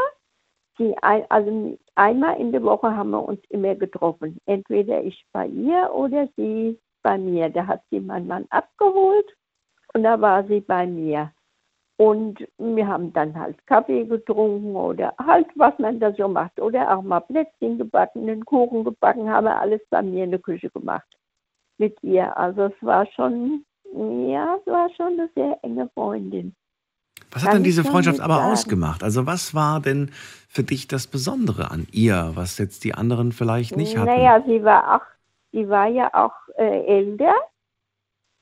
[0.77, 4.37] sie ein, also einmal in der Woche haben wir uns immer getroffen.
[4.45, 7.49] Entweder ich bei ihr oder sie bei mir.
[7.49, 9.35] Da hat sie mein Mann abgeholt
[9.93, 11.31] und da war sie bei mir.
[11.97, 16.59] Und wir haben dann halt Kaffee getrunken oder halt, was man da so macht.
[16.59, 20.39] Oder auch mal Plätzchen gebacken, einen Kuchen gebacken, haben wir alles bei mir in der
[20.39, 21.07] Küche gemacht.
[21.77, 22.35] Mit ihr.
[22.35, 23.63] Also es war schon,
[24.29, 26.55] ja, es war schon eine sehr enge Freundin.
[27.31, 28.51] Was hat denn diese Freundschaft aber sagen.
[28.51, 29.03] ausgemacht?
[29.03, 30.11] Also was war denn
[30.47, 34.07] für dich das Besondere an ihr, was jetzt die anderen vielleicht nicht hatten?
[34.07, 35.05] Naja, sie war auch,
[35.51, 37.33] sie war ja auch äh, älter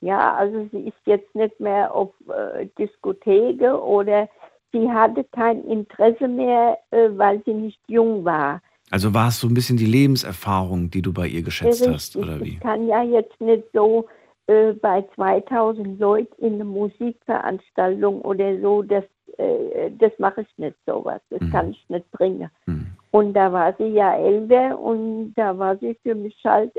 [0.02, 4.28] ja, also sie ist jetzt nicht mehr auf äh, Diskotheke oder
[4.72, 8.62] sie hatte kein Interesse mehr, äh, weil sie nicht jung war.
[8.89, 11.93] Also war es so ein bisschen die Lebenserfahrung, die du bei ihr geschätzt Richtig.
[11.93, 12.54] hast, oder wie?
[12.54, 14.08] Ich kann ja jetzt nicht so
[14.52, 19.06] äh, bei 2000 Leuten in eine Musikveranstaltung oder so, das,
[19.38, 21.52] äh, das mache ich nicht sowas, das mhm.
[21.52, 22.49] kann ich nicht bringen.
[22.66, 22.88] Mhm.
[23.12, 26.72] Und da war sie ja älter und da war sie für mich halt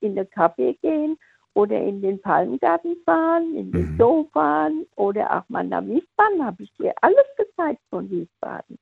[0.00, 1.16] in den Kaffee gehen
[1.54, 3.98] oder in den Palmgarten fahren, in den mhm.
[3.98, 8.78] Zoo fahren oder auch mal nach Wiesbaden, habe ich dir alles gezeigt von Wiesbaden.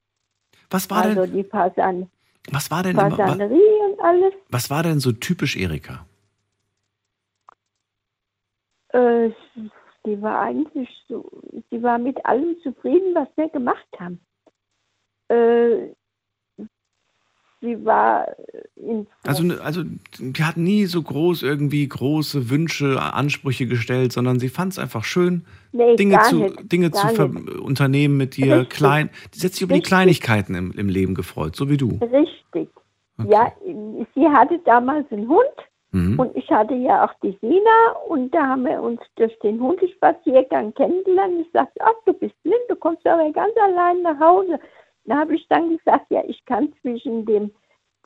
[0.70, 1.34] Was war also denn?
[1.34, 2.08] die Fasan
[2.50, 4.34] was war denn Fasanerie immer, und alles.
[4.48, 6.06] Was war denn so typisch Erika?
[8.92, 9.30] Äh,
[10.06, 11.30] die war eigentlich so,
[11.70, 14.20] sie war mit allem zufrieden, was wir gemacht haben.
[15.28, 15.92] Äh,
[17.60, 18.26] sie war
[18.76, 19.06] in.
[19.26, 19.82] Also, also,
[20.18, 25.04] die hat nie so groß irgendwie große Wünsche, Ansprüche gestellt, sondern sie fand es einfach
[25.04, 27.06] schön, nee, Dinge zu, nicht, Dinge zu
[27.62, 28.60] unternehmen mit dir.
[28.60, 28.70] Richtig.
[28.70, 29.84] Klein, die hat sich über Richtig.
[29.84, 31.98] die Kleinigkeiten im, im Leben gefreut, so wie du.
[32.00, 32.70] Richtig.
[33.18, 33.30] Okay.
[33.30, 33.52] Ja,
[34.14, 35.44] sie hatte damals einen Hund.
[35.92, 36.18] Mhm.
[36.18, 40.72] Und ich hatte ja auch die Sina und da haben wir uns durch den Hundespaziergang
[40.74, 41.40] kennengelernt.
[41.40, 44.58] Ich sagte, ach, du bist blind, du kommst aber ganz allein nach Hause.
[45.04, 47.50] Da habe ich dann gesagt, ja, ich kann zwischen dem,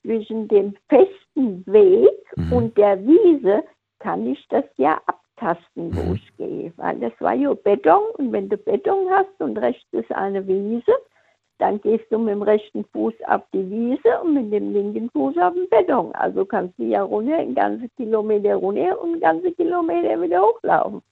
[0.01, 2.53] zwischen dem festen Weg mhm.
[2.53, 3.65] und der Wiese,
[3.99, 6.15] kann ich das ja abtasten, wo mhm.
[6.15, 6.73] ich gehe.
[6.77, 10.93] Weil das war ja Beton und wenn du Beton hast und rechts ist eine Wiese,
[11.59, 15.37] dann gehst du mit dem rechten Fuß auf die Wiese und mit dem linken Fuß
[15.39, 16.13] auf den Beton.
[16.15, 21.03] Also kannst du ja runter, einen ganzen Kilometer runter und einen ganzen Kilometer wieder hochlaufen.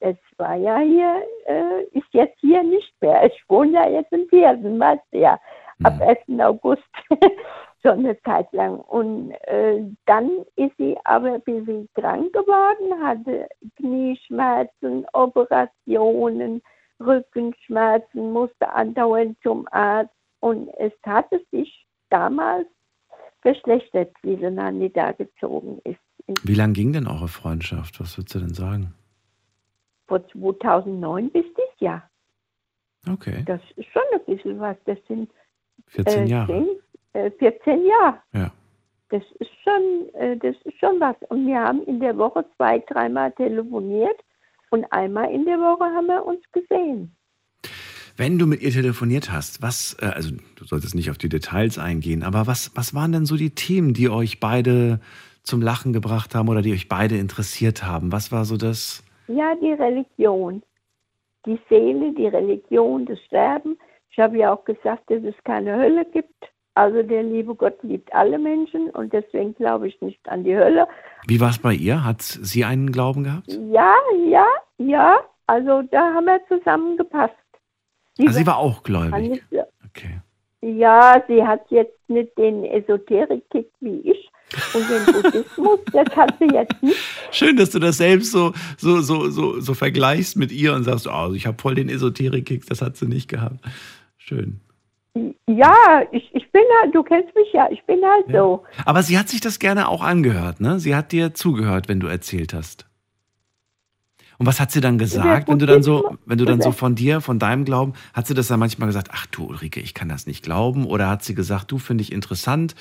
[0.00, 3.24] Es war ja hier, äh, ist jetzt hier nicht mehr.
[3.26, 5.38] Ich wohne ja jetzt in Viersen, weißt du ja,
[5.84, 6.18] ab 1.
[6.26, 6.40] Mhm.
[6.40, 6.82] August
[7.82, 8.80] schon eine Zeit lang.
[8.80, 16.62] Und äh, dann ist sie aber ein bisschen krank geworden, hatte Knieschmerzen, Operationen,
[17.06, 20.12] Rückenschmerzen, musste andauernd zum Arzt.
[20.40, 22.66] Und es hatte sich damals
[23.42, 26.00] verschlechtert, wie nach da gezogen ist.
[26.44, 28.00] Wie lange ging denn eure Freundschaft?
[28.00, 28.94] Was würdest du denn sagen?
[30.12, 32.02] von 2009 bis dieses Jahr.
[33.10, 33.42] Okay.
[33.46, 34.76] Das ist schon ein bisschen was.
[34.84, 35.30] Das sind
[35.86, 36.66] 14 äh, Jahre.
[37.12, 38.18] 10, äh, 14 Jahre.
[38.32, 38.52] Ja.
[39.08, 41.16] Das ist schon, äh, das ist schon was.
[41.28, 44.20] Und wir haben in der Woche zwei, dreimal telefoniert
[44.72, 47.14] und einmal in der Woche haben wir uns gesehen.
[48.16, 51.78] Wenn du mit ihr telefoniert hast, was, äh, also du solltest nicht auf die Details
[51.78, 55.00] eingehen, aber was, was waren denn so die Themen, die euch beide
[55.42, 58.12] zum Lachen gebracht haben oder die euch beide interessiert haben?
[58.12, 59.04] Was war so das?
[59.28, 60.62] Ja, die Religion.
[61.46, 63.78] Die Seele, die Religion, das Sterben.
[64.10, 66.51] Ich habe ja auch gesagt, dass es keine Hölle gibt.
[66.74, 70.88] Also der liebe Gott liebt alle Menschen und deswegen glaube ich nicht an die Hölle.
[71.26, 72.02] Wie war es bei ihr?
[72.04, 73.52] Hat sie einen Glauben gehabt?
[73.70, 73.94] Ja,
[74.26, 74.46] ja,
[74.78, 75.18] ja.
[75.46, 77.34] Also da haben wir zusammengepasst.
[78.14, 79.42] Sie, also sie war auch gläubig.
[79.86, 80.20] Okay.
[80.62, 84.30] Ja, sie hat jetzt nicht den Esoterik-Kick wie ich
[84.74, 86.96] und den Buddhismus, das hat sie jetzt nicht.
[87.30, 91.06] Schön, dass du das selbst so, so, so, so, so vergleichst mit ihr und sagst,
[91.06, 93.58] oh, ich habe voll den Esoterik-Kick, das hat sie nicht gehabt.
[94.18, 94.60] Schön.
[95.46, 98.40] Ja, ich, ich bin halt, du kennst mich ja, ich bin halt ja.
[98.40, 98.64] so.
[98.86, 100.78] Aber sie hat sich das gerne auch angehört, ne?
[100.78, 102.86] Sie hat dir zugehört, wenn du erzählt hast.
[104.38, 106.94] Und was hat sie dann gesagt, wenn du dann so, wenn du dann so von
[106.94, 110.08] dir, von deinem Glauben, hat sie das dann manchmal gesagt, ach du Ulrike, ich kann
[110.08, 110.86] das nicht glauben?
[110.86, 112.74] Oder hat sie gesagt, du finde ich interessant?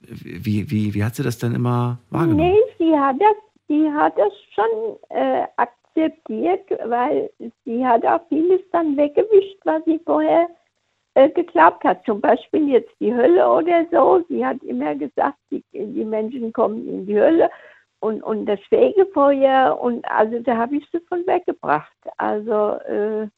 [0.00, 2.50] Wie, wie, wie hat sie das denn immer wahrgenommen?
[2.50, 3.36] Nee, sie hat das,
[3.68, 7.30] sie hat das schon äh, akzeptiert, weil
[7.64, 10.48] sie hat auch vieles dann weggewischt, was sie vorher
[11.16, 12.04] äh, geklappt hat.
[12.04, 14.22] Zum Beispiel jetzt die Hölle oder so.
[14.28, 17.50] Sie hat immer gesagt, die, die Menschen kommen in die Hölle
[18.00, 21.96] und, und das Fegefeuer und also da habe ich sie von weggebracht.
[22.18, 23.28] Also äh,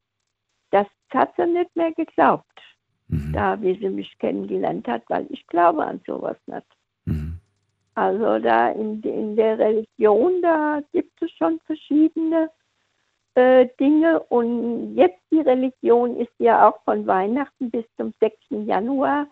[0.72, 2.60] das hat sie nicht mehr geglaubt,
[3.06, 3.32] mhm.
[3.32, 6.66] da wie sie mich kennengelernt hat, weil ich glaube an sowas nicht.
[7.04, 7.38] Mhm.
[7.94, 12.50] Also da in, in der Religion, da gibt es schon verschiedene
[13.38, 14.20] äh, Dinge.
[14.20, 18.36] Und jetzt die Religion ist ja auch von Weihnachten bis zum 6.
[18.66, 19.28] Januar,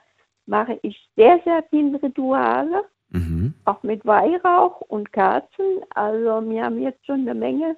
[0.47, 3.55] mache ich sehr, sehr viele Rituale, mhm.
[3.65, 5.83] auch mit Weihrauch und Kerzen.
[5.91, 7.77] Also wir haben jetzt schon eine Menge.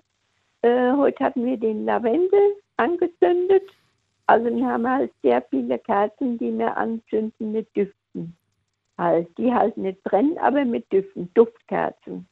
[0.60, 3.62] Äh, heute hatten wir den Lavendel angezündet.
[4.26, 7.96] Also wir haben halt sehr viele Kerzen, die wir anzünden mit Düften
[8.98, 12.26] halt, die halt nicht brennen, aber mit Düften, Duftkerzen.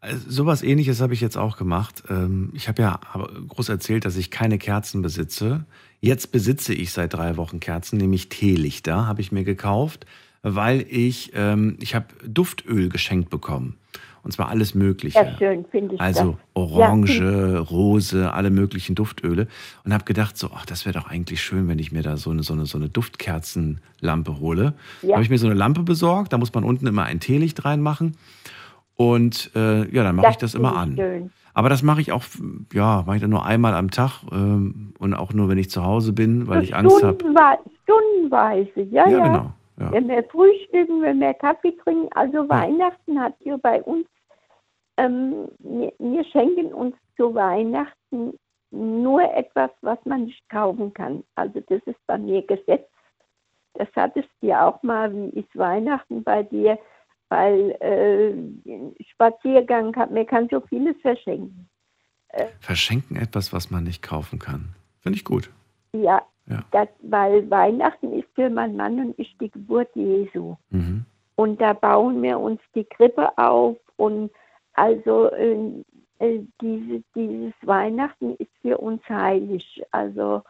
[0.00, 2.04] Also, sowas ähnliches habe ich jetzt auch gemacht.
[2.08, 3.00] Ähm, ich habe ja
[3.48, 5.64] groß erzählt, dass ich keine Kerzen besitze.
[6.00, 10.06] Jetzt besitze ich seit drei Wochen Kerzen, nämlich Teelichter, habe ich mir gekauft,
[10.42, 13.78] weil ich, ähm, ich habe Duftöl geschenkt bekommen.
[14.24, 15.18] Und zwar alles Mögliche.
[15.18, 16.00] Ja, schön, finde ich.
[16.00, 16.40] Also das.
[16.54, 19.46] Orange, ja, Rose, alle möglichen Duftöle.
[19.84, 22.30] Und habe gedacht, so, ach, das wäre doch eigentlich schön, wenn ich mir da so
[22.30, 24.74] eine, so eine, so eine Duftkerzenlampe hole.
[25.02, 25.12] Ja.
[25.12, 26.32] habe ich mir so eine Lampe besorgt.
[26.32, 28.16] Da muss man unten immer ein Teelicht reinmachen.
[28.96, 30.96] Und äh, ja, dann mache ich das immer an.
[30.96, 31.30] Schön.
[31.52, 32.24] Aber das mache ich auch,
[32.72, 35.84] ja, mache ich dann nur einmal am Tag ähm, und auch nur, wenn ich zu
[35.84, 37.18] Hause bin, weil so ich Angst habe.
[37.84, 39.18] Stundenweise, ja, ja.
[39.18, 39.26] ja.
[39.26, 39.92] Genau, ja.
[39.92, 42.48] Wenn wir frühstücken, wenn wir Kaffee trinken, also.
[42.48, 44.06] Weihnachten hat hier bei uns
[44.96, 48.38] ähm, wir, wir schenken uns zu Weihnachten
[48.70, 51.24] nur etwas, was man nicht kaufen kann.
[51.36, 52.88] Also das ist bei mir Gesetz.
[53.74, 56.78] Das hattest du ja auch mal, wie ist Weihnachten bei dir?
[57.28, 61.68] Weil äh, Spaziergang, kann, man kann so vieles verschenken.
[62.28, 64.74] Äh, verschenken etwas, was man nicht kaufen kann.
[65.00, 65.50] Finde ich gut.
[65.92, 66.64] Ja, ja.
[66.72, 70.56] Das, weil Weihnachten ist für meinen Mann und ich die Geburt Jesu.
[70.70, 71.04] Mhm.
[71.36, 74.30] Und da bauen wir uns die Krippe auf und
[74.74, 75.56] also äh,
[76.18, 79.82] äh, diese, dieses Weihnachten ist für uns heilig.
[79.90, 80.42] Also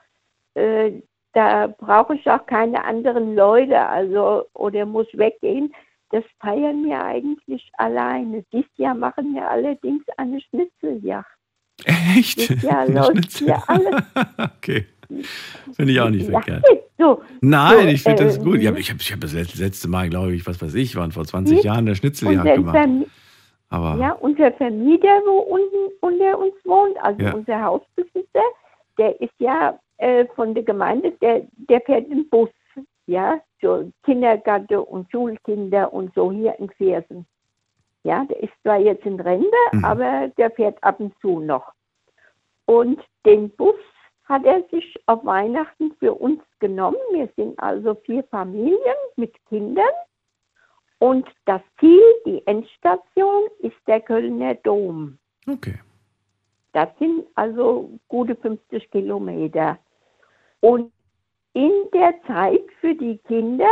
[0.55, 0.93] äh,
[1.33, 5.75] da brauche ich auch keine anderen Leute, also oder muss weggehen.
[6.11, 8.45] Das feiern wir eigentlich alleine.
[8.53, 11.27] Dieses Jahr machen wir allerdings eine Schnitzeljacht.
[11.85, 12.39] Echt?
[12.39, 14.03] Dieses Jahr läuft hier alles.
[14.57, 14.87] okay.
[15.73, 16.65] Finde ich auch nicht verkehrt.
[16.99, 18.63] So, Nein, so, ich finde das gut.
[18.63, 21.25] Ähm, ich habe ich hab das letzte Mal, glaube ich, was weiß ich, waren vor
[21.25, 22.79] 20 Jahren eine Schnitzeljagd gemacht.
[23.71, 27.35] Aber ja, unser Vermieter, wo unten unter uns wohnt, also ja.
[27.35, 28.43] unser Hausbesitzer,
[28.99, 32.51] der ist ja äh, von der Gemeinde, der, der fährt im Bus,
[33.07, 37.27] ja, so Kindergarten und Schulkinder und so hier in Viersen.
[38.05, 39.85] Ja, der ist zwar jetzt in Rente, mhm.
[39.85, 41.73] aber der fährt ab und zu noch.
[42.67, 43.77] Und den Bus
[44.25, 46.99] hat er sich auf Weihnachten für uns genommen.
[47.13, 49.85] Wir sind also vier Familien mit Kindern
[50.99, 55.19] und das Ziel, die Endstation, ist der Kölner Dom.
[55.47, 55.79] Okay.
[56.73, 59.79] Das sind also gute 50 Kilometer.
[60.61, 60.93] Und
[61.53, 63.71] in der Zeit für die Kinder,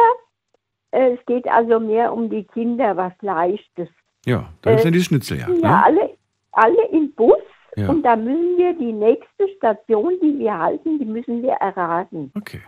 [0.93, 3.89] äh, es geht also mehr um die Kinder, was Leichtes.
[4.25, 5.51] Ja, da ist ja die Schnitzeljagd.
[5.51, 5.85] Ja, ne?
[5.85, 6.11] alle,
[6.53, 7.43] alle im Bus
[7.77, 7.89] ja.
[7.89, 12.31] und da müssen wir die nächste Station, die wir halten, die müssen wir erraten.
[12.37, 12.61] Okay.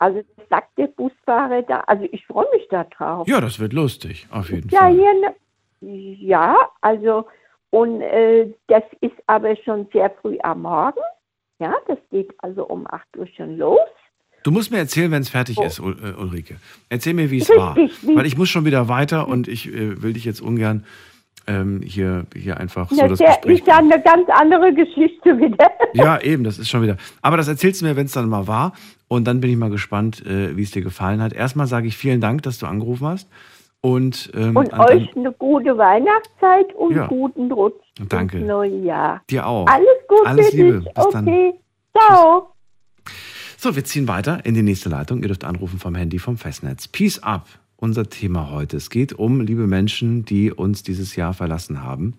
[0.00, 1.80] Also das sagt der Busfahrer da.
[1.86, 3.28] Also ich freue mich da drauf.
[3.28, 4.94] Ja, das wird lustig, auf jeden ja, Fall.
[4.94, 5.34] Hier ne,
[5.80, 7.26] ja, also
[7.70, 11.00] und äh, das ist aber schon sehr früh am Morgen.
[11.60, 13.78] Ja, das geht also um 8 Uhr schon los.
[14.42, 15.64] Du musst mir erzählen, wenn es fertig oh.
[15.64, 16.56] ist, äh, Ulrike.
[16.88, 17.76] Erzähl mir, wie es war.
[17.76, 20.86] Weil ich muss schon wieder weiter und ich äh, will dich jetzt ungern
[21.46, 23.58] ähm, hier, hier einfach so das, das Gespräch.
[23.60, 25.70] ist ja eine ganz andere Geschichte wieder.
[25.94, 26.96] Ja, eben, das ist schon wieder.
[27.22, 28.72] Aber das erzählst du mir, wenn es dann mal war.
[29.08, 31.32] Und dann bin ich mal gespannt, äh, wie es dir gefallen hat.
[31.32, 33.28] Erstmal sage ich vielen Dank, dass du angerufen hast.
[33.80, 37.06] Und, ähm, und euch eine gute Weihnachtszeit und ja.
[37.06, 38.38] guten Rutsch Danke.
[38.38, 39.22] ins neue Jahr.
[39.30, 39.66] Dir auch.
[39.66, 40.26] Alles Gute.
[40.26, 40.80] Alles Liebe.
[40.80, 41.12] Bis okay.
[41.12, 41.52] Dann.
[41.96, 42.52] Ciao.
[43.56, 45.22] So, wir ziehen weiter in die nächste Leitung.
[45.22, 46.88] Ihr dürft anrufen vom Handy vom Festnetz.
[46.88, 47.46] Peace up
[47.80, 48.76] unser Thema heute.
[48.76, 52.14] Es geht um liebe Menschen, die uns dieses Jahr verlassen haben.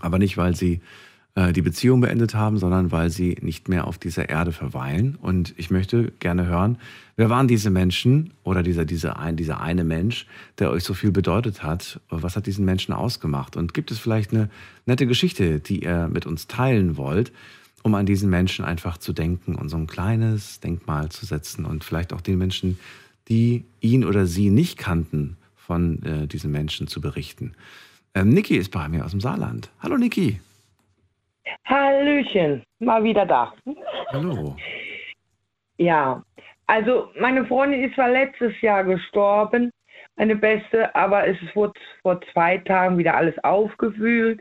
[0.00, 0.80] Aber nicht, weil sie
[1.34, 5.16] äh, die Beziehung beendet haben, sondern weil sie nicht mehr auf dieser Erde verweilen.
[5.20, 6.78] Und ich möchte gerne hören,
[7.16, 10.26] wer waren diese Menschen oder dieser, dieser, ein, dieser eine Mensch,
[10.58, 12.00] der euch so viel bedeutet hat?
[12.08, 13.56] Was hat diesen Menschen ausgemacht?
[13.56, 14.48] Und gibt es vielleicht eine
[14.86, 17.32] nette Geschichte, die ihr mit uns teilen wollt?
[17.86, 21.84] um an diesen Menschen einfach zu denken und so ein kleines Denkmal zu setzen und
[21.84, 22.78] vielleicht auch den Menschen,
[23.28, 27.54] die ihn oder sie nicht kannten, von äh, diesen Menschen zu berichten.
[28.14, 29.70] Ähm, Niki ist bei mir aus dem Saarland.
[29.82, 30.40] Hallo Niki.
[31.64, 33.52] Hallöchen, mal wieder da.
[34.08, 34.56] Hallo.
[35.78, 36.22] Ja,
[36.66, 39.70] also meine Freundin ist zwar letztes Jahr gestorben,
[40.16, 41.72] meine beste, aber es wurde
[42.02, 44.40] vor zwei Tagen wieder alles aufgewühlt,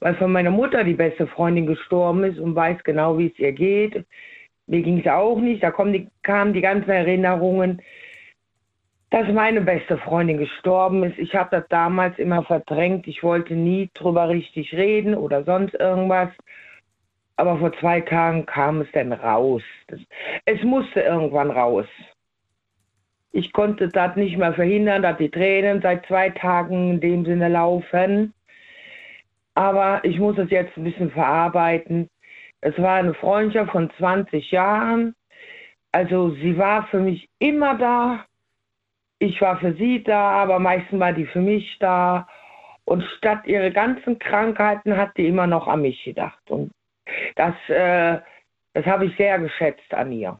[0.00, 3.52] weil von meiner Mutter die beste Freundin gestorben ist und weiß genau, wie es ihr
[3.52, 4.04] geht.
[4.68, 5.62] Mir ging es auch nicht.
[5.62, 7.82] Da die, kamen die ganzen Erinnerungen,
[9.10, 11.18] dass meine beste Freundin gestorben ist.
[11.18, 13.08] Ich habe das damals immer verdrängt.
[13.08, 16.28] Ich wollte nie drüber richtig reden oder sonst irgendwas.
[17.36, 19.62] Aber vor zwei Tagen kam es dann raus.
[19.86, 20.00] Das,
[20.44, 21.86] es musste irgendwann raus.
[23.32, 27.48] Ich konnte das nicht mehr verhindern, dass die Tränen seit zwei Tagen in dem Sinne
[27.48, 28.34] laufen.
[29.54, 32.08] Aber ich muss es jetzt ein bisschen verarbeiten.
[32.60, 35.14] Es war eine Freundschaft von 20 Jahren.
[35.92, 38.24] Also sie war für mich immer da.
[39.18, 42.28] Ich war für sie da, aber meistens war die für mich da.
[42.84, 46.50] Und statt ihre ganzen Krankheiten hat die immer noch an mich gedacht.
[46.50, 46.70] Und
[47.36, 48.18] das, äh,
[48.74, 50.38] das habe ich sehr geschätzt an ihr.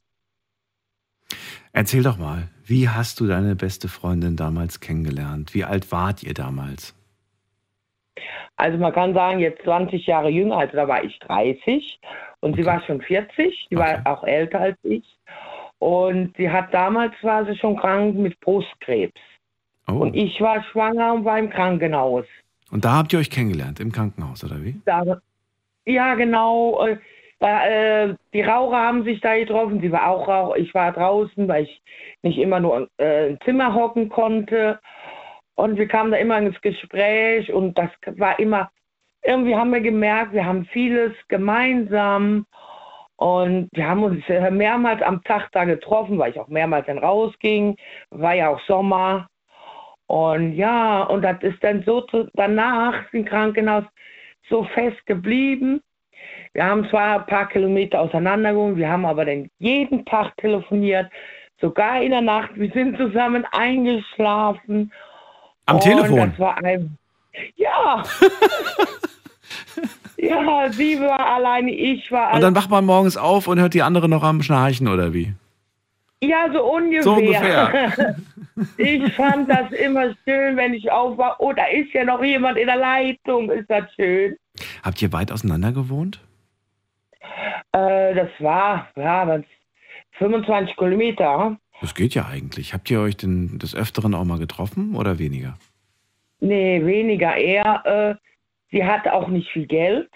[1.72, 5.54] Erzähl doch mal, wie hast du deine beste Freundin damals kennengelernt?
[5.54, 6.94] Wie alt wart ihr damals?
[8.58, 12.00] Also man kann sagen, jetzt 20 Jahre jünger, also da war ich 30
[12.40, 12.62] und okay.
[12.62, 14.00] sie war schon 40, sie okay.
[14.04, 15.04] war auch älter als ich.
[15.78, 19.20] Und sie hat damals war sie schon krank mit Brustkrebs.
[19.86, 19.92] Oh.
[19.92, 22.26] Und ich war schwanger und war im Krankenhaus.
[22.72, 24.80] Und da habt ihr euch kennengelernt, im Krankenhaus, oder wie?
[24.84, 25.20] Da,
[25.86, 26.84] ja, genau.
[27.38, 29.80] Da, äh, die Raucher haben sich da getroffen.
[29.80, 30.56] Sie war auch Raucher.
[30.58, 31.82] Ich war draußen, weil ich
[32.22, 34.80] nicht immer nur äh, im Zimmer hocken konnte.
[35.58, 38.70] Und wir kamen da immer ins Gespräch und das war immer,
[39.24, 42.46] irgendwie haben wir gemerkt, wir haben vieles gemeinsam
[43.16, 47.74] und wir haben uns mehrmals am Tag da getroffen, weil ich auch mehrmals dann rausging,
[48.10, 49.26] war ja auch Sommer.
[50.06, 53.84] Und ja, und das ist dann so danach im Krankenhaus
[54.48, 55.82] so fest geblieben.
[56.52, 61.10] Wir haben zwar ein paar Kilometer auseinandergegangen, wir haben aber dann jeden Tag telefoniert,
[61.60, 62.50] sogar in der Nacht.
[62.54, 64.92] Wir sind zusammen eingeschlafen
[65.68, 66.30] am und Telefon?
[66.30, 66.96] Das war ein,
[67.56, 68.02] ja.
[70.16, 73.82] ja, sie war alleine, ich war Und dann wacht man morgens auf und hört die
[73.82, 75.34] andere noch am Schnarchen, oder wie?
[76.20, 77.02] Ja, so ungefähr.
[77.02, 78.16] So ungefähr.
[78.76, 81.36] ich fand das immer schön, wenn ich aufwache.
[81.38, 83.50] Oh, da ist ja noch jemand in der Leitung.
[83.50, 84.36] Ist das schön?
[84.82, 86.20] Habt ihr weit auseinander gewohnt?
[87.72, 89.40] Äh, das war, ja,
[90.12, 91.56] 25 Kilometer.
[91.80, 92.74] Das geht ja eigentlich.
[92.74, 95.54] Habt ihr euch denn des Öfteren auch mal getroffen oder weniger?
[96.40, 97.36] Nee, weniger.
[97.36, 97.82] Eher,
[98.20, 98.26] äh,
[98.70, 100.08] sie hatte auch nicht viel Geld.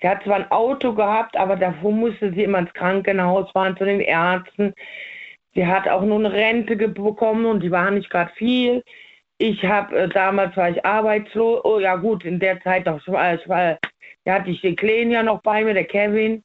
[0.00, 3.84] Sie hat zwar ein Auto gehabt, aber davor musste sie immer ins Krankenhaus fahren zu
[3.84, 4.72] den Ärzten.
[5.54, 8.82] Sie hat auch nur eine Rente bekommen und die war nicht gerade viel.
[9.38, 11.60] Ich habe äh, damals war ich arbeitslos.
[11.64, 12.98] Oh ja gut, in der Zeit noch.
[12.98, 13.78] Ich war, ich war,
[14.24, 16.42] da hatte ich den Kleinen ja noch bei mir, der Kevin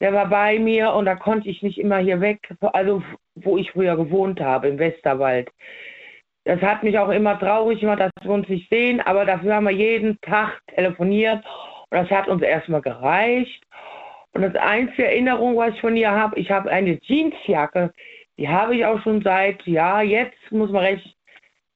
[0.00, 3.02] der war bei mir und da konnte ich nicht immer hier weg, also
[3.34, 5.50] wo ich früher gewohnt habe, im Westerwald.
[6.44, 9.64] Das hat mich auch immer traurig gemacht, dass wir uns nicht sehen, aber dafür haben
[9.64, 11.42] wir jeden Tag telefoniert
[11.90, 13.62] und das hat uns erstmal gereicht.
[14.32, 17.92] Und das einzige Erinnerung, was ich von ihr habe, ich habe eine Jeansjacke,
[18.36, 21.16] die habe ich auch schon seit, ja, jetzt muss man recht,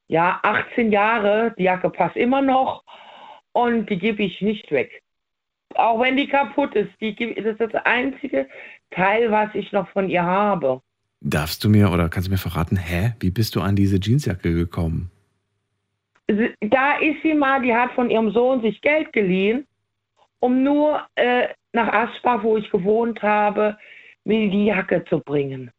[0.09, 2.83] ja, 18 Jahre, die Jacke passt immer noch
[3.53, 5.03] und die gebe ich nicht weg
[5.79, 6.91] auch wenn die kaputt ist.
[7.01, 8.49] Die, das ist das einzige
[8.91, 10.83] Teil, was ich noch von ihr habe.
[11.21, 14.53] Darfst du mir oder kannst du mir verraten, hä, wie bist du an diese Jeansjacke
[14.53, 15.11] gekommen?
[16.61, 19.67] Da ist sie mal, die hat von ihrem Sohn sich Geld geliehen,
[20.41, 23.77] um nur äh, nach Aspach, wo ich gewohnt habe,
[24.25, 25.71] mir die Jacke zu bringen.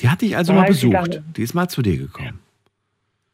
[0.00, 1.22] Die hat dich also da mal besucht.
[1.36, 2.40] Die ist mal zu dir gekommen.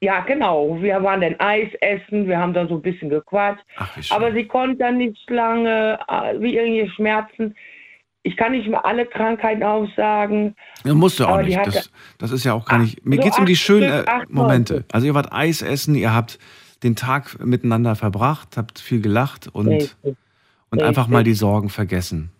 [0.00, 0.80] Ja, genau.
[0.80, 3.64] Wir waren dann Eis essen, wir haben da so ein bisschen gequatscht.
[3.76, 7.56] Ach, aber sie konnte dann nicht lange, äh, wie irgendwelche Schmerzen.
[8.22, 10.54] Ich kann nicht mehr alle Krankheiten aufsagen.
[10.84, 11.56] Ja, musst du auch nicht.
[11.64, 13.04] Das, das, ist ja auch gar nicht.
[13.06, 14.84] Mir so geht es um die schönen äh, Momente.
[14.92, 16.38] Also ihr wart Eis essen, ihr habt
[16.82, 20.16] den Tag miteinander verbracht, habt viel gelacht und, Richtig.
[20.70, 22.30] und einfach mal die Sorgen vergessen.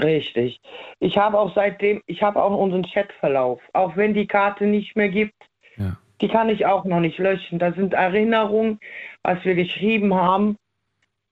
[0.00, 0.60] Richtig.
[1.00, 5.08] Ich habe auch seitdem, ich habe auch unseren Chatverlauf, auch wenn die Karte nicht mehr
[5.08, 5.34] gibt,
[5.76, 5.96] ja.
[6.20, 7.58] die kann ich auch noch nicht löschen.
[7.58, 8.78] Da sind Erinnerungen,
[9.22, 10.56] was wir geschrieben haben.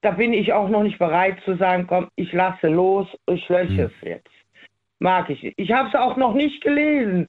[0.03, 3.79] Da bin ich auch noch nicht bereit zu sagen, komm, ich lasse los, ich lösche
[3.79, 3.81] hm.
[3.87, 4.31] es jetzt.
[4.99, 5.59] Mag ich nicht.
[5.59, 7.27] Ich habe es auch noch nicht gelesen.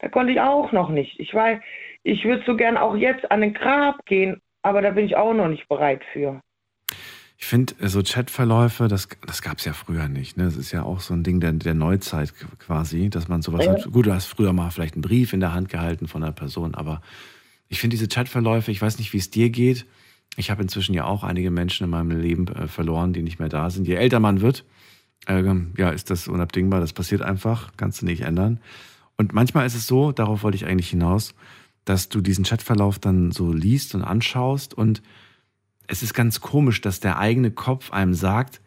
[0.00, 1.18] Da konnte ich auch noch nicht.
[1.20, 1.60] Ich weiß,
[2.02, 5.32] ich würde so gern auch jetzt an den Grab gehen, aber da bin ich auch
[5.32, 6.40] noch nicht bereit für.
[7.36, 10.36] Ich finde, so Chatverläufe, das, das gab es ja früher nicht.
[10.36, 10.44] Ne?
[10.44, 13.72] Das ist ja auch so ein Ding der, der Neuzeit quasi, dass man sowas ja.
[13.72, 13.90] hat.
[13.92, 16.74] Gut, du hast früher mal vielleicht einen Brief in der Hand gehalten von einer Person,
[16.74, 17.02] aber
[17.68, 19.86] ich finde diese Chatverläufe, ich weiß nicht, wie es dir geht.
[20.36, 23.48] Ich habe inzwischen ja auch einige Menschen in meinem Leben äh, verloren, die nicht mehr
[23.48, 23.86] da sind.
[23.86, 24.64] Je älter man wird,
[25.26, 25.42] äh,
[25.76, 26.80] ja, ist das unabdingbar.
[26.80, 28.60] Das passiert einfach, kannst du nicht ändern.
[29.16, 31.34] Und manchmal ist es so, darauf wollte ich eigentlich hinaus,
[31.84, 35.02] dass du diesen Chatverlauf dann so liest und anschaust und
[35.86, 38.60] es ist ganz komisch, dass der eigene Kopf einem sagt,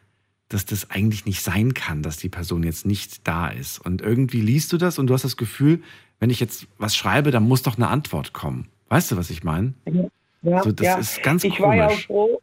[0.49, 3.79] dass das eigentlich nicht sein kann, dass die Person jetzt nicht da ist.
[3.79, 5.81] Und irgendwie liest du das und du hast das Gefühl,
[6.19, 8.67] wenn ich jetzt was schreibe, dann muss doch eine Antwort kommen.
[8.89, 9.73] Weißt du, was ich meine?
[10.41, 10.97] Ja, so, das ja.
[10.97, 11.67] ist ganz ich komisch.
[11.67, 12.41] War ja froh,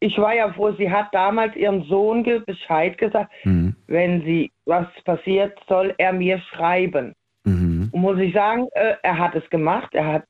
[0.00, 3.74] ich war ja froh, sie hat damals ihrem Sohn Bescheid gesagt, mhm.
[3.86, 7.14] wenn sie was passiert, soll er mir schreiben.
[7.44, 7.88] Mhm.
[7.92, 9.94] Und muss ich sagen, äh, er hat es gemacht.
[9.94, 10.24] Er hat,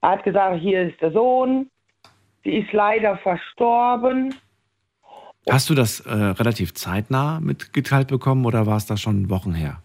[0.00, 1.68] er hat gesagt, hier ist der Sohn,
[2.44, 4.34] Sie ist leider verstorben.
[5.50, 9.82] Hast du das äh, relativ zeitnah mitgeteilt bekommen oder war es da schon Wochen her?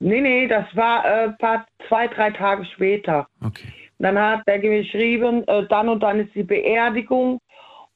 [0.00, 3.28] Nee, nee, das war äh, paar, zwei, drei Tage später.
[3.44, 3.72] Okay.
[4.02, 7.40] Dann hat er geschrieben, äh, dann und dann ist die Beerdigung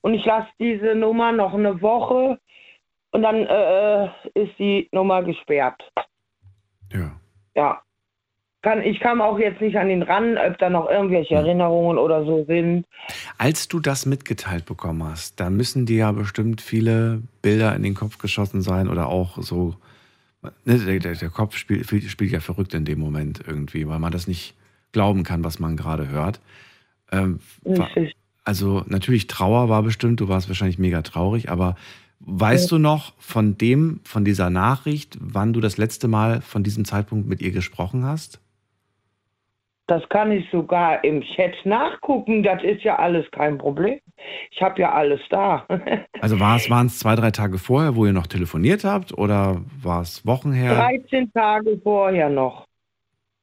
[0.03, 2.39] und ich lasse diese Nummer noch eine Woche
[3.13, 5.83] und dann äh, äh ist die Nummer gesperrt.
[6.93, 7.13] Ja.
[7.55, 7.85] Ja
[8.65, 12.25] kann, ich kam auch jetzt nicht an ihn ran, ob da noch irgendwelche Erinnerungen oder
[12.25, 12.85] so sind.
[13.39, 17.95] Als du das mitgeteilt bekommen hast, da müssen dir ja bestimmt viele Bilder in den
[17.95, 19.77] Kopf geschossen sein oder auch so.
[20.65, 24.13] Ne, der, der, der, Kopf spielt, spielt, ja verrückt in dem Moment irgendwie, weil man
[24.13, 24.55] das nicht
[24.95, 26.41] glauben kann, was man gerade hört.
[27.13, 27.91] Ähm, war,
[28.45, 31.77] also natürlich Trauer war bestimmt, du warst wahrscheinlich mega traurig, aber
[32.21, 32.77] weißt ja.
[32.77, 37.29] du noch von dem, von dieser Nachricht, wann du das letzte Mal von diesem Zeitpunkt
[37.29, 38.41] mit ihr gesprochen hast?
[39.87, 42.43] Das kann ich sogar im Chat nachgucken.
[42.43, 44.01] Das ist ja alles kein Problem.
[44.51, 45.67] Ich habe ja alles da.
[46.21, 50.27] also waren es zwei, drei Tage vorher, wo ihr noch telefoniert habt oder war es
[50.27, 50.75] Wochen her?
[50.75, 52.67] 13 Tage vorher noch.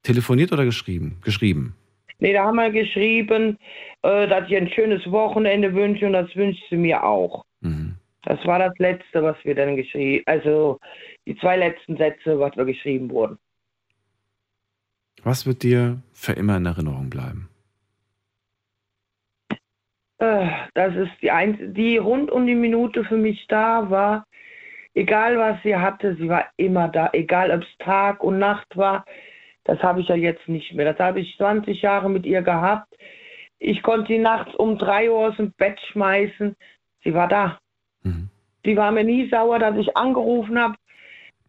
[0.03, 1.17] Telefoniert oder geschrieben?
[1.23, 1.75] Geschrieben.
[2.19, 3.57] Nee, da haben wir geschrieben,
[4.03, 7.45] äh, dass ich ein schönes Wochenende wünsche und das wünscht sie mir auch.
[7.61, 7.95] Mhm.
[8.23, 10.79] Das war das Letzte, was wir dann geschrieben, also
[11.25, 13.39] die zwei letzten Sätze, was wir geschrieben wurden.
[15.23, 17.49] Was wird dir für immer in Erinnerung bleiben?
[20.19, 24.25] Äh, das ist die, ein die rund um die Minute für mich da war.
[24.93, 27.09] Egal was sie hatte, sie war immer da.
[27.13, 29.05] Egal ob es Tag und Nacht war,
[29.63, 30.85] das habe ich ja jetzt nicht mehr.
[30.85, 32.87] Das habe ich 20 Jahre mit ihr gehabt.
[33.59, 36.55] Ich konnte sie nachts um drei Uhr aus dem Bett schmeißen.
[37.03, 37.59] Sie war da.
[38.03, 38.29] Mhm.
[38.65, 40.75] Sie war mir nie sauer, dass ich angerufen habe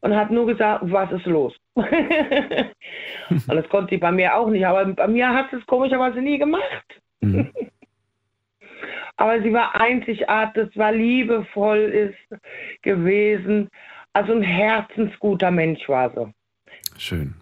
[0.01, 1.55] und hat nur gesagt, was ist los?
[1.75, 1.89] und
[3.49, 6.39] das konnte sie bei mir auch nicht, aber bei mir hat sie es komischerweise nie
[6.39, 7.01] gemacht.
[7.21, 7.51] Mhm.
[9.17, 12.41] aber sie war einzigartig, es war liebevoll ist
[12.83, 13.71] gewesen.
[14.13, 16.33] Also ein herzensguter Mensch war sie.
[16.99, 17.35] Schön.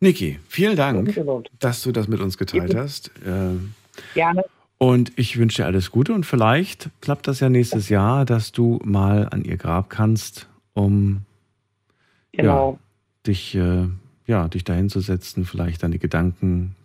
[0.00, 1.20] Niki, vielen Dank,
[1.58, 3.10] dass du das mit uns geteilt hast.
[3.26, 3.74] Ähm,
[4.14, 4.44] Gerne.
[4.78, 8.78] Und ich wünsche dir alles Gute und vielleicht klappt das ja nächstes Jahr, dass du
[8.84, 11.22] mal an ihr Grab kannst, um
[12.30, 12.72] genau.
[12.72, 12.78] ja,
[13.26, 13.86] dich, äh,
[14.26, 16.76] ja, dich dahin zu setzen, vielleicht deine Gedanken,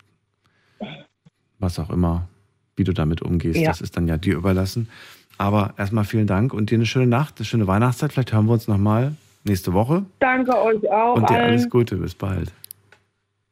[1.59, 2.27] was auch immer,
[2.75, 3.67] wie du damit umgehst, ja.
[3.67, 4.89] das ist dann ja dir überlassen.
[5.37, 8.13] Aber erstmal vielen Dank und dir eine schöne Nacht, eine schöne Weihnachtszeit.
[8.13, 9.13] Vielleicht hören wir uns nochmal
[9.43, 10.03] nächste Woche.
[10.19, 11.15] Danke euch auch.
[11.15, 11.49] Und dir allen.
[11.51, 12.51] alles Gute, bis bald.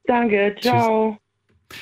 [0.05, 1.17] Danke, ciao.
[1.69, 1.77] Tschüss.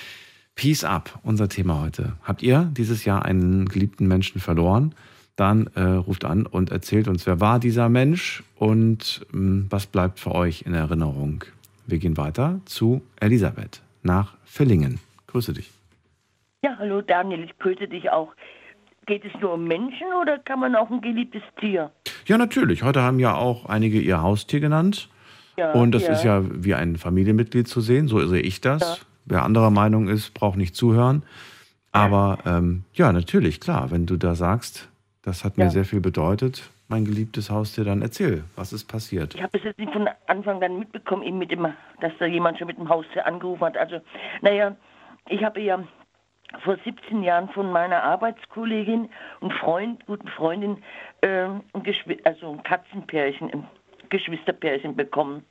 [0.55, 2.17] Peace up, unser Thema heute.
[2.23, 4.93] Habt ihr dieses Jahr einen geliebten Menschen verloren?
[5.39, 9.87] dann äh, ruft an und erzählt uns, wer war dieser Mensch und mh, hm, was
[9.87, 11.45] bleibt für euch in Erinnerung.
[11.87, 14.99] Wir gehen weiter zu Elisabeth nach Villingen.
[15.27, 15.71] Grüße dich.
[16.61, 18.33] Ja, hallo Daniel, ich grüße dich auch.
[19.05, 21.91] Geht es nur um Menschen oder kann man auch ein geliebtes Tier?
[22.25, 22.83] Ja, natürlich.
[22.83, 25.09] Heute haben ja auch einige ihr Haustier genannt.
[25.59, 26.13] Ja, und das ja.
[26.13, 28.81] ist ja wie ein Familienmitglied zu sehen, so sehe ich das.
[28.81, 28.95] Ja.
[29.25, 31.23] Wer anderer Meinung ist, braucht nicht zuhören.
[31.91, 34.89] Aber ähm, ja, natürlich, klar, wenn du da sagst,
[35.23, 39.35] das hat mir sehr viel bedeutet, mein geliebtes Haustier, dann erzähl, was ist passiert?
[39.35, 41.67] Ich habe es jetzt nicht von Anfang an mitbekommen, eben mit dem,
[42.01, 43.77] dass da jemand schon mit dem Haustier angerufen hat.
[43.77, 43.99] Also,
[44.41, 44.75] naja,
[45.27, 45.83] ich habe ja
[46.63, 49.09] vor 17 Jahren von meiner Arbeitskollegin
[49.39, 50.77] und Freund, guten Freundin,
[51.21, 51.61] äh, ein
[52.23, 53.67] also ein Katzenpärchen,
[54.09, 55.45] Geschwisterpärchen bekommen.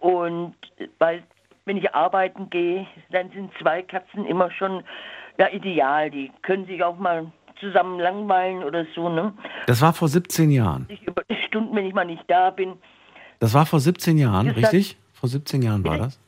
[0.00, 0.54] Und
[0.98, 1.22] weil,
[1.64, 4.82] wenn ich arbeiten gehe, dann sind zwei Katzen immer schon
[5.38, 6.10] ja, ideal.
[6.10, 7.30] Die können sich auch mal
[7.60, 9.08] zusammen langweilen oder so.
[9.08, 9.32] Ne?
[9.66, 10.86] Das war vor 17 Jahren.
[10.88, 12.74] Ich über Stunden, wenn ich mal nicht da bin.
[13.38, 14.96] Das war vor 17 Jahren, richtig?
[15.12, 16.20] Vor 17 Jahren war das?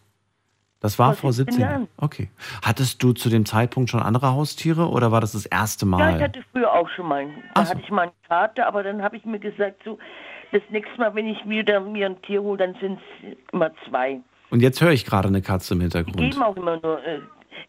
[0.80, 1.72] Das war vor, vor 17 Jahren.
[1.72, 1.88] Jahren.
[1.96, 2.30] Okay.
[2.62, 6.10] Hattest du zu dem Zeitpunkt schon andere Haustiere oder war das das erste Mal?
[6.10, 7.26] Ja, ich hatte früher auch schon mal.
[7.54, 7.70] Da so.
[7.70, 9.98] hatte ich mal einen Kater, aber dann habe ich mir gesagt, so,
[10.52, 14.20] das nächste Mal, wenn ich wieder mir ein Tier hole, dann sind es immer zwei.
[14.50, 16.18] Und jetzt höre ich gerade eine Katze im Hintergrund.
[16.18, 17.20] Die geben auch immer nur äh,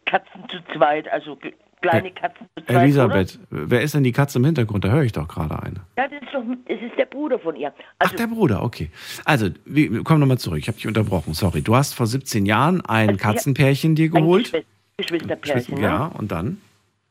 [0.06, 1.38] Katzen zu zweit, also
[1.82, 2.84] kleine Katzen zu zweit.
[2.84, 3.70] Elisabeth, oder?
[3.70, 4.84] wer ist denn die Katze im Hintergrund?
[4.86, 5.82] Da höre ich doch gerade eine.
[5.98, 7.74] Ja, das ist, doch, das ist der Bruder von ihr.
[8.00, 8.92] Also, Ach, der Bruder, okay.
[9.26, 10.60] Also, wir kommen nochmal zurück.
[10.60, 11.62] Ich habe dich unterbrochen, sorry.
[11.62, 14.54] Du hast vor 17 Jahren ein also, Katzenpärchen dir geholt.
[14.54, 14.64] Ein
[14.98, 15.76] Geschwisterpärchen.
[15.76, 15.82] Ne?
[15.82, 16.62] Ja, und dann?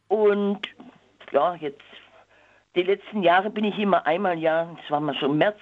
[0.08, 0.60] Und
[1.32, 1.82] ja, jetzt,
[2.78, 5.58] die letzten Jahre bin ich immer einmal im Jahr, das war mal so im März,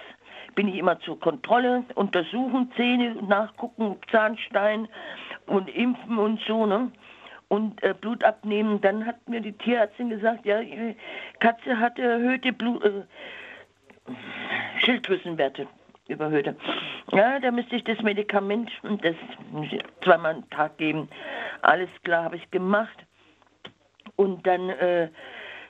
[0.53, 4.87] bin ich immer zur Kontrolle, untersuchen, Zähne nachgucken, Zahnstein
[5.47, 6.91] und impfen und so, ne?
[7.49, 8.81] Und äh, Blut abnehmen.
[8.81, 10.59] Dann hat mir die Tierärztin gesagt, ja,
[11.39, 13.03] Katze hatte erhöhte Blut, äh,
[14.83, 15.65] Schilddrüsenwerte
[16.07, 16.55] überhöhte.
[17.13, 19.15] Ja, da müsste ich das Medikament und das
[20.03, 21.09] zweimal am Tag geben.
[21.61, 22.97] Alles klar, habe ich gemacht.
[24.17, 25.09] Und dann, äh,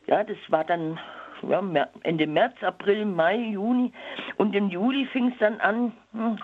[0.08, 1.00] ja, das war dann
[1.42, 3.92] ja, Ende März, April, Mai, Juni.
[4.38, 6.38] Und im Juli fing es dann an, hm,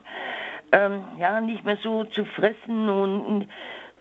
[0.71, 3.47] ähm, ja, nicht mehr so zu fressen und, und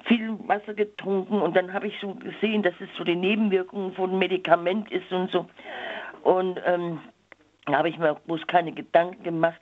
[0.06, 1.40] viel Wasser getrunken.
[1.40, 5.30] Und dann habe ich so gesehen, dass es so die Nebenwirkungen von Medikament ist und
[5.30, 5.46] so.
[6.22, 7.00] Und ähm,
[7.66, 9.60] da habe ich mir bloß keine Gedanken gemacht.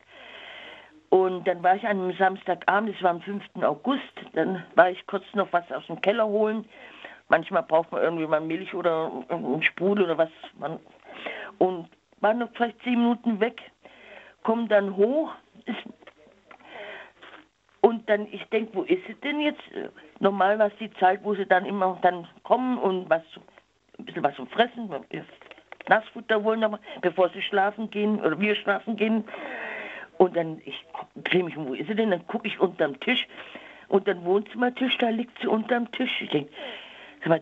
[1.11, 3.43] Und dann war ich an einem Samstagabend, das war am 5.
[3.63, 4.03] August,
[4.33, 6.65] dann war ich kurz noch was aus dem Keller holen.
[7.29, 10.31] Manchmal braucht man irgendwie mal Milch oder einen Sprudel oder was.
[10.59, 10.79] Man
[11.61, 11.89] und
[12.21, 13.61] war noch vielleicht zehn Minuten weg,
[14.43, 15.33] komme dann hoch
[15.67, 15.79] ist,
[17.83, 19.63] und dann, ich denke, wo ist sie denn jetzt?
[20.19, 23.23] Normal war es die Zeit, wo sie dann immer dann kommen und was,
[23.99, 24.91] ein bisschen was zum Fressen,
[25.89, 29.25] Nassfutter wollen, bevor sie schlafen gehen oder wir schlafen gehen.
[30.19, 30.85] Und dann, ich
[31.17, 32.11] drehe mich um, wo ist sie denn?
[32.11, 33.27] Dann gucke ich unterm Tisch
[33.89, 36.21] und dann Wohnzimmertisch, da liegt sie unterm Tisch.
[36.21, 36.53] Ich denke,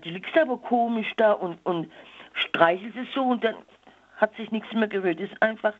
[0.05, 1.91] die liegt aber komisch da und, und
[2.33, 3.57] streichelt sie so und dann
[4.19, 5.19] hat sich nichts mehr gerührt.
[5.21, 5.75] Ist einfach,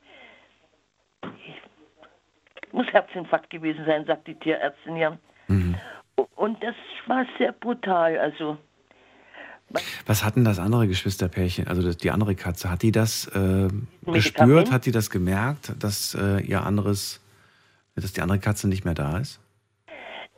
[2.73, 5.19] muss Herzinfarkt gewesen sein, sagt die Tierärztin ja.
[5.47, 5.77] Mhm.
[6.35, 6.75] Und das
[7.07, 8.19] war sehr brutal.
[8.19, 8.59] Also
[10.07, 13.69] was hat denn das andere Geschwisterpärchen, also die andere Katze, hat die das äh,
[14.11, 17.23] gespürt, hat die das gemerkt, dass äh, ihr anderes,
[17.95, 19.41] dass die andere Katze nicht mehr da ist?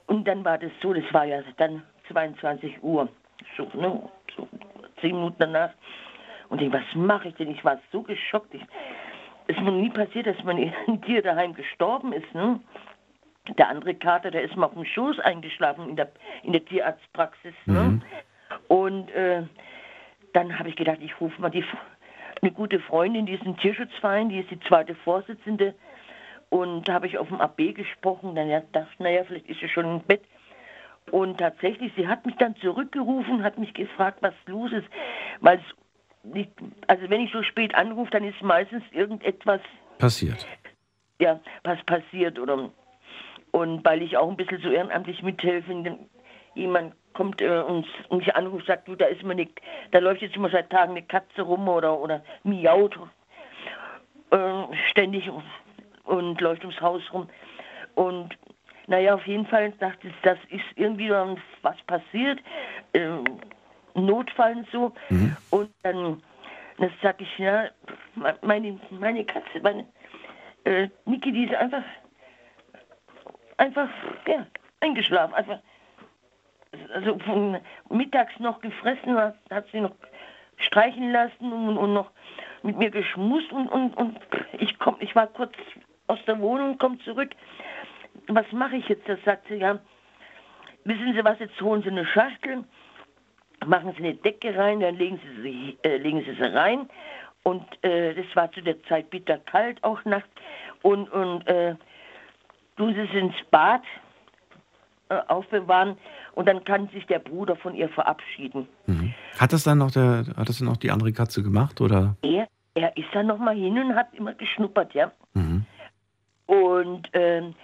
[0.06, 3.09] Und dann war das so, das war ja dann 22 Uhr,
[3.56, 4.02] so, ne,
[4.36, 4.48] so
[5.01, 5.70] zehn Minuten danach.
[6.51, 7.51] Und ich, was mache ich denn?
[7.51, 8.52] Ich war so geschockt.
[8.55, 8.62] Ich,
[9.47, 10.72] es ist mir nie passiert, dass mein
[11.06, 12.35] Tier daheim gestorben ist.
[12.35, 12.60] Ne?
[13.56, 16.10] Der andere Kater, der ist mal auf dem Schoß eingeschlafen in der,
[16.43, 17.55] in der Tierarztpraxis.
[17.66, 17.82] Ne?
[17.82, 18.02] Mhm.
[18.68, 19.44] Und äh,
[20.32, 21.64] dann habe ich gedacht, ich rufe mal die,
[22.43, 25.74] eine gute Freundin, die ist ein Tierschutzverein, die ist die zweite Vorsitzende.
[26.48, 28.35] Und da habe ich auf dem AB gesprochen.
[28.35, 30.22] Dann dachte ich, naja, vielleicht ist sie schon im Bett.
[31.12, 34.86] Und tatsächlich, sie hat mich dann zurückgerufen, hat mich gefragt, was los ist,
[35.40, 35.77] weil es
[36.22, 36.51] nicht,
[36.86, 39.60] also wenn ich so spät anrufe, dann ist meistens irgendetwas
[39.98, 40.47] passiert.
[41.18, 42.70] Ja, was passiert oder
[43.52, 45.98] und weil ich auch ein bisschen so ehrenamtlich mithelfe,
[46.55, 49.60] jemand kommt äh, und mich anruft, sagt, du, da ist mir nicht,
[49.90, 52.98] da läuft jetzt immer seit Tagen eine Katze rum oder oder miaut
[54.30, 55.44] äh, ständig und,
[56.05, 57.28] und läuft ums Haus rum
[57.94, 58.36] und
[58.86, 61.10] naja, auf jeden Fall dachte ich, das ist irgendwie
[61.62, 62.40] was passiert.
[62.92, 63.24] Ähm,
[63.94, 64.92] Notfall und so.
[65.08, 65.36] Mhm.
[65.50, 66.22] Und dann,
[66.78, 67.68] dann sag ich, ja,
[68.42, 69.86] meine, meine Katze, meine
[70.64, 71.84] äh, Niki, die ist einfach,
[73.56, 73.88] einfach,
[74.26, 74.46] ja,
[74.80, 75.34] eingeschlafen.
[75.34, 75.60] Einfach,
[76.94, 77.58] also von
[77.88, 79.94] mittags noch gefressen, hat, hat sie noch
[80.56, 82.10] streichen lassen und, und noch
[82.62, 84.18] mit mir geschmust und, und, und
[84.58, 85.54] ich komm, ich war kurz
[86.06, 87.30] aus der Wohnung, komme zurück.
[88.28, 89.08] Was mache ich jetzt?
[89.08, 89.78] Das sagt sie, ja,
[90.84, 92.64] wissen Sie was, jetzt holen Sie eine Schachtel
[93.66, 96.89] machen Sie eine Decke rein, dann legen Sie sie, äh, legen Sie sie rein.
[97.43, 100.28] Und äh, das war zu der Zeit bitterkalt, auch nachts.
[100.82, 101.74] Und, und äh,
[102.77, 103.82] tun Sie es ins Bad
[105.09, 105.97] äh, aufbewahren.
[106.35, 108.69] und dann kann sich der Bruder von ihr verabschieden.
[108.87, 109.12] Mhm.
[109.39, 112.16] Hat das dann noch der, hat das dann auch die andere Katze gemacht oder?
[112.23, 115.11] Er, er ist dann noch mal hin und hat immer geschnuppert, ja.
[115.35, 115.65] Mhm.
[116.47, 117.55] Und ähm,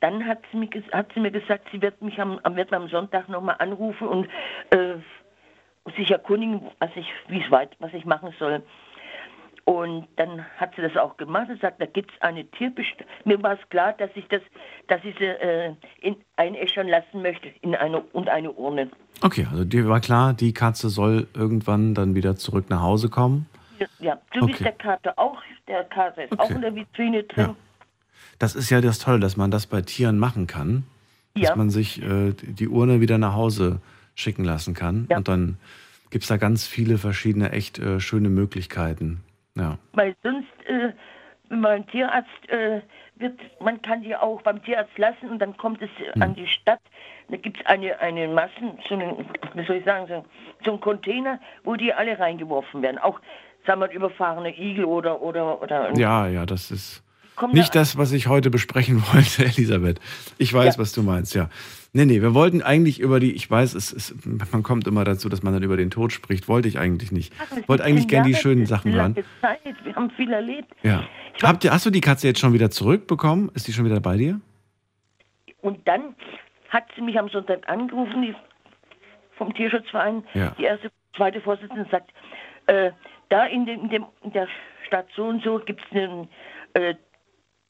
[0.00, 3.28] dann hat sie, mir, hat sie mir gesagt, sie wird mich am, wird am Sonntag
[3.28, 4.28] noch mal anrufen und
[4.70, 4.96] äh,
[5.96, 8.62] sich erkundigen, was ich, wie es weit, was ich machen soll.
[9.64, 13.04] Und dann hat sie das auch gemacht und sagt, da gibt es eine Tierbestand.
[13.24, 14.40] Mir war es klar, dass ich das,
[14.86, 18.90] dass ich sie äh, in, einäschern lassen möchte in eine und eine Urne.
[19.22, 23.46] Okay, also dir war klar, die Katze soll irgendwann dann wieder zurück nach Hause kommen.
[23.80, 24.18] Ja, ja.
[24.32, 24.54] so okay.
[24.56, 25.42] wie der Kater auch.
[25.66, 26.42] Der Kater ist okay.
[26.42, 27.46] auch in der Vitrine drin.
[27.46, 27.56] Ja.
[28.38, 30.84] Das ist ja das Tolle, dass man das bei Tieren machen kann.
[31.34, 31.48] Ja.
[31.48, 33.80] Dass man sich äh, die Urne wieder nach Hause
[34.14, 35.06] schicken lassen kann.
[35.10, 35.18] Ja.
[35.18, 35.58] Und dann
[36.10, 39.22] gibt es da ganz viele verschiedene, echt äh, schöne Möglichkeiten.
[39.54, 39.78] Ja.
[39.92, 40.92] Weil sonst, äh,
[41.48, 42.80] wenn man ein Tierarzt äh,
[43.16, 46.22] wird, man kann die auch beim Tierarzt lassen und dann kommt es hm.
[46.22, 46.80] an die Stadt.
[47.28, 50.24] Da gibt es eine, eine Massen, so einen, wie soll ich sagen, so,
[50.64, 52.98] so einen Container, wo die alle reingeworfen werden.
[52.98, 53.20] Auch,
[53.66, 55.96] sagen wir, überfahrene Igel oder, oder, oder.
[55.96, 57.02] Ja, ja, das ist
[57.52, 60.00] nicht das, was ich heute besprechen wollte, Elisabeth.
[60.38, 60.80] Ich weiß, ja.
[60.80, 61.48] was du meinst, ja.
[61.92, 65.28] Nee, nee, wir wollten eigentlich über die, ich weiß, es ist, man kommt immer dazu,
[65.28, 66.46] dass man dann über den Tod spricht.
[66.46, 67.32] Wollte ich eigentlich nicht.
[67.58, 69.16] Ich wollte eigentlich gerne die schönen Sachen hören.
[69.40, 69.60] Zeit.
[69.82, 70.74] Wir haben viel erlebt.
[70.82, 71.04] Ja.
[71.42, 73.50] Habt ihr, hast du die Katze jetzt schon wieder zurückbekommen?
[73.54, 74.40] Ist die schon wieder bei dir?
[75.62, 76.14] Und dann
[76.68, 78.34] hat sie mich am Sonntag angerufen, die
[79.36, 80.54] vom Tierschutzverein, ja.
[80.58, 82.10] die erste, zweite Vorsitzende sagt,
[82.66, 82.90] äh,
[83.28, 84.48] da in, dem, in, dem, in der
[84.86, 86.28] Stadt so und so gibt es ein
[86.74, 86.94] äh,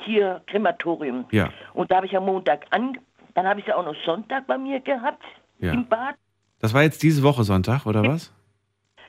[0.04, 1.26] Tierkrematorium.
[1.30, 1.50] Ja.
[1.74, 2.98] Und da habe ich am Montag an,
[3.34, 5.22] dann habe ich sie auch noch Sonntag bei mir gehabt
[5.58, 5.72] ja.
[5.72, 6.16] im Bad.
[6.60, 8.32] Das war jetzt diese Woche Sonntag, oder was?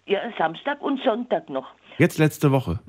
[0.05, 1.67] Ja, Samstag und Sonntag noch.
[1.97, 2.79] Jetzt letzte Woche?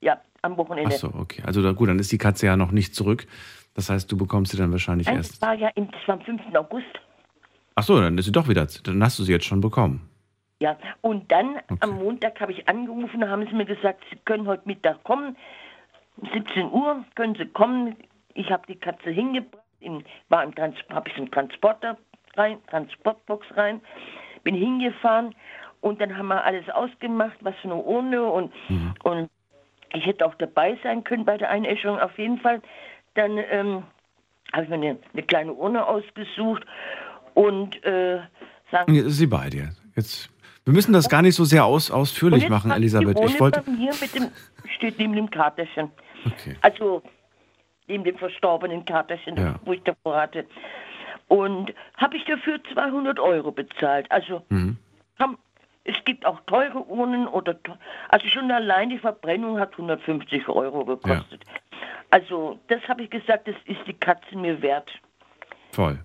[0.00, 0.94] Ja, am Wochenende.
[0.94, 1.42] Ach so, okay.
[1.44, 3.26] Also da, gut, dann ist die Katze ja noch nicht zurück.
[3.74, 5.34] Das heißt, du bekommst sie dann wahrscheinlich Nein, erst.
[5.34, 6.40] Das war ja im, das war am 5.
[6.54, 6.86] August.
[7.74, 8.66] Ach so, dann ist sie doch wieder.
[8.84, 10.08] Dann hast du sie jetzt schon bekommen.
[10.60, 11.76] Ja, und dann okay.
[11.80, 15.36] am Montag habe ich angerufen, da haben sie mir gesagt, sie können heute Mittag kommen.
[16.20, 17.96] Um 17 Uhr können sie kommen.
[18.34, 19.60] Ich habe die Katze hingebracht
[20.28, 20.52] war im
[20.90, 21.96] habe ich einen Transporter
[22.36, 23.80] rein, Transportbox rein,
[24.44, 25.34] bin hingefahren
[25.80, 28.94] und dann haben wir alles ausgemacht, was für eine Urne und, mhm.
[29.02, 29.30] und
[29.92, 32.60] ich hätte auch dabei sein können bei der Einäscherung auf jeden Fall.
[33.14, 33.82] Dann ähm,
[34.52, 36.64] habe ich mir eine, eine, kleine Urne ausgesucht
[37.34, 38.20] und äh,
[38.70, 39.10] sagen.
[39.10, 39.70] Sie bei dir.
[39.96, 40.30] Jetzt,
[40.64, 43.18] wir müssen das gar nicht so sehr aus, ausführlich machen, Elisabeth.
[43.24, 43.62] ich wollte.
[43.64, 44.30] Hier mit dem,
[44.76, 45.90] steht neben dem Karterchen.
[46.26, 46.56] Okay.
[46.60, 47.02] Also
[47.88, 49.54] neben dem verstorbenen Katerchen, ja.
[49.64, 50.46] wo ich davor hatte.
[51.28, 54.10] Und habe ich dafür 200 Euro bezahlt.
[54.10, 54.76] Also mhm.
[55.18, 55.38] haben,
[55.84, 57.56] es gibt auch teure Urnen oder
[58.08, 61.44] also schon allein die Verbrennung hat 150 Euro gekostet.
[61.46, 61.80] Ja.
[62.10, 64.90] Also das habe ich gesagt, das ist die Katze mir wert.
[65.72, 65.98] Voll.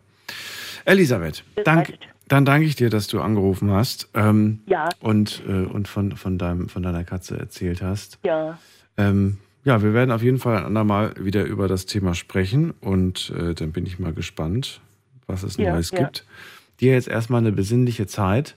[0.86, 1.98] Elisabeth, dank,
[2.28, 4.90] dann danke ich dir, dass du angerufen hast ähm, ja.
[5.00, 8.20] und, äh, und von, von, deinem, von deiner Katze erzählt hast.
[8.24, 8.58] Ja.
[8.98, 13.34] Ähm, ja, wir werden auf jeden Fall ein andermal wieder über das Thema sprechen und
[13.38, 14.82] äh, dann bin ich mal gespannt,
[15.28, 16.00] was es ja, Neues ja.
[16.00, 16.26] gibt.
[16.80, 18.56] Dir jetzt erstmal eine besinnliche Zeit.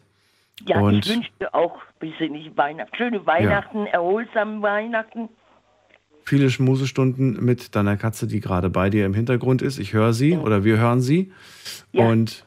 [0.66, 3.92] Ja, und ich wünsche dir auch besinnliche Weihnachten, schöne Weihnachten, ja.
[3.92, 5.28] erholsame Weihnachten.
[6.24, 9.78] Viele Schmusestunden mit deiner Katze, die gerade bei dir im Hintergrund ist.
[9.78, 11.32] Ich höre sie oder wir hören sie.
[11.92, 12.44] Und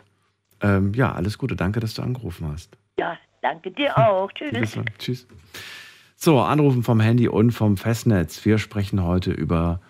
[0.61, 1.55] ähm, ja, alles Gute.
[1.55, 2.77] Danke, dass du angerufen hast.
[2.99, 4.31] Ja, danke dir auch.
[4.35, 4.77] Tschüss.
[4.97, 5.27] Tschüss.
[6.15, 8.45] So, Anrufen vom Handy und vom Festnetz.
[8.45, 9.81] Wir sprechen heute über,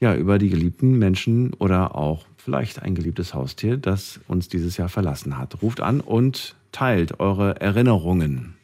[0.00, 4.90] ja, über die geliebten Menschen oder auch vielleicht ein geliebtes Haustier, das uns dieses Jahr
[4.90, 5.62] verlassen hat.
[5.62, 8.54] Ruft an und teilt eure Erinnerungen.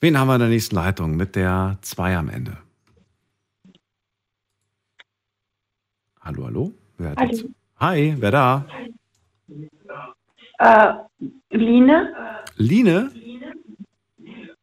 [0.00, 2.58] Wen haben wir in der nächsten Leitung mit der 2 am Ende?
[6.24, 6.72] Hallo, hallo?
[6.98, 7.48] Wer hallo.
[7.80, 8.64] Hi, wer da?
[10.58, 10.92] Äh,
[11.50, 12.14] Line?
[12.56, 13.10] Line?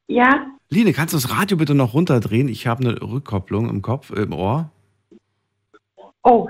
[0.07, 0.47] Ja.
[0.69, 2.47] Line, kannst du das Radio bitte noch runterdrehen?
[2.47, 4.71] Ich habe eine Rückkopplung im Kopf, im Ohr.
[6.23, 6.47] Oh,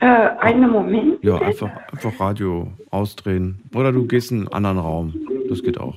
[0.00, 1.24] äh, einen Moment.
[1.24, 3.62] Ja, einfach, einfach Radio ausdrehen.
[3.74, 5.14] Oder du gehst in einen anderen Raum.
[5.48, 5.96] Das geht auch.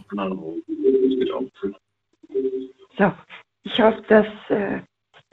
[2.97, 3.11] So,
[3.63, 4.79] ich hoffe, das äh,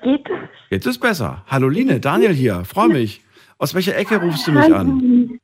[0.02, 0.28] geht.
[0.70, 1.44] Jetzt ist besser.
[1.47, 2.64] Hallo Line, Daniel hier.
[2.64, 3.22] Freue mich.
[3.59, 5.40] Aus welcher Ecke rufst du mich an?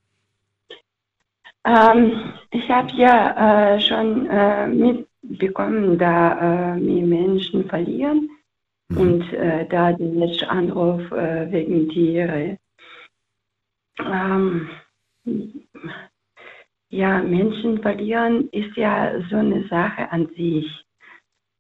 [1.65, 8.31] Ähm, ich habe ja äh, schon äh, mitbekommen, da äh, wir Menschen verlieren
[8.89, 8.99] mhm.
[8.99, 12.59] und äh, da der Anruf äh, wegen Tiere.
[13.99, 14.69] Ähm,
[16.89, 20.86] ja, Menschen verlieren ist ja so eine Sache an sich.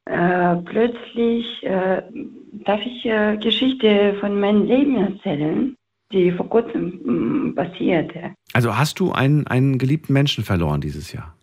[0.07, 2.03] Äh, plötzlich äh,
[2.65, 5.77] darf ich äh, Geschichte von meinem Leben erzählen,
[6.13, 8.33] die vor kurzem mm, passierte.
[8.53, 11.35] Also hast du einen, einen geliebten Menschen verloren dieses Jahr?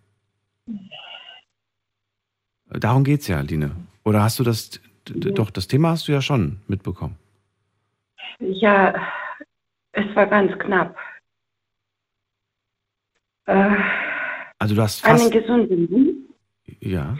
[2.69, 3.71] Darum geht es ja, Line.
[4.05, 7.17] Oder hast du das, doch, das Thema hast du ja schon mitbekommen.
[8.39, 8.95] Ja,
[9.91, 10.95] es war ganz knapp.
[13.45, 13.75] Äh,
[14.57, 15.21] also du hast fast...
[15.21, 16.15] Einen gesunden Hund.
[16.79, 17.17] Ja.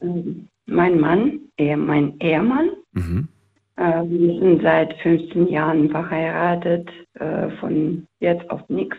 [0.00, 2.70] Ähm, mein Mann, er, mein Ehemann.
[2.92, 3.28] Mhm.
[3.76, 8.96] Äh, wir sind seit 15 Jahren verheiratet, äh, von jetzt auf nichts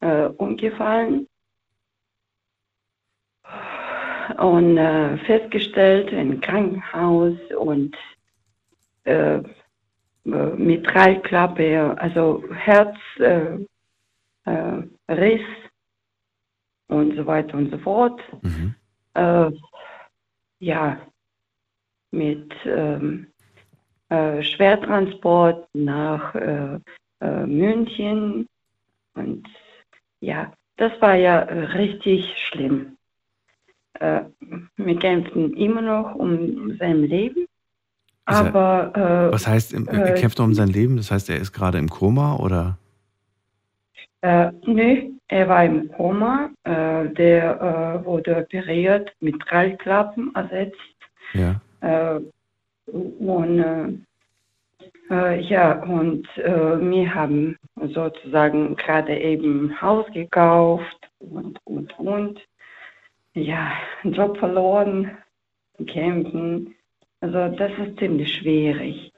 [0.00, 1.26] äh, umgefallen.
[4.38, 7.96] Und äh, festgestellt im Krankenhaus und
[9.04, 9.42] äh, äh,
[10.24, 13.66] Mitralklappe, also Herzriss
[16.88, 18.20] und so weiter und so fort.
[18.42, 18.74] Mhm.
[20.60, 21.00] Ja,
[22.12, 23.26] mit ähm,
[24.08, 26.78] äh, Schwertransport nach äh,
[27.20, 28.46] äh, München.
[29.14, 29.46] Und
[30.20, 32.96] ja, das war ja richtig schlimm.
[33.94, 34.22] Äh,
[34.76, 37.46] wir kämpfen immer noch um sein Leben.
[38.24, 38.92] Aber.
[38.94, 40.96] Er, was heißt, er kämpft noch um sein Leben?
[40.96, 42.78] Das heißt, er ist gerade im Koma oder?
[44.22, 46.50] Äh, nö, er war im Koma.
[46.64, 50.76] Äh, der äh, wurde operiert, mit Prallklappen ersetzt.
[51.32, 51.60] Ja.
[51.80, 52.20] Äh,
[52.92, 53.88] und äh,
[55.10, 62.40] äh, ja, und äh, wir haben sozusagen gerade eben Haus gekauft und, und, und.
[63.34, 63.72] Ja,
[64.04, 65.16] Job verloren,
[65.86, 66.74] kämpfen.
[67.20, 69.09] Also das ist ziemlich schwierig.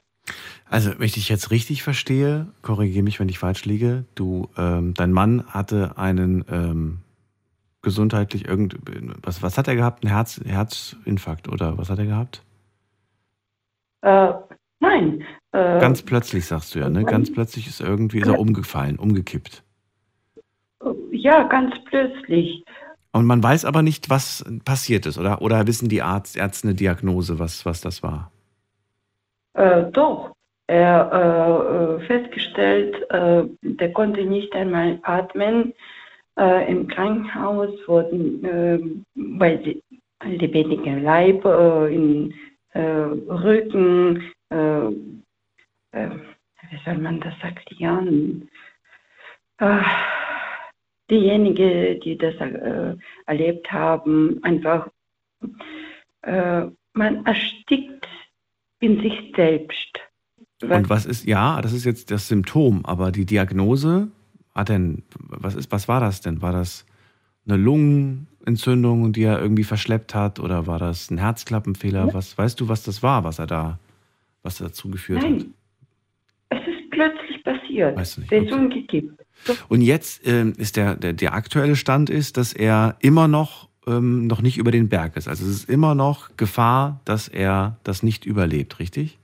[0.72, 4.94] Also, wenn ich dich jetzt richtig verstehe, korrigiere mich, wenn ich falsch liege, du, ähm,
[4.94, 7.00] dein Mann hatte einen ähm,
[7.82, 8.78] gesundheitlich irgend,
[9.22, 10.02] was, was hat er gehabt?
[10.02, 12.42] Ein Herz, Herzinfarkt oder was hat er gehabt?
[14.00, 14.32] Äh,
[14.80, 15.22] nein.
[15.52, 17.04] Äh, Ganz plötzlich sagst du ja, ne?
[17.04, 19.62] Ganz plötzlich ist irgendwie ist er umgefallen, umgekippt.
[21.10, 22.64] Ja, ganz plötzlich.
[23.12, 25.42] Und man weiß aber nicht, was passiert ist, oder?
[25.42, 28.32] Oder wissen die Arzt, Ärzte eine Diagnose, was, was das war?
[29.52, 30.31] Äh, doch.
[30.72, 35.74] Er äh, äh festgestellt, äh, der konnte nicht einmal atmen.
[36.38, 38.78] Äh, Im Krankenhaus wurden äh,
[39.14, 39.76] bei
[40.24, 42.32] lebendigem Leib in
[42.72, 44.86] äh, Rücken, äh,
[45.92, 46.10] äh,
[46.70, 48.48] wie soll man das erklären?
[51.08, 52.34] diejenigen, die das
[53.26, 54.88] erlebt haben, einfach,
[56.22, 58.08] man erstickt
[58.80, 60.00] in sich selbst.
[60.62, 64.08] Und was ist, ja, das ist jetzt das Symptom, aber die Diagnose
[64.54, 66.42] hat denn, was ist, was war das denn?
[66.42, 66.84] War das
[67.46, 72.06] eine Lungenentzündung, die er irgendwie verschleppt hat, oder war das ein Herzklappenfehler?
[72.06, 72.14] Ja.
[72.14, 73.78] Was weißt du, was das war, was er da,
[74.42, 75.54] was dazu geführt Nein.
[76.50, 76.60] hat?
[76.60, 77.96] Es ist plötzlich passiert.
[77.96, 78.32] Weißt du nicht.
[78.32, 78.68] Der okay.
[78.68, 79.16] gegeben.
[79.68, 84.26] Und jetzt ähm, ist der, der, der aktuelle Stand ist, dass er immer noch ähm,
[84.26, 85.28] noch nicht über den Berg ist.
[85.28, 89.18] Also es ist immer noch Gefahr, dass er das nicht überlebt, richtig?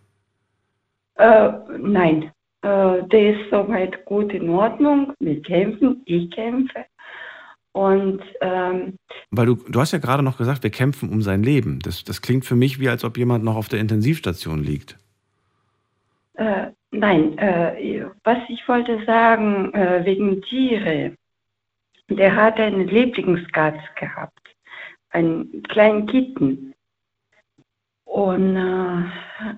[1.19, 2.31] Äh, nein,
[2.63, 5.13] äh, der ist soweit gut in Ordnung.
[5.19, 6.85] Wir kämpfen, ich kämpfe.
[7.73, 8.97] Und ähm,
[9.31, 11.79] weil du, du hast ja gerade noch gesagt, wir kämpfen um sein Leben.
[11.81, 14.97] Das, das klingt für mich wie, als ob jemand noch auf der Intensivstation liegt.
[16.35, 21.13] Äh, nein, äh, was ich wollte sagen, äh, wegen Tiere.
[22.09, 24.41] Der hat einen Lieblingskatz gehabt,
[25.11, 26.75] einen kleinen Kitten.
[28.09, 28.57] Und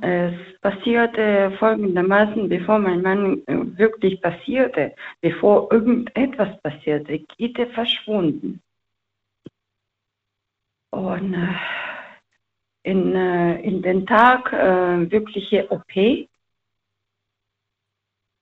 [0.02, 8.60] äh, es passierte folgendermaßen, bevor mein Mann äh, wirklich passierte, bevor irgendetwas passierte, Gitte verschwunden.
[10.90, 11.46] Und äh,
[12.82, 16.28] in, äh, in den Tag äh, wirkliche OP, die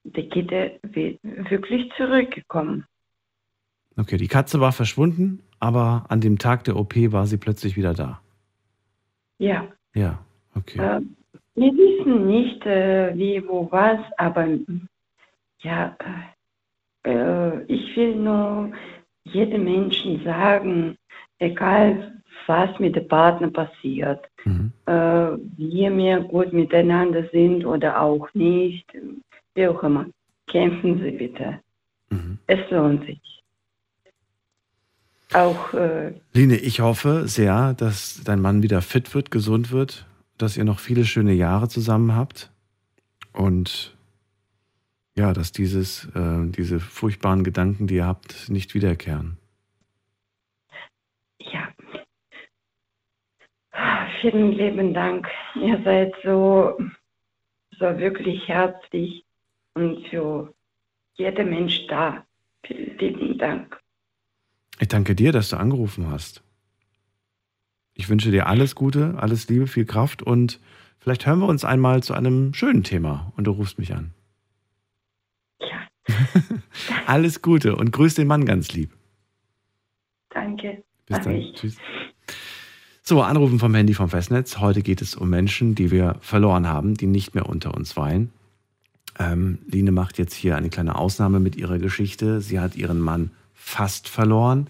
[0.05, 2.85] Gitte wirklich zurückgekommen.
[3.95, 7.93] Okay, die Katze war verschwunden, aber an dem Tag der OP war sie plötzlich wieder
[7.93, 8.21] da.
[9.37, 9.67] Ja.
[9.93, 10.19] Ja,
[10.55, 10.79] okay.
[10.79, 11.01] Äh,
[11.55, 14.47] wir wissen nicht, äh, wie, wo, was, aber
[15.61, 15.95] ja,
[17.03, 18.71] äh, ich will nur
[19.25, 20.97] jedem Menschen sagen,
[21.39, 24.71] egal was mit dem Partner passiert, mhm.
[24.85, 28.85] äh, wir mehr gut miteinander sind oder auch nicht,
[29.53, 30.05] wie auch immer,
[30.47, 31.59] kämpfen Sie bitte.
[32.09, 32.39] Mhm.
[32.47, 33.38] Es lohnt sich.
[35.33, 35.73] Auch.
[35.73, 40.07] Äh, Line, ich hoffe sehr, dass dein Mann wieder fit wird, gesund wird,
[40.37, 42.51] dass ihr noch viele schöne Jahre zusammen habt
[43.33, 43.95] und
[45.15, 49.37] ja, dass dieses, äh, diese furchtbaren Gedanken, die ihr habt, nicht wiederkehren.
[51.39, 51.67] Ja.
[54.21, 55.27] vielen lieben Dank.
[55.55, 56.77] Ihr seid so,
[57.77, 59.25] so wirklich herzlich
[59.73, 60.53] und für
[61.15, 62.25] jeder Mensch da.
[62.65, 63.79] Vielen lieben Dank.
[64.79, 66.41] Ich danke dir, dass du angerufen hast.
[67.93, 70.59] Ich wünsche dir alles Gute, alles Liebe, viel Kraft und
[70.99, 74.13] vielleicht hören wir uns einmal zu einem schönen Thema und du rufst mich an.
[75.59, 75.87] Ja.
[77.05, 78.91] alles Gute und grüß den Mann ganz lieb.
[80.29, 80.83] Danke.
[81.07, 81.53] Bis dann.
[81.53, 81.77] Tschüss.
[83.01, 84.59] So, Anrufen vom Handy vom Festnetz.
[84.59, 88.31] Heute geht es um Menschen, die wir verloren haben, die nicht mehr unter uns weilen.
[89.17, 92.39] Ähm, Line macht jetzt hier eine kleine Ausnahme mit ihrer Geschichte.
[92.39, 93.31] Sie hat ihren Mann
[93.69, 94.69] fast verloren.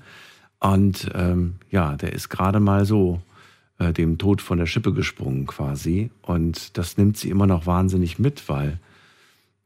[0.59, 3.21] Und ähm, ja, der ist gerade mal so
[3.79, 6.11] äh, dem Tod von der Schippe gesprungen quasi.
[6.21, 8.77] Und das nimmt sie immer noch wahnsinnig mit, weil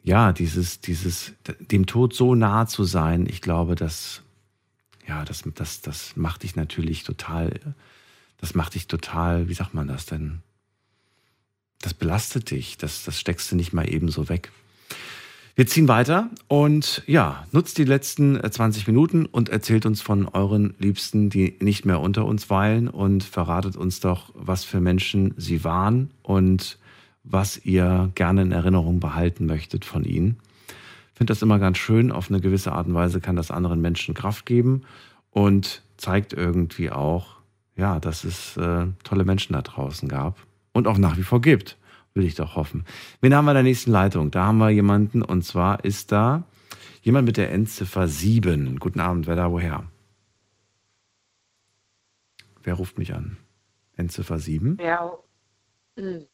[0.04, 4.22] ja, dieses, dieses, dem Tod so nah zu sein, ich glaube, das,
[5.08, 7.60] ja, das, das, das macht dich natürlich total,
[8.38, 10.42] das macht dich total, wie sagt man das denn?
[11.80, 14.52] Das belastet dich, das, das steckst du nicht mal eben so weg.
[15.56, 20.28] Wir ziehen weiter und ja, nutzt die letzten 20 äh, Minuten und erzählt uns von
[20.28, 25.36] euren Liebsten, die nicht mehr unter uns weilen und verratet uns doch, was für Menschen
[25.38, 26.80] sie waren und
[27.24, 30.40] was ihr gerne in Erinnerung behalten möchtet von ihnen.
[31.12, 32.12] Ich finde das immer ganz schön.
[32.12, 34.82] Auf eine gewisse Art und Weise kann das anderen Menschen Kraft geben
[35.30, 37.36] und zeigt irgendwie auch,
[37.76, 40.36] ja, dass es äh, tolle Menschen da draußen gab
[40.72, 41.78] und auch nach wie vor gibt
[42.14, 42.86] will ich doch hoffen.
[43.22, 44.32] Wen haben wir in der nächsten Leitung?
[44.32, 46.44] Da haben wir jemanden und zwar ist da
[47.02, 48.80] jemand mit der Endziffer 7.
[48.80, 49.86] Guten Abend, wer da woher?
[52.62, 53.38] Wer ruft mich an?
[53.96, 54.78] Endziffer 7?
[54.80, 55.12] Ja.
[55.98, 56.26] Hm.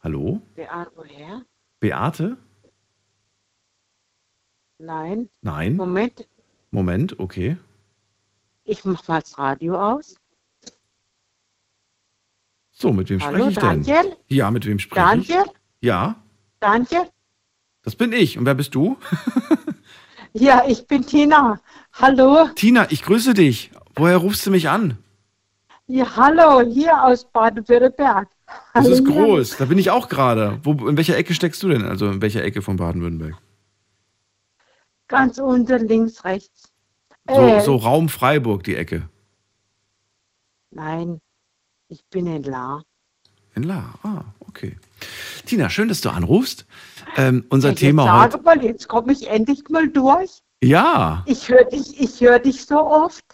[0.00, 0.40] Hallo?
[0.54, 1.42] Beate, woher?
[1.80, 2.36] Beate?
[4.78, 5.28] Nein.
[5.40, 5.76] Nein?
[5.76, 6.28] Moment.
[6.70, 7.56] Moment, okay.
[8.64, 10.16] Ich mach mal das Radio aus.
[12.78, 13.82] So, mit wem Hallo, spreche ich denn?
[13.84, 14.16] Daniel?
[14.28, 15.44] Ja, mit wem spreche Daniel?
[15.46, 15.52] ich?
[15.80, 16.16] Ja,
[16.60, 17.08] Daniel?
[17.82, 18.36] das bin ich.
[18.38, 18.96] Und wer bist du?
[20.38, 21.58] Ja, ich bin Tina.
[21.94, 22.50] Hallo?
[22.54, 23.70] Tina, ich grüße dich.
[23.94, 24.98] Woher rufst du mich an?
[25.86, 28.28] Ja, hallo, hier aus Baden-Württemberg.
[28.74, 29.56] Das ist groß.
[29.56, 30.60] Da bin ich auch gerade.
[30.66, 31.86] In welcher Ecke steckst du denn?
[31.86, 33.38] Also in welcher Ecke von Baden-Württemberg?
[35.08, 36.70] Ganz unten links, rechts.
[37.26, 39.08] So, Äh, so Raum Freiburg, die Ecke.
[40.70, 41.22] Nein,
[41.88, 42.82] ich bin in La.
[43.54, 43.94] In La.
[44.02, 44.76] Ah, okay.
[45.46, 46.66] Tina, schön, dass du anrufst.
[47.16, 48.44] Ähm, unser Jetzt Thema sage heute.
[48.44, 50.42] mal, jetzt komme ich endlich mal durch.
[50.62, 53.24] Ja, Ich höre dich, ich höre dich so oft.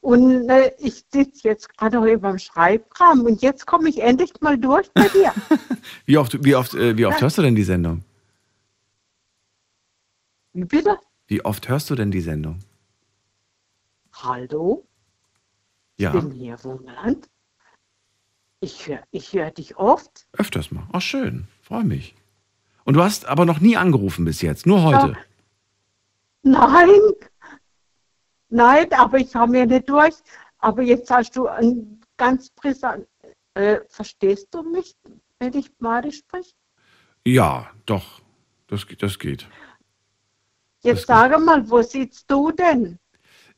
[0.00, 4.32] Und äh, ich sitze jetzt gerade noch über dem Schreibkram und jetzt komme ich endlich
[4.40, 5.32] mal durch bei dir.
[6.04, 8.04] wie oft, wie oft, äh, wie oft hörst du denn die Sendung?
[10.52, 10.96] Wie bitte?
[11.26, 12.60] Wie oft hörst du denn die Sendung?
[14.12, 14.86] Hallo?
[15.98, 17.28] Ja, Ich bin hier Wunderland.
[18.66, 20.26] Ich höre ich hör dich oft.
[20.32, 20.88] öfters mal.
[20.92, 21.46] Ach, schön.
[21.62, 22.16] Freue mich.
[22.84, 25.16] Und du hast aber noch nie angerufen bis jetzt, nur heute.
[26.42, 26.90] Nein,
[28.48, 30.14] nein, aber ich habe mir nicht durch.
[30.58, 33.06] Aber jetzt hast du ein ganz brisant.
[33.54, 34.96] Äh, verstehst du mich,
[35.38, 36.50] wenn ich Badisch spreche?
[37.24, 38.20] Ja, doch.
[38.66, 39.46] Das, geht- das geht.
[40.82, 42.98] Jetzt sage mal, wo sitzt du denn?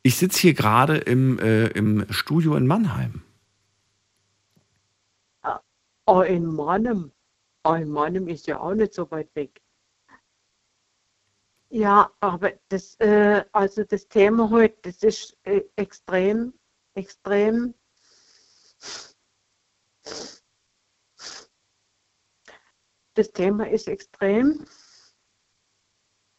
[0.03, 3.23] Ich sitze hier gerade im, äh, im Studio in Mannheim.
[6.11, 7.11] Oh, in Mannem.
[7.63, 9.61] Oh, in Mannem ist ja auch nicht so weit weg.
[11.69, 16.55] Ja, aber das, äh, also das Thema heute, das ist äh, extrem,
[16.95, 17.75] extrem.
[23.13, 24.65] Das Thema ist extrem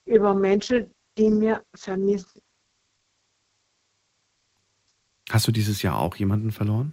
[0.04, 2.42] über Menschen, die mir vermissen.
[5.30, 6.92] Hast du dieses Jahr auch jemanden verloren?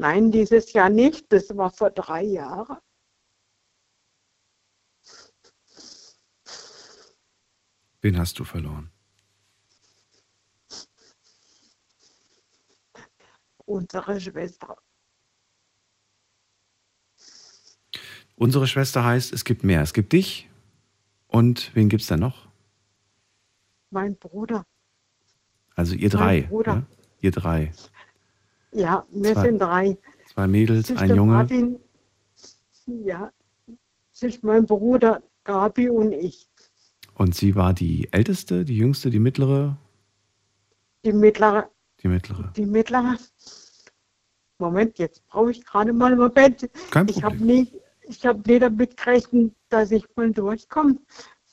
[0.00, 1.30] Nein, dieses Jahr nicht.
[1.30, 2.78] Das war vor drei Jahren.
[8.00, 8.90] Wen hast du verloren?
[13.66, 14.78] Unsere Schwester.
[18.36, 19.82] Unsere Schwester heißt, es gibt mehr.
[19.82, 20.48] Es gibt dich.
[21.26, 22.48] Und wen gibt es da noch?
[23.90, 24.64] Mein Bruder.
[25.74, 26.40] Also ihr Mein drei.
[26.44, 26.72] Bruder.
[26.72, 26.86] Ja?
[27.20, 27.72] Ihr drei.
[28.72, 29.98] Ja, wir Zwei- sind drei.
[30.32, 31.32] Zwei Mädels, ist ein Junge.
[31.32, 31.80] Martin.
[32.86, 33.30] Ja,
[34.12, 36.48] das ist mein Bruder Gabi und ich.
[37.14, 39.76] Und sie war die älteste, die jüngste, die mittlere,
[41.04, 41.68] Die mittlere,
[42.02, 42.52] die mittlere.
[42.56, 43.16] die mittlere.
[44.58, 46.68] Moment, jetzt brauche ich gerade mal einen Moment.
[46.90, 47.68] Kein Ich habe nie,
[48.02, 50.98] ich habe nie damit gerechnet, dass ich mal durchkomme.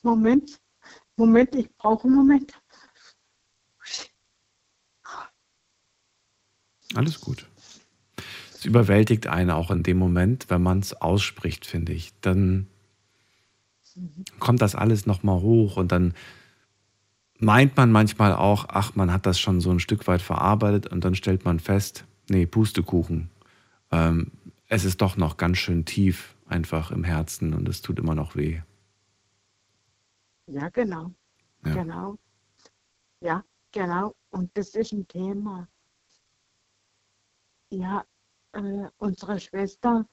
[0.02, 0.60] Moment,
[1.16, 2.52] Moment, ich brauche einen Moment.
[6.94, 7.46] Alles gut.
[8.54, 12.12] Es überwältigt einen auch in dem Moment, wenn man es ausspricht, finde ich.
[12.20, 12.66] Dann
[14.38, 16.14] kommt das alles nochmal hoch und dann
[17.38, 21.04] meint man manchmal auch, ach, man hat das schon so ein Stück weit verarbeitet und
[21.04, 23.30] dann stellt man fest, nee, Pustekuchen.
[23.90, 24.32] Ähm,
[24.68, 28.34] es ist doch noch ganz schön tief einfach im Herzen und es tut immer noch
[28.34, 28.60] weh.
[30.46, 31.12] Ja, genau.
[31.64, 31.74] Ja.
[31.74, 32.18] Genau.
[33.20, 34.14] Ja, genau.
[34.30, 35.68] Und das ist ein Thema.
[37.70, 38.04] Ja,
[38.52, 40.08] äh, unsere Schwester,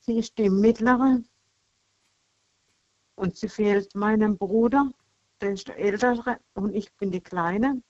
[0.00, 1.20] sie ist die mittlere
[3.16, 4.90] und sie fehlt meinem Bruder,
[5.40, 7.82] der ist der ältere und ich bin die kleine.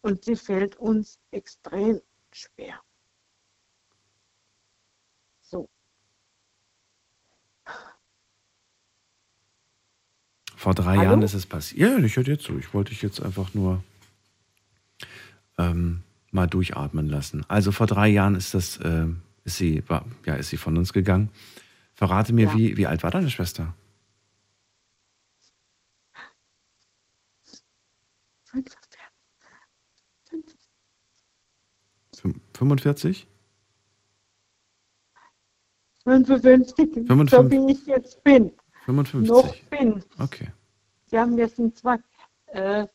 [0.00, 2.00] Und sie fällt uns extrem
[2.32, 2.80] schwer.
[5.42, 5.68] So.
[10.56, 11.02] Vor drei Hallo?
[11.02, 11.80] Jahren ist es passiert.
[11.80, 12.58] Ja, ich höre dir zu.
[12.58, 13.82] Ich wollte dich jetzt einfach nur
[15.56, 17.44] ähm, mal durchatmen lassen.
[17.48, 19.06] Also vor drei Jahren ist das, äh,
[19.44, 21.30] ist sie, war, ja, ist sie von uns gegangen.
[21.94, 22.54] Verrate mir, ja.
[22.54, 23.74] wie, wie alt war deine Schwester?
[32.58, 33.28] 45?
[36.04, 37.30] 55, 55.
[37.30, 38.52] so wie ich jetzt bin.
[38.86, 39.28] 55.
[39.28, 40.02] Noch bin.
[40.18, 40.48] Okay.
[41.10, 41.98] Ja, wir sind zwei.
[42.46, 42.86] Äh,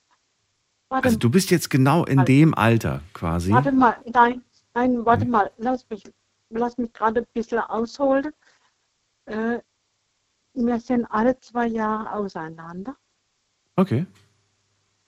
[0.93, 3.51] Warte, also du bist jetzt genau in dem Alter quasi.
[3.51, 4.43] Warte mal, nein,
[4.75, 6.03] nein, warte mal, lass mich,
[6.49, 8.31] lass mich gerade ein bisschen ausholen.
[9.25, 9.57] Äh,
[10.53, 12.95] wir sind alle zwei Jahre auseinander.
[13.75, 14.05] Okay.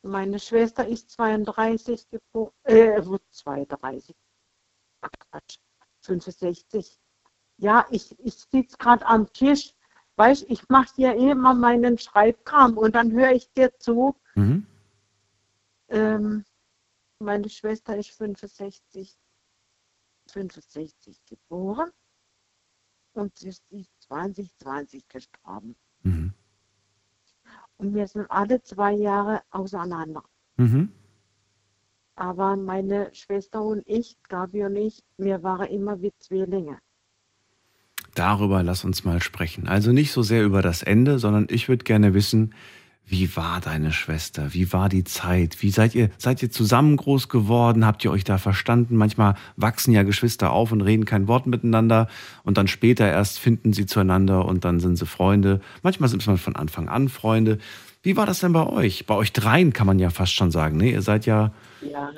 [0.01, 2.99] Meine Schwester ist 32 geboren, äh,
[3.29, 4.15] 32.
[5.01, 5.57] Ach Quatsch,
[6.01, 6.99] 65.
[7.57, 9.75] Ja, ich, ich sitze gerade am Tisch.
[10.15, 14.15] Weißt ich mache hier immer meinen Schreibkram und dann höre ich dir zu.
[14.33, 14.65] Mhm.
[15.89, 16.43] Ähm,
[17.19, 19.15] meine Schwester ist 65,
[20.27, 21.91] 65 geboren
[23.13, 23.63] und sie ist
[24.07, 25.75] 2020 gestorben.
[26.03, 26.33] Mhm.
[27.77, 30.23] Und wir sind alle zwei Jahre auseinander.
[30.57, 30.91] Mhm.
[32.15, 36.79] Aber meine Schwester und ich, Gabi und ich, wir waren immer wie Zwillinge.
[38.13, 39.67] Darüber lass uns mal sprechen.
[39.67, 42.53] Also nicht so sehr über das Ende, sondern ich würde gerne wissen,
[43.07, 44.53] wie war deine Schwester?
[44.53, 45.61] Wie war die Zeit?
[45.61, 47.85] Wie seid ihr, seid ihr zusammen groß geworden?
[47.85, 48.95] Habt ihr euch da verstanden?
[48.95, 52.07] Manchmal wachsen ja Geschwister auf und reden kein Wort miteinander
[52.43, 55.61] und dann später erst finden sie zueinander und dann sind sie Freunde.
[55.83, 57.59] Manchmal sind man von Anfang an Freunde.
[58.01, 59.05] Wie war das denn bei euch?
[59.05, 60.91] Bei euch dreien kann man ja fast schon sagen, ne?
[60.91, 61.51] Ihr seid ja.
[61.81, 62.11] Ja.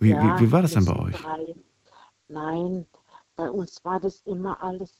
[0.00, 1.16] Wie, ja, wie, wie war das denn bei euch?
[1.16, 1.54] Drei.
[2.28, 2.86] Nein,
[3.36, 4.90] bei uns war das immer alles,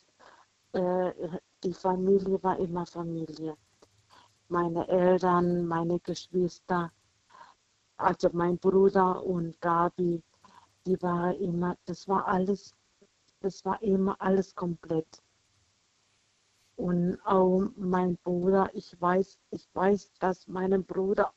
[0.73, 1.11] äh,
[1.65, 3.57] die Familie war immer Familie
[4.53, 6.93] meine Eltern, meine Geschwister,
[7.97, 10.23] also mein Bruder und Gabi,
[10.87, 12.75] die war immer, das war alles,
[13.41, 15.23] das war immer alles komplett.
[16.77, 21.33] Und auch mein Bruder, ich weiß, ich weiß, dass meinem Bruder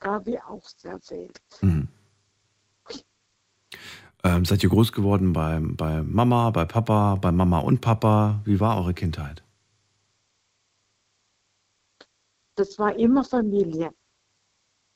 [0.00, 1.40] Gabi auch sehr fehlt.
[1.60, 1.88] Mhm.
[4.24, 8.40] Ähm, seid ihr groß geworden bei, bei Mama, bei Papa, bei Mama und Papa?
[8.44, 9.44] Wie war eure Kindheit?
[12.58, 13.92] Das war immer Familie.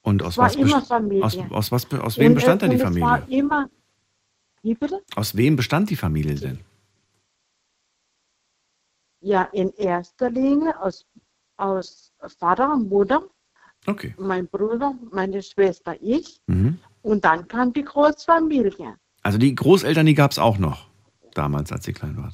[0.03, 1.25] Und aus was, immer Familie.
[1.25, 3.05] Aus, aus, was, aus wem und, bestand denn die Familie?
[3.09, 3.71] War immer,
[4.63, 5.01] wie bitte?
[5.15, 6.59] Aus wem bestand die Familie denn?
[9.21, 11.07] Ja, in erster Linie aus,
[11.57, 13.23] aus Vater, Mutter,
[13.87, 14.13] okay.
[14.19, 16.41] mein Bruder, meine Schwester, ich.
[16.49, 16.81] Mhm.
[17.03, 18.97] Und dann kam die Großfamilie.
[19.23, 20.89] Also die Großeltern, die gab es auch noch
[21.35, 22.33] damals, als sie klein war.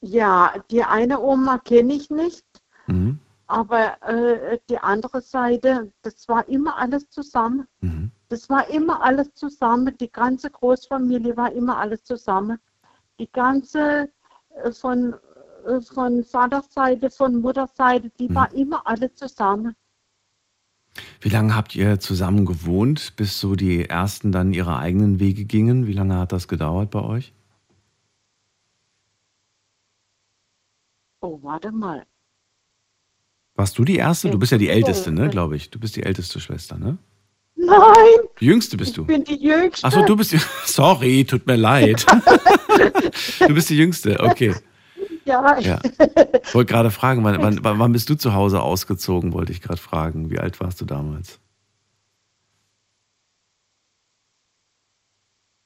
[0.00, 2.44] Ja, die eine Oma kenne ich nicht.
[2.86, 3.18] Mhm.
[3.48, 7.66] Aber äh, die andere Seite, das war immer alles zusammen.
[7.80, 8.10] Mhm.
[8.28, 9.96] Das war immer alles zusammen.
[9.98, 12.58] Die ganze Großfamilie war immer alles zusammen.
[13.18, 14.10] Die ganze
[14.62, 15.14] äh, von,
[15.66, 18.34] äh, von Vaterseite, von Mutterseite, die mhm.
[18.34, 19.74] war immer alle zusammen.
[21.20, 25.86] Wie lange habt ihr zusammen gewohnt, bis so die ersten dann ihre eigenen Wege gingen?
[25.86, 27.32] Wie lange hat das gedauert bei euch?
[31.20, 32.04] Oh, warte mal.
[33.58, 34.30] Warst du die Erste?
[34.30, 35.68] Du bist ja die Älteste, ne, glaube ich.
[35.68, 36.96] Du bist die älteste Schwester, ne?
[37.56, 38.20] Nein!
[38.38, 39.00] Die Jüngste bist du.
[39.00, 39.84] Ich bin die Jüngste.
[39.84, 40.38] Achso, du bist die.
[40.64, 42.06] Sorry, tut mir leid.
[43.40, 44.54] du bist die Jüngste, okay.
[45.24, 45.58] Ja.
[45.58, 45.80] ja.
[45.82, 49.80] Ich wollte gerade fragen, wann, wann, wann bist du zu Hause ausgezogen, wollte ich gerade
[49.80, 50.30] fragen.
[50.30, 51.40] Wie alt warst du damals?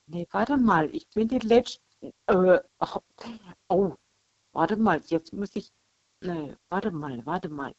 [0.06, 1.82] Nee, warte mal, ich bin die letzte.
[2.27, 2.59] Äh,
[3.69, 3.93] oh,
[4.52, 5.70] warte mal, jetzt muss ich
[6.23, 7.74] nee, warte mal, warte mal.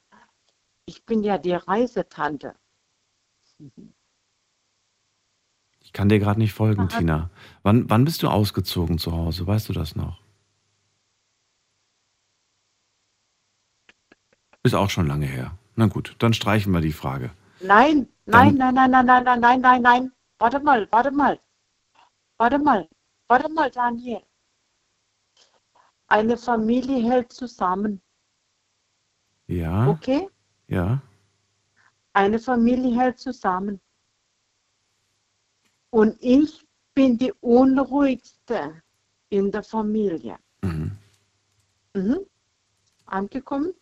[0.86, 2.56] Ich bin ja die Reisetante.
[5.80, 6.98] Ich kann dir gerade nicht folgen, Aha.
[6.98, 7.30] Tina.
[7.62, 9.46] Wann, wann bist du ausgezogen zu Hause?
[9.48, 10.22] Weißt du das noch?
[14.64, 15.58] Ist auch schon lange her.
[15.76, 17.32] Na gut, dann streichen wir die Frage.
[17.60, 20.12] Nein, nein, dann, nein, nein, nein, nein, nein, nein, nein.
[20.40, 21.40] Warte mal, warte mal.
[22.38, 22.90] Warte mal,
[23.28, 24.22] warte mal, Daniel.
[26.08, 28.02] Eine Familie hält zusammen.
[29.48, 29.90] Ja.
[29.90, 30.30] Okay?
[30.68, 31.02] Ja.
[32.14, 33.80] Eine Familie hält zusammen.
[35.90, 38.82] Und ich bin die unruhigste
[39.30, 40.38] in der Familie.
[40.62, 40.92] Mhm.
[41.94, 42.20] Mhm.
[43.06, 43.74] Angekommen?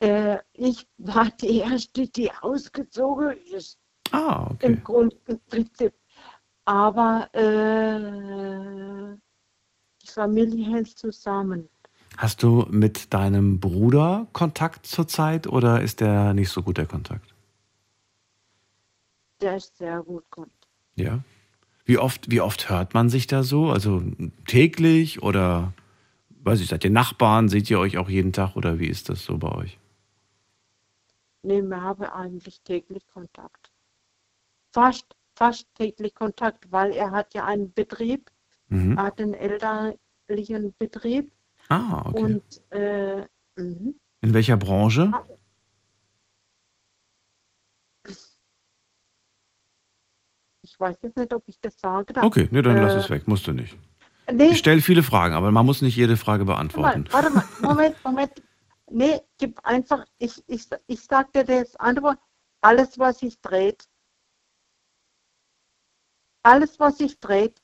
[0.00, 3.78] Äh, ich war die Erste, die ausgezogen ist.
[4.10, 4.66] Ah, okay.
[4.66, 5.94] Im Grundprinzip.
[6.64, 9.16] Aber äh,
[10.02, 11.68] die Familie hält zusammen.
[12.16, 17.34] Hast du mit deinem Bruder Kontakt zurzeit oder ist der nicht so gut, der Kontakt?
[19.40, 20.68] Der ist sehr gut Kontakt.
[20.94, 21.20] Ja.
[21.84, 23.70] Wie oft, wie oft hört man sich da so?
[23.70, 24.02] Also
[24.46, 25.72] täglich oder
[26.46, 27.48] weiß ich, seid ihr Nachbarn?
[27.48, 29.78] Seht ihr euch auch jeden Tag oder wie ist das so bei euch?
[31.42, 33.70] Nee, wir haben eigentlich täglich Kontakt.
[34.72, 38.30] Fast, fast täglich Kontakt, weil er hat ja einen Betrieb,
[38.68, 38.98] mhm.
[38.98, 41.30] hat einen elterlichen Betrieb.
[41.68, 42.22] Ah, okay.
[42.22, 43.26] Und, äh,
[43.56, 43.94] mhm.
[44.20, 45.12] In welcher Branche?
[50.62, 52.24] Ich weiß jetzt nicht, ob ich das sagen darf.
[52.24, 53.76] Okay, nee, dann äh, lass es weg, musst du nicht.
[54.30, 54.48] Nee.
[54.48, 57.06] Ich stelle viele Fragen, aber man muss nicht jede Frage beantworten.
[57.10, 57.68] Warte mal, warte mal.
[57.68, 58.42] Moment, Moment.
[58.90, 62.18] Nee, gib einfach, ich, ich, ich sag dir das Antwort,
[62.60, 63.88] alles, was sich dreht,
[66.42, 67.60] alles, was sich dreht,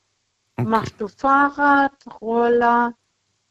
[0.57, 0.67] okay.
[0.67, 2.93] machst du Fahrrad, Roller,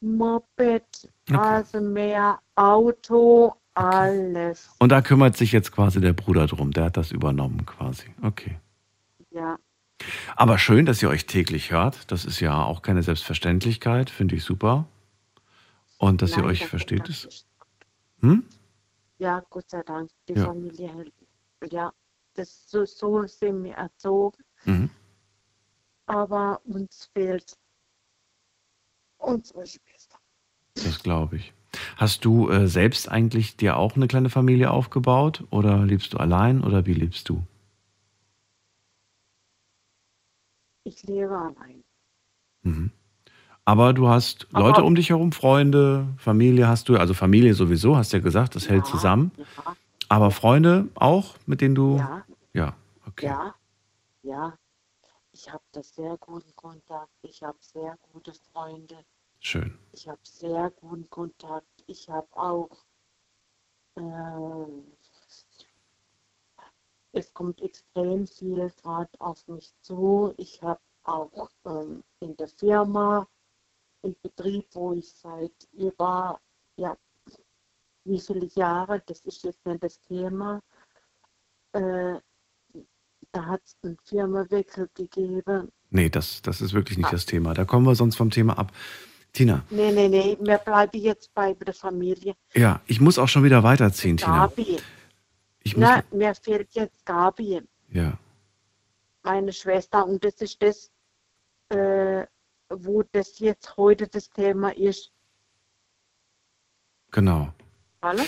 [0.03, 1.37] Moped, okay.
[1.37, 4.69] Rasenmäher, Auto, alles.
[4.79, 8.13] Und da kümmert sich jetzt quasi der Bruder drum, der hat das übernommen quasi.
[8.21, 8.59] Okay.
[9.31, 9.59] Ja.
[10.35, 12.11] Aber schön, dass ihr euch täglich hört.
[12.11, 14.87] Das ist ja auch keine Selbstverständlichkeit, finde ich super.
[15.99, 17.09] Und dass Nein, ihr euch versteht.
[17.09, 17.47] Ist,
[18.21, 18.45] hm?
[19.19, 20.47] Ja, Gott sei Dank, die ja.
[20.47, 21.13] Familie.
[21.71, 21.93] Ja,
[22.35, 24.43] das, so, so sind wir erzogen.
[24.65, 24.91] Mhm.
[26.07, 27.57] Aber uns fehlt
[29.19, 29.92] unsere Schwester.
[30.75, 31.53] Das glaube ich.
[31.97, 36.63] Hast du äh, selbst eigentlich dir auch eine kleine Familie aufgebaut oder lebst du allein
[36.63, 37.47] oder wie lebst du?
[40.85, 41.85] Ich lebe allein.
[42.63, 42.91] Mhm.
[43.65, 47.97] Aber du hast Aber Leute um dich herum, Freunde, Familie hast du, also Familie sowieso,
[47.97, 49.31] hast ja gesagt, das ja, hält zusammen.
[49.37, 49.77] Ja.
[50.09, 51.97] Aber Freunde auch, mit denen du.
[51.97, 52.25] Ja.
[52.55, 52.77] Ja,
[53.07, 53.27] okay.
[53.27, 53.55] Ja,
[54.23, 54.59] ja.
[55.33, 57.13] Ich habe da sehr guten Kontakt.
[57.23, 58.97] Ich habe sehr gute Freunde.
[59.45, 59.77] Schön.
[59.93, 61.67] Ich habe sehr guten Kontakt.
[61.89, 62.71] Ich habe auch.
[63.97, 64.03] Äh,
[67.15, 70.33] es kommt extrem viel gerade auf mich zu.
[70.39, 73.27] Ich habe auch ähm, in der Firma
[74.03, 76.41] im Betrieb, wo ich seit über,
[76.77, 76.97] ja,
[78.05, 80.63] wie viele Jahre, das ist jetzt nicht das Thema,
[81.73, 82.15] äh,
[83.33, 85.73] da hat es einen Firmawechsel gegeben.
[85.91, 87.13] Nee, das, das ist wirklich nicht ah.
[87.13, 87.55] das Thema.
[87.55, 88.73] Da kommen wir sonst vom Thema ab.
[89.33, 89.65] Tina.
[89.71, 92.35] Nee, nee, nee, wir bleiben jetzt bei der Familie.
[92.55, 94.65] Ja, ich muss auch schon wieder weiterziehen, Gabi.
[94.65, 94.79] Tina.
[95.63, 97.63] Ich muss Na, mir fehlt jetzt Gabi.
[97.91, 98.19] Ja.
[99.23, 100.91] Meine Schwester und das ist das,
[101.71, 102.27] äh,
[102.69, 105.13] wo das jetzt heute das Thema ist.
[107.11, 107.53] Genau.
[108.03, 108.23] Hallo?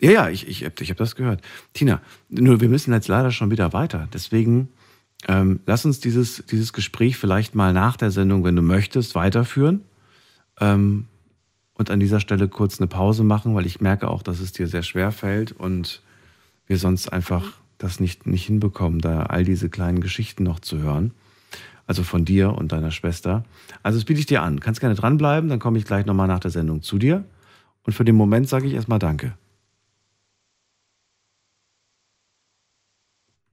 [0.00, 1.42] Ja, ja, ich, ich, ich habe das gehört.
[1.74, 4.08] Tina, nur wir müssen jetzt leider schon wieder weiter.
[4.12, 4.72] Deswegen
[5.26, 9.84] ähm, lass uns dieses, dieses Gespräch vielleicht mal nach der Sendung, wenn du möchtest, weiterführen.
[10.60, 11.06] Ähm,
[11.74, 14.66] und an dieser Stelle kurz eine Pause machen, weil ich merke auch, dass es dir
[14.66, 16.02] sehr schwer fällt und
[16.66, 21.12] wir sonst einfach das nicht, nicht hinbekommen, da all diese kleinen Geschichten noch zu hören.
[21.86, 23.44] Also von dir und deiner Schwester.
[23.82, 24.60] Also das biete ich dir an.
[24.60, 27.24] Kannst gerne dranbleiben, dann komme ich gleich nochmal nach der Sendung zu dir.
[27.84, 29.32] Und für den Moment sage ich erstmal Danke.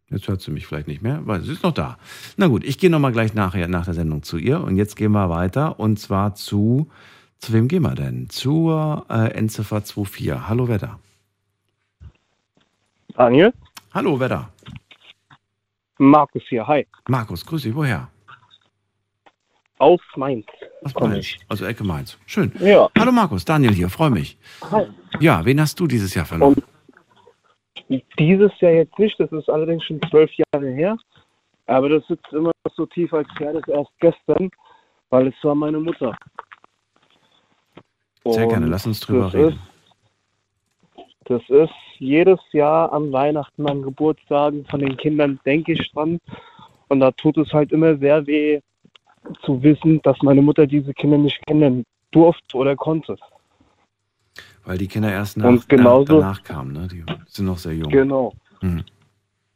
[0.09, 1.97] Jetzt hört sie mich vielleicht nicht mehr, weil sie ist noch da.
[2.37, 4.61] Na gut, ich gehe nochmal gleich nachher nach der Sendung zu ihr.
[4.61, 5.79] Und jetzt gehen wir weiter.
[5.79, 6.91] Und zwar zu,
[7.39, 8.29] zu wem gehen wir denn?
[8.29, 10.47] Zur äh, Endziffer 24.
[10.47, 10.99] Hallo, wer da?
[13.15, 13.53] Daniel?
[13.93, 14.49] Hallo, wer da?
[15.97, 16.85] Markus hier, hi.
[17.07, 18.09] Markus, grüß dich, woher?
[19.77, 20.45] Aus Mainz.
[20.83, 22.17] Aus Mainz, also Ecke Mainz.
[22.25, 22.51] Schön.
[22.59, 22.89] Ja.
[22.97, 24.37] Hallo Markus, Daniel hier, freue mich.
[24.69, 24.85] Hi.
[25.19, 26.53] Ja, wen hast du dieses Jahr verloren?
[26.55, 26.63] Und
[27.89, 30.97] dieses Jahr jetzt nicht, das ist allerdings schon zwölf Jahre her.
[31.67, 34.49] Aber das sitzt immer so tief als her, das erst gestern,
[35.09, 36.15] weil es war meine Mutter.
[38.23, 39.49] Sehr Und gerne, lass uns drüber reden.
[39.49, 46.19] Ist, das ist jedes Jahr an Weihnachten, an Geburtstagen von den Kindern denke ich dran.
[46.87, 48.61] Und da tut es halt immer sehr weh
[49.43, 53.17] zu wissen, dass meine Mutter diese Kinder nicht kennen durfte oder konnte.
[54.65, 56.87] Weil die Kinder erst nach, und genauso, danach kamen, ne?
[56.87, 57.89] Die sind noch sehr jung.
[57.89, 58.33] Genau.
[58.61, 58.83] Mhm.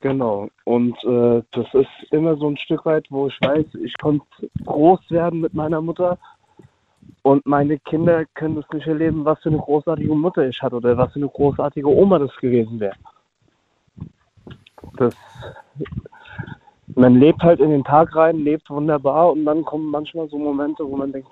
[0.02, 0.50] Genau.
[0.64, 4.26] Und äh, das ist immer so ein Stück weit, wo ich weiß, ich konnte
[4.66, 6.18] groß werden mit meiner Mutter
[7.24, 10.98] und meine Kinder können das nicht erleben, was für eine großartige Mutter ich hatte oder
[10.98, 12.96] was für eine großartige Oma das gewesen wäre.
[14.96, 15.16] Das,
[16.96, 20.86] man lebt halt in den Tag rein, lebt wunderbar und dann kommen manchmal so Momente,
[20.86, 21.30] wo man denkt,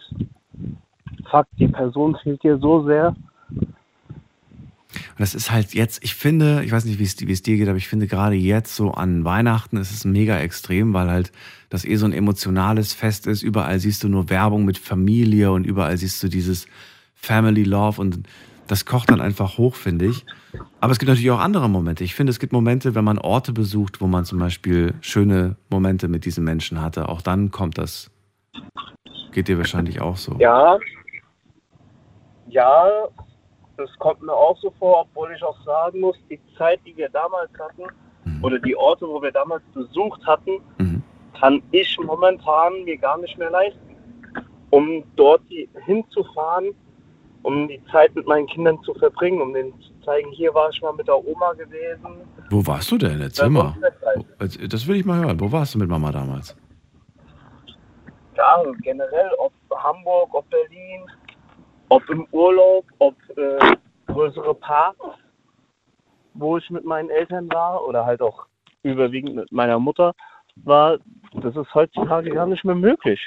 [1.29, 3.15] fuck, die Person fehlt dir so sehr
[3.49, 7.57] und das ist halt jetzt, ich finde, ich weiß nicht, wie es, wie es dir
[7.57, 11.31] geht, aber ich finde gerade jetzt so an Weihnachten ist es mega extrem, weil halt
[11.69, 13.41] das eh so ein emotionales Fest ist.
[13.41, 16.67] Überall siehst du nur Werbung mit Familie und überall siehst du dieses
[17.15, 18.27] Family Love und
[18.67, 20.25] das kocht dann einfach hoch, finde ich.
[20.81, 22.03] Aber es gibt natürlich auch andere Momente.
[22.03, 26.07] Ich finde, es gibt Momente, wenn man Orte besucht, wo man zum Beispiel schöne Momente
[26.07, 27.09] mit diesen Menschen hatte.
[27.09, 28.11] Auch dann kommt das.
[29.31, 30.35] Geht dir wahrscheinlich auch so.
[30.39, 30.77] Ja.
[32.49, 32.85] Ja,
[33.77, 37.09] das kommt mir auch so vor, obwohl ich auch sagen muss, die Zeit, die wir
[37.09, 37.83] damals hatten,
[38.25, 38.43] mhm.
[38.43, 41.03] oder die Orte, wo wir damals besucht hatten, mhm.
[41.39, 43.79] kann ich momentan mir gar nicht mehr leisten.
[44.69, 45.41] Um dort
[45.85, 46.75] hinzufahren,
[47.43, 50.81] um die Zeit mit meinen Kindern zu verbringen, um denen zu zeigen, hier war ich
[50.81, 52.27] mal mit der Oma gewesen.
[52.49, 53.21] Wo warst du denn?
[53.21, 53.75] Erzähl mal.
[54.39, 55.39] Das will ich mal hören.
[55.39, 56.55] Wo warst du mit Mama damals?
[58.35, 61.01] Ja, generell, ob Hamburg, ob Berlin,
[61.89, 63.75] ob im Urlaub, ob äh,
[64.07, 64.99] größere Parks,
[66.33, 68.45] wo ich mit meinen Eltern war oder halt auch
[68.83, 70.13] überwiegend mit meiner Mutter
[70.55, 70.97] war,
[71.33, 73.19] das ist heutzutage gar nicht mehr möglich.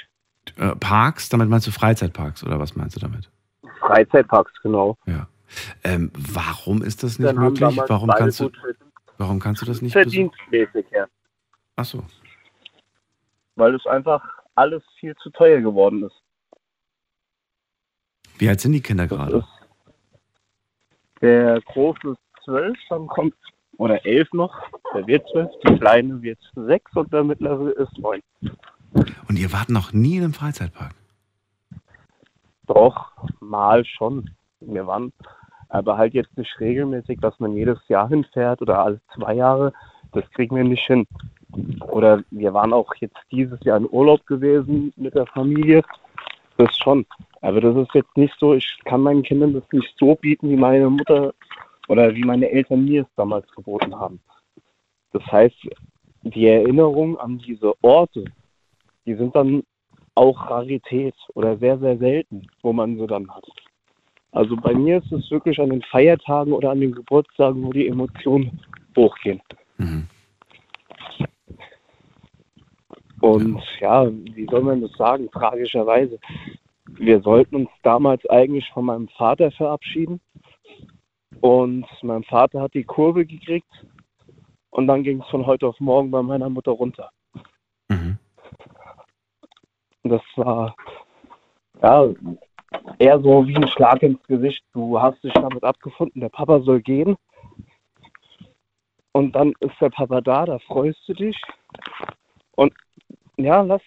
[0.57, 3.29] Äh, Parks, damit meinst du Freizeitparks oder was meinst du damit?
[3.79, 4.97] Freizeitparks, genau.
[5.05, 5.27] Ja.
[5.83, 7.77] Ähm, warum ist das nicht Dann möglich?
[7.87, 8.49] Warum kannst, du,
[9.17, 11.07] warum kannst du das nicht Verdienstmäßig her.
[11.75, 12.03] Ach so.
[13.55, 14.23] Weil es einfach
[14.55, 16.20] alles viel zu teuer geworden ist.
[18.41, 19.45] Wie alt sind die Kinder gerade?
[21.21, 23.35] Der Große ist zwölf, dann kommt,
[23.77, 24.51] oder elf noch,
[24.95, 28.23] der wird zwölf, die Kleine wird sechs und der Mittlere ist neun.
[29.29, 30.95] Und ihr wart noch nie in einem Freizeitpark?
[32.65, 33.11] Doch,
[33.41, 34.31] mal schon.
[34.59, 35.13] Wir waren
[35.69, 39.71] aber halt jetzt nicht regelmäßig, dass man jedes Jahr hinfährt oder alle zwei Jahre.
[40.13, 41.05] Das kriegen wir nicht hin.
[41.81, 45.83] Oder wir waren auch jetzt dieses Jahr in Urlaub gewesen mit der Familie.
[46.57, 47.05] Das schon.
[47.41, 50.55] Aber das ist jetzt nicht so, ich kann meinen Kindern das nicht so bieten, wie
[50.55, 51.33] meine Mutter
[51.87, 54.19] oder wie meine Eltern mir es damals geboten haben.
[55.11, 55.57] Das heißt,
[56.23, 58.25] die Erinnerung an diese Orte,
[59.05, 59.63] die sind dann
[60.13, 63.45] auch Rarität oder sehr, sehr selten, wo man sie dann hat.
[64.31, 67.87] Also bei mir ist es wirklich an den Feiertagen oder an den Geburtstagen, wo die
[67.87, 68.59] Emotionen
[68.95, 69.41] hochgehen.
[69.77, 70.07] Mhm.
[73.19, 76.19] Und ja, wie soll man das sagen, tragischerweise
[76.97, 80.21] wir sollten uns damals eigentlich von meinem Vater verabschieden.
[81.39, 83.69] Und mein Vater hat die Kurve gekriegt
[84.69, 87.09] und dann ging es von heute auf morgen bei meiner Mutter runter.
[87.89, 88.17] Mhm.
[90.03, 90.75] Das war
[91.81, 92.09] ja
[92.99, 94.63] eher so wie ein Schlag ins Gesicht.
[94.73, 97.17] Du hast dich damit abgefunden, der Papa soll gehen.
[99.13, 101.39] Und dann ist der Papa da, da freust du dich.
[102.55, 102.73] Und
[103.37, 103.81] ja, lass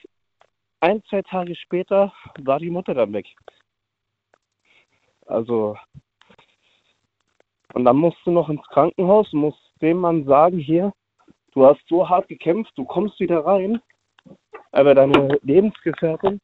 [0.85, 2.12] ein, zwei Tage später
[2.43, 3.27] war die Mutter dann weg.
[5.27, 5.77] Also,
[7.73, 10.93] und dann musst du noch ins Krankenhaus, musst dem Mann sagen, hier,
[11.52, 13.81] du hast so hart gekämpft, du kommst wieder rein,
[14.73, 16.39] aber deine Lebensgefährtin,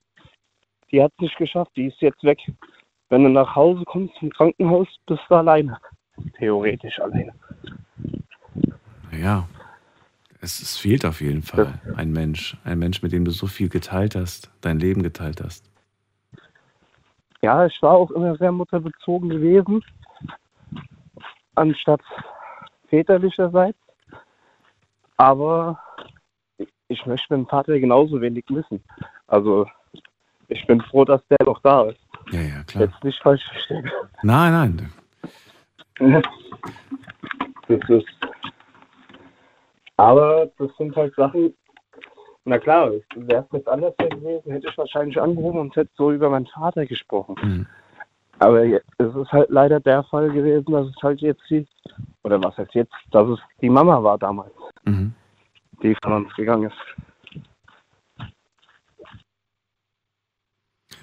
[0.90, 2.38] die hat es nicht geschafft, die ist jetzt weg.
[3.10, 5.78] Wenn du nach Hause kommst zum Krankenhaus, bist du alleine.
[6.38, 7.34] Theoretisch alleine.
[9.12, 9.46] Ja,
[10.40, 13.68] es, es fehlt auf jeden Fall ein Mensch, ein Mensch, mit dem du so viel
[13.68, 15.70] geteilt hast, dein Leben geteilt hast.
[17.42, 19.82] Ja, ich war auch immer sehr mutterbezogen gewesen,
[21.54, 22.02] anstatt
[22.88, 23.78] väterlicherseits.
[25.16, 25.78] Aber
[26.88, 28.82] ich möchte meinen Vater genauso wenig missen.
[29.26, 29.66] Also
[30.48, 32.00] ich bin froh, dass der noch da ist.
[32.30, 32.84] Ja, ja, klar.
[32.84, 33.90] Jetzt nicht falsch verstehen.
[34.22, 34.92] Nein,
[35.98, 36.22] nein.
[37.68, 38.06] Das ist
[40.00, 41.52] aber das sind halt Sachen,
[42.46, 46.30] na klar, wäre es jetzt anders gewesen, hätte ich wahrscheinlich angerufen und hätte so über
[46.30, 47.36] meinen Vater gesprochen.
[47.42, 47.66] Mhm.
[48.38, 48.80] Aber es
[49.14, 51.66] ist halt leider der Fall gewesen, dass es halt jetzt die,
[52.24, 54.54] oder was heißt jetzt, dass es die Mama war damals,
[54.84, 55.12] mhm.
[55.82, 58.30] die von uns gegangen ist.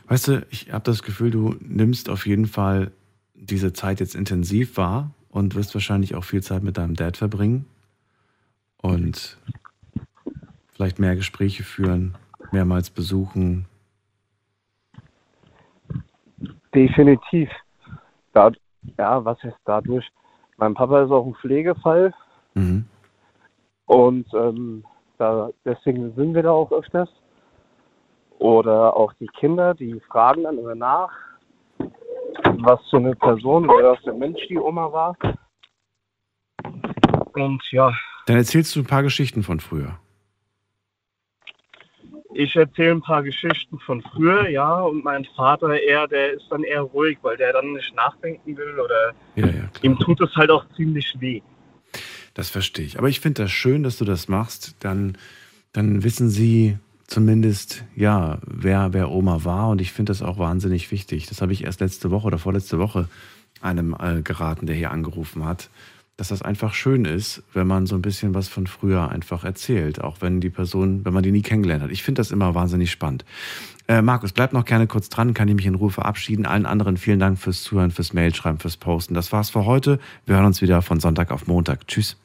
[0.08, 2.92] Weißt du, ich habe das Gefühl, du nimmst auf jeden Fall
[3.36, 7.68] diese Zeit jetzt intensiv wahr und wirst wahrscheinlich auch viel Zeit mit deinem Dad verbringen.
[8.82, 9.38] Und
[10.78, 12.16] Vielleicht mehr Gespräche führen,
[12.52, 13.66] mehrmals besuchen.
[16.72, 17.50] Definitiv.
[18.32, 18.52] Da,
[19.00, 20.08] ja, was heißt dadurch?
[20.58, 22.14] Mein Papa ist auch ein Pflegefall.
[22.54, 22.86] Mhm.
[23.88, 24.86] Und ähm,
[25.18, 27.10] da, deswegen sind wir da auch öfters.
[28.38, 31.12] Oder auch die Kinder, die fragen dann immer nach,
[32.60, 35.18] was für eine Person oder was für ein Mensch die Oma war.
[37.34, 37.92] Und ja.
[38.28, 39.98] Dann erzählst du ein paar Geschichten von früher.
[42.34, 46.64] Ich erzähle ein paar Geschichten von früher, ja, und mein Vater eher, der ist dann
[46.64, 50.52] eher ruhig, weil der dann nicht nachdenken will oder ja, ja, ihm tut es halt
[50.52, 51.42] auch ziemlich weh.
[52.34, 53.00] Das verstehe ich.
[53.00, 54.76] Aber ich finde das schön, dass du das machst.
[54.82, 55.18] Dann,
[55.72, 56.78] dann wissen sie
[57.08, 59.70] zumindest, ja, wer, wer Oma war.
[59.70, 61.28] Und ich finde das auch wahnsinnig wichtig.
[61.28, 63.08] Das habe ich erst letzte Woche oder vorletzte Woche
[63.62, 65.70] einem äh, geraten, der hier angerufen hat
[66.18, 70.02] dass das einfach schön ist, wenn man so ein bisschen was von früher einfach erzählt,
[70.02, 71.92] auch wenn die Person, wenn man die nie kennengelernt hat.
[71.92, 73.24] Ich finde das immer wahnsinnig spannend.
[73.88, 76.46] Äh, Markus, bleib noch gerne kurz dran, kann ich mich in Ruhe verabschieden.
[76.46, 79.14] Allen anderen vielen Dank fürs Zuhören, fürs Mailschreiben, fürs Posten.
[79.14, 80.00] Das war's für heute.
[80.26, 81.88] Wir hören uns wieder von Sonntag auf Montag.
[81.88, 82.18] Tschüss.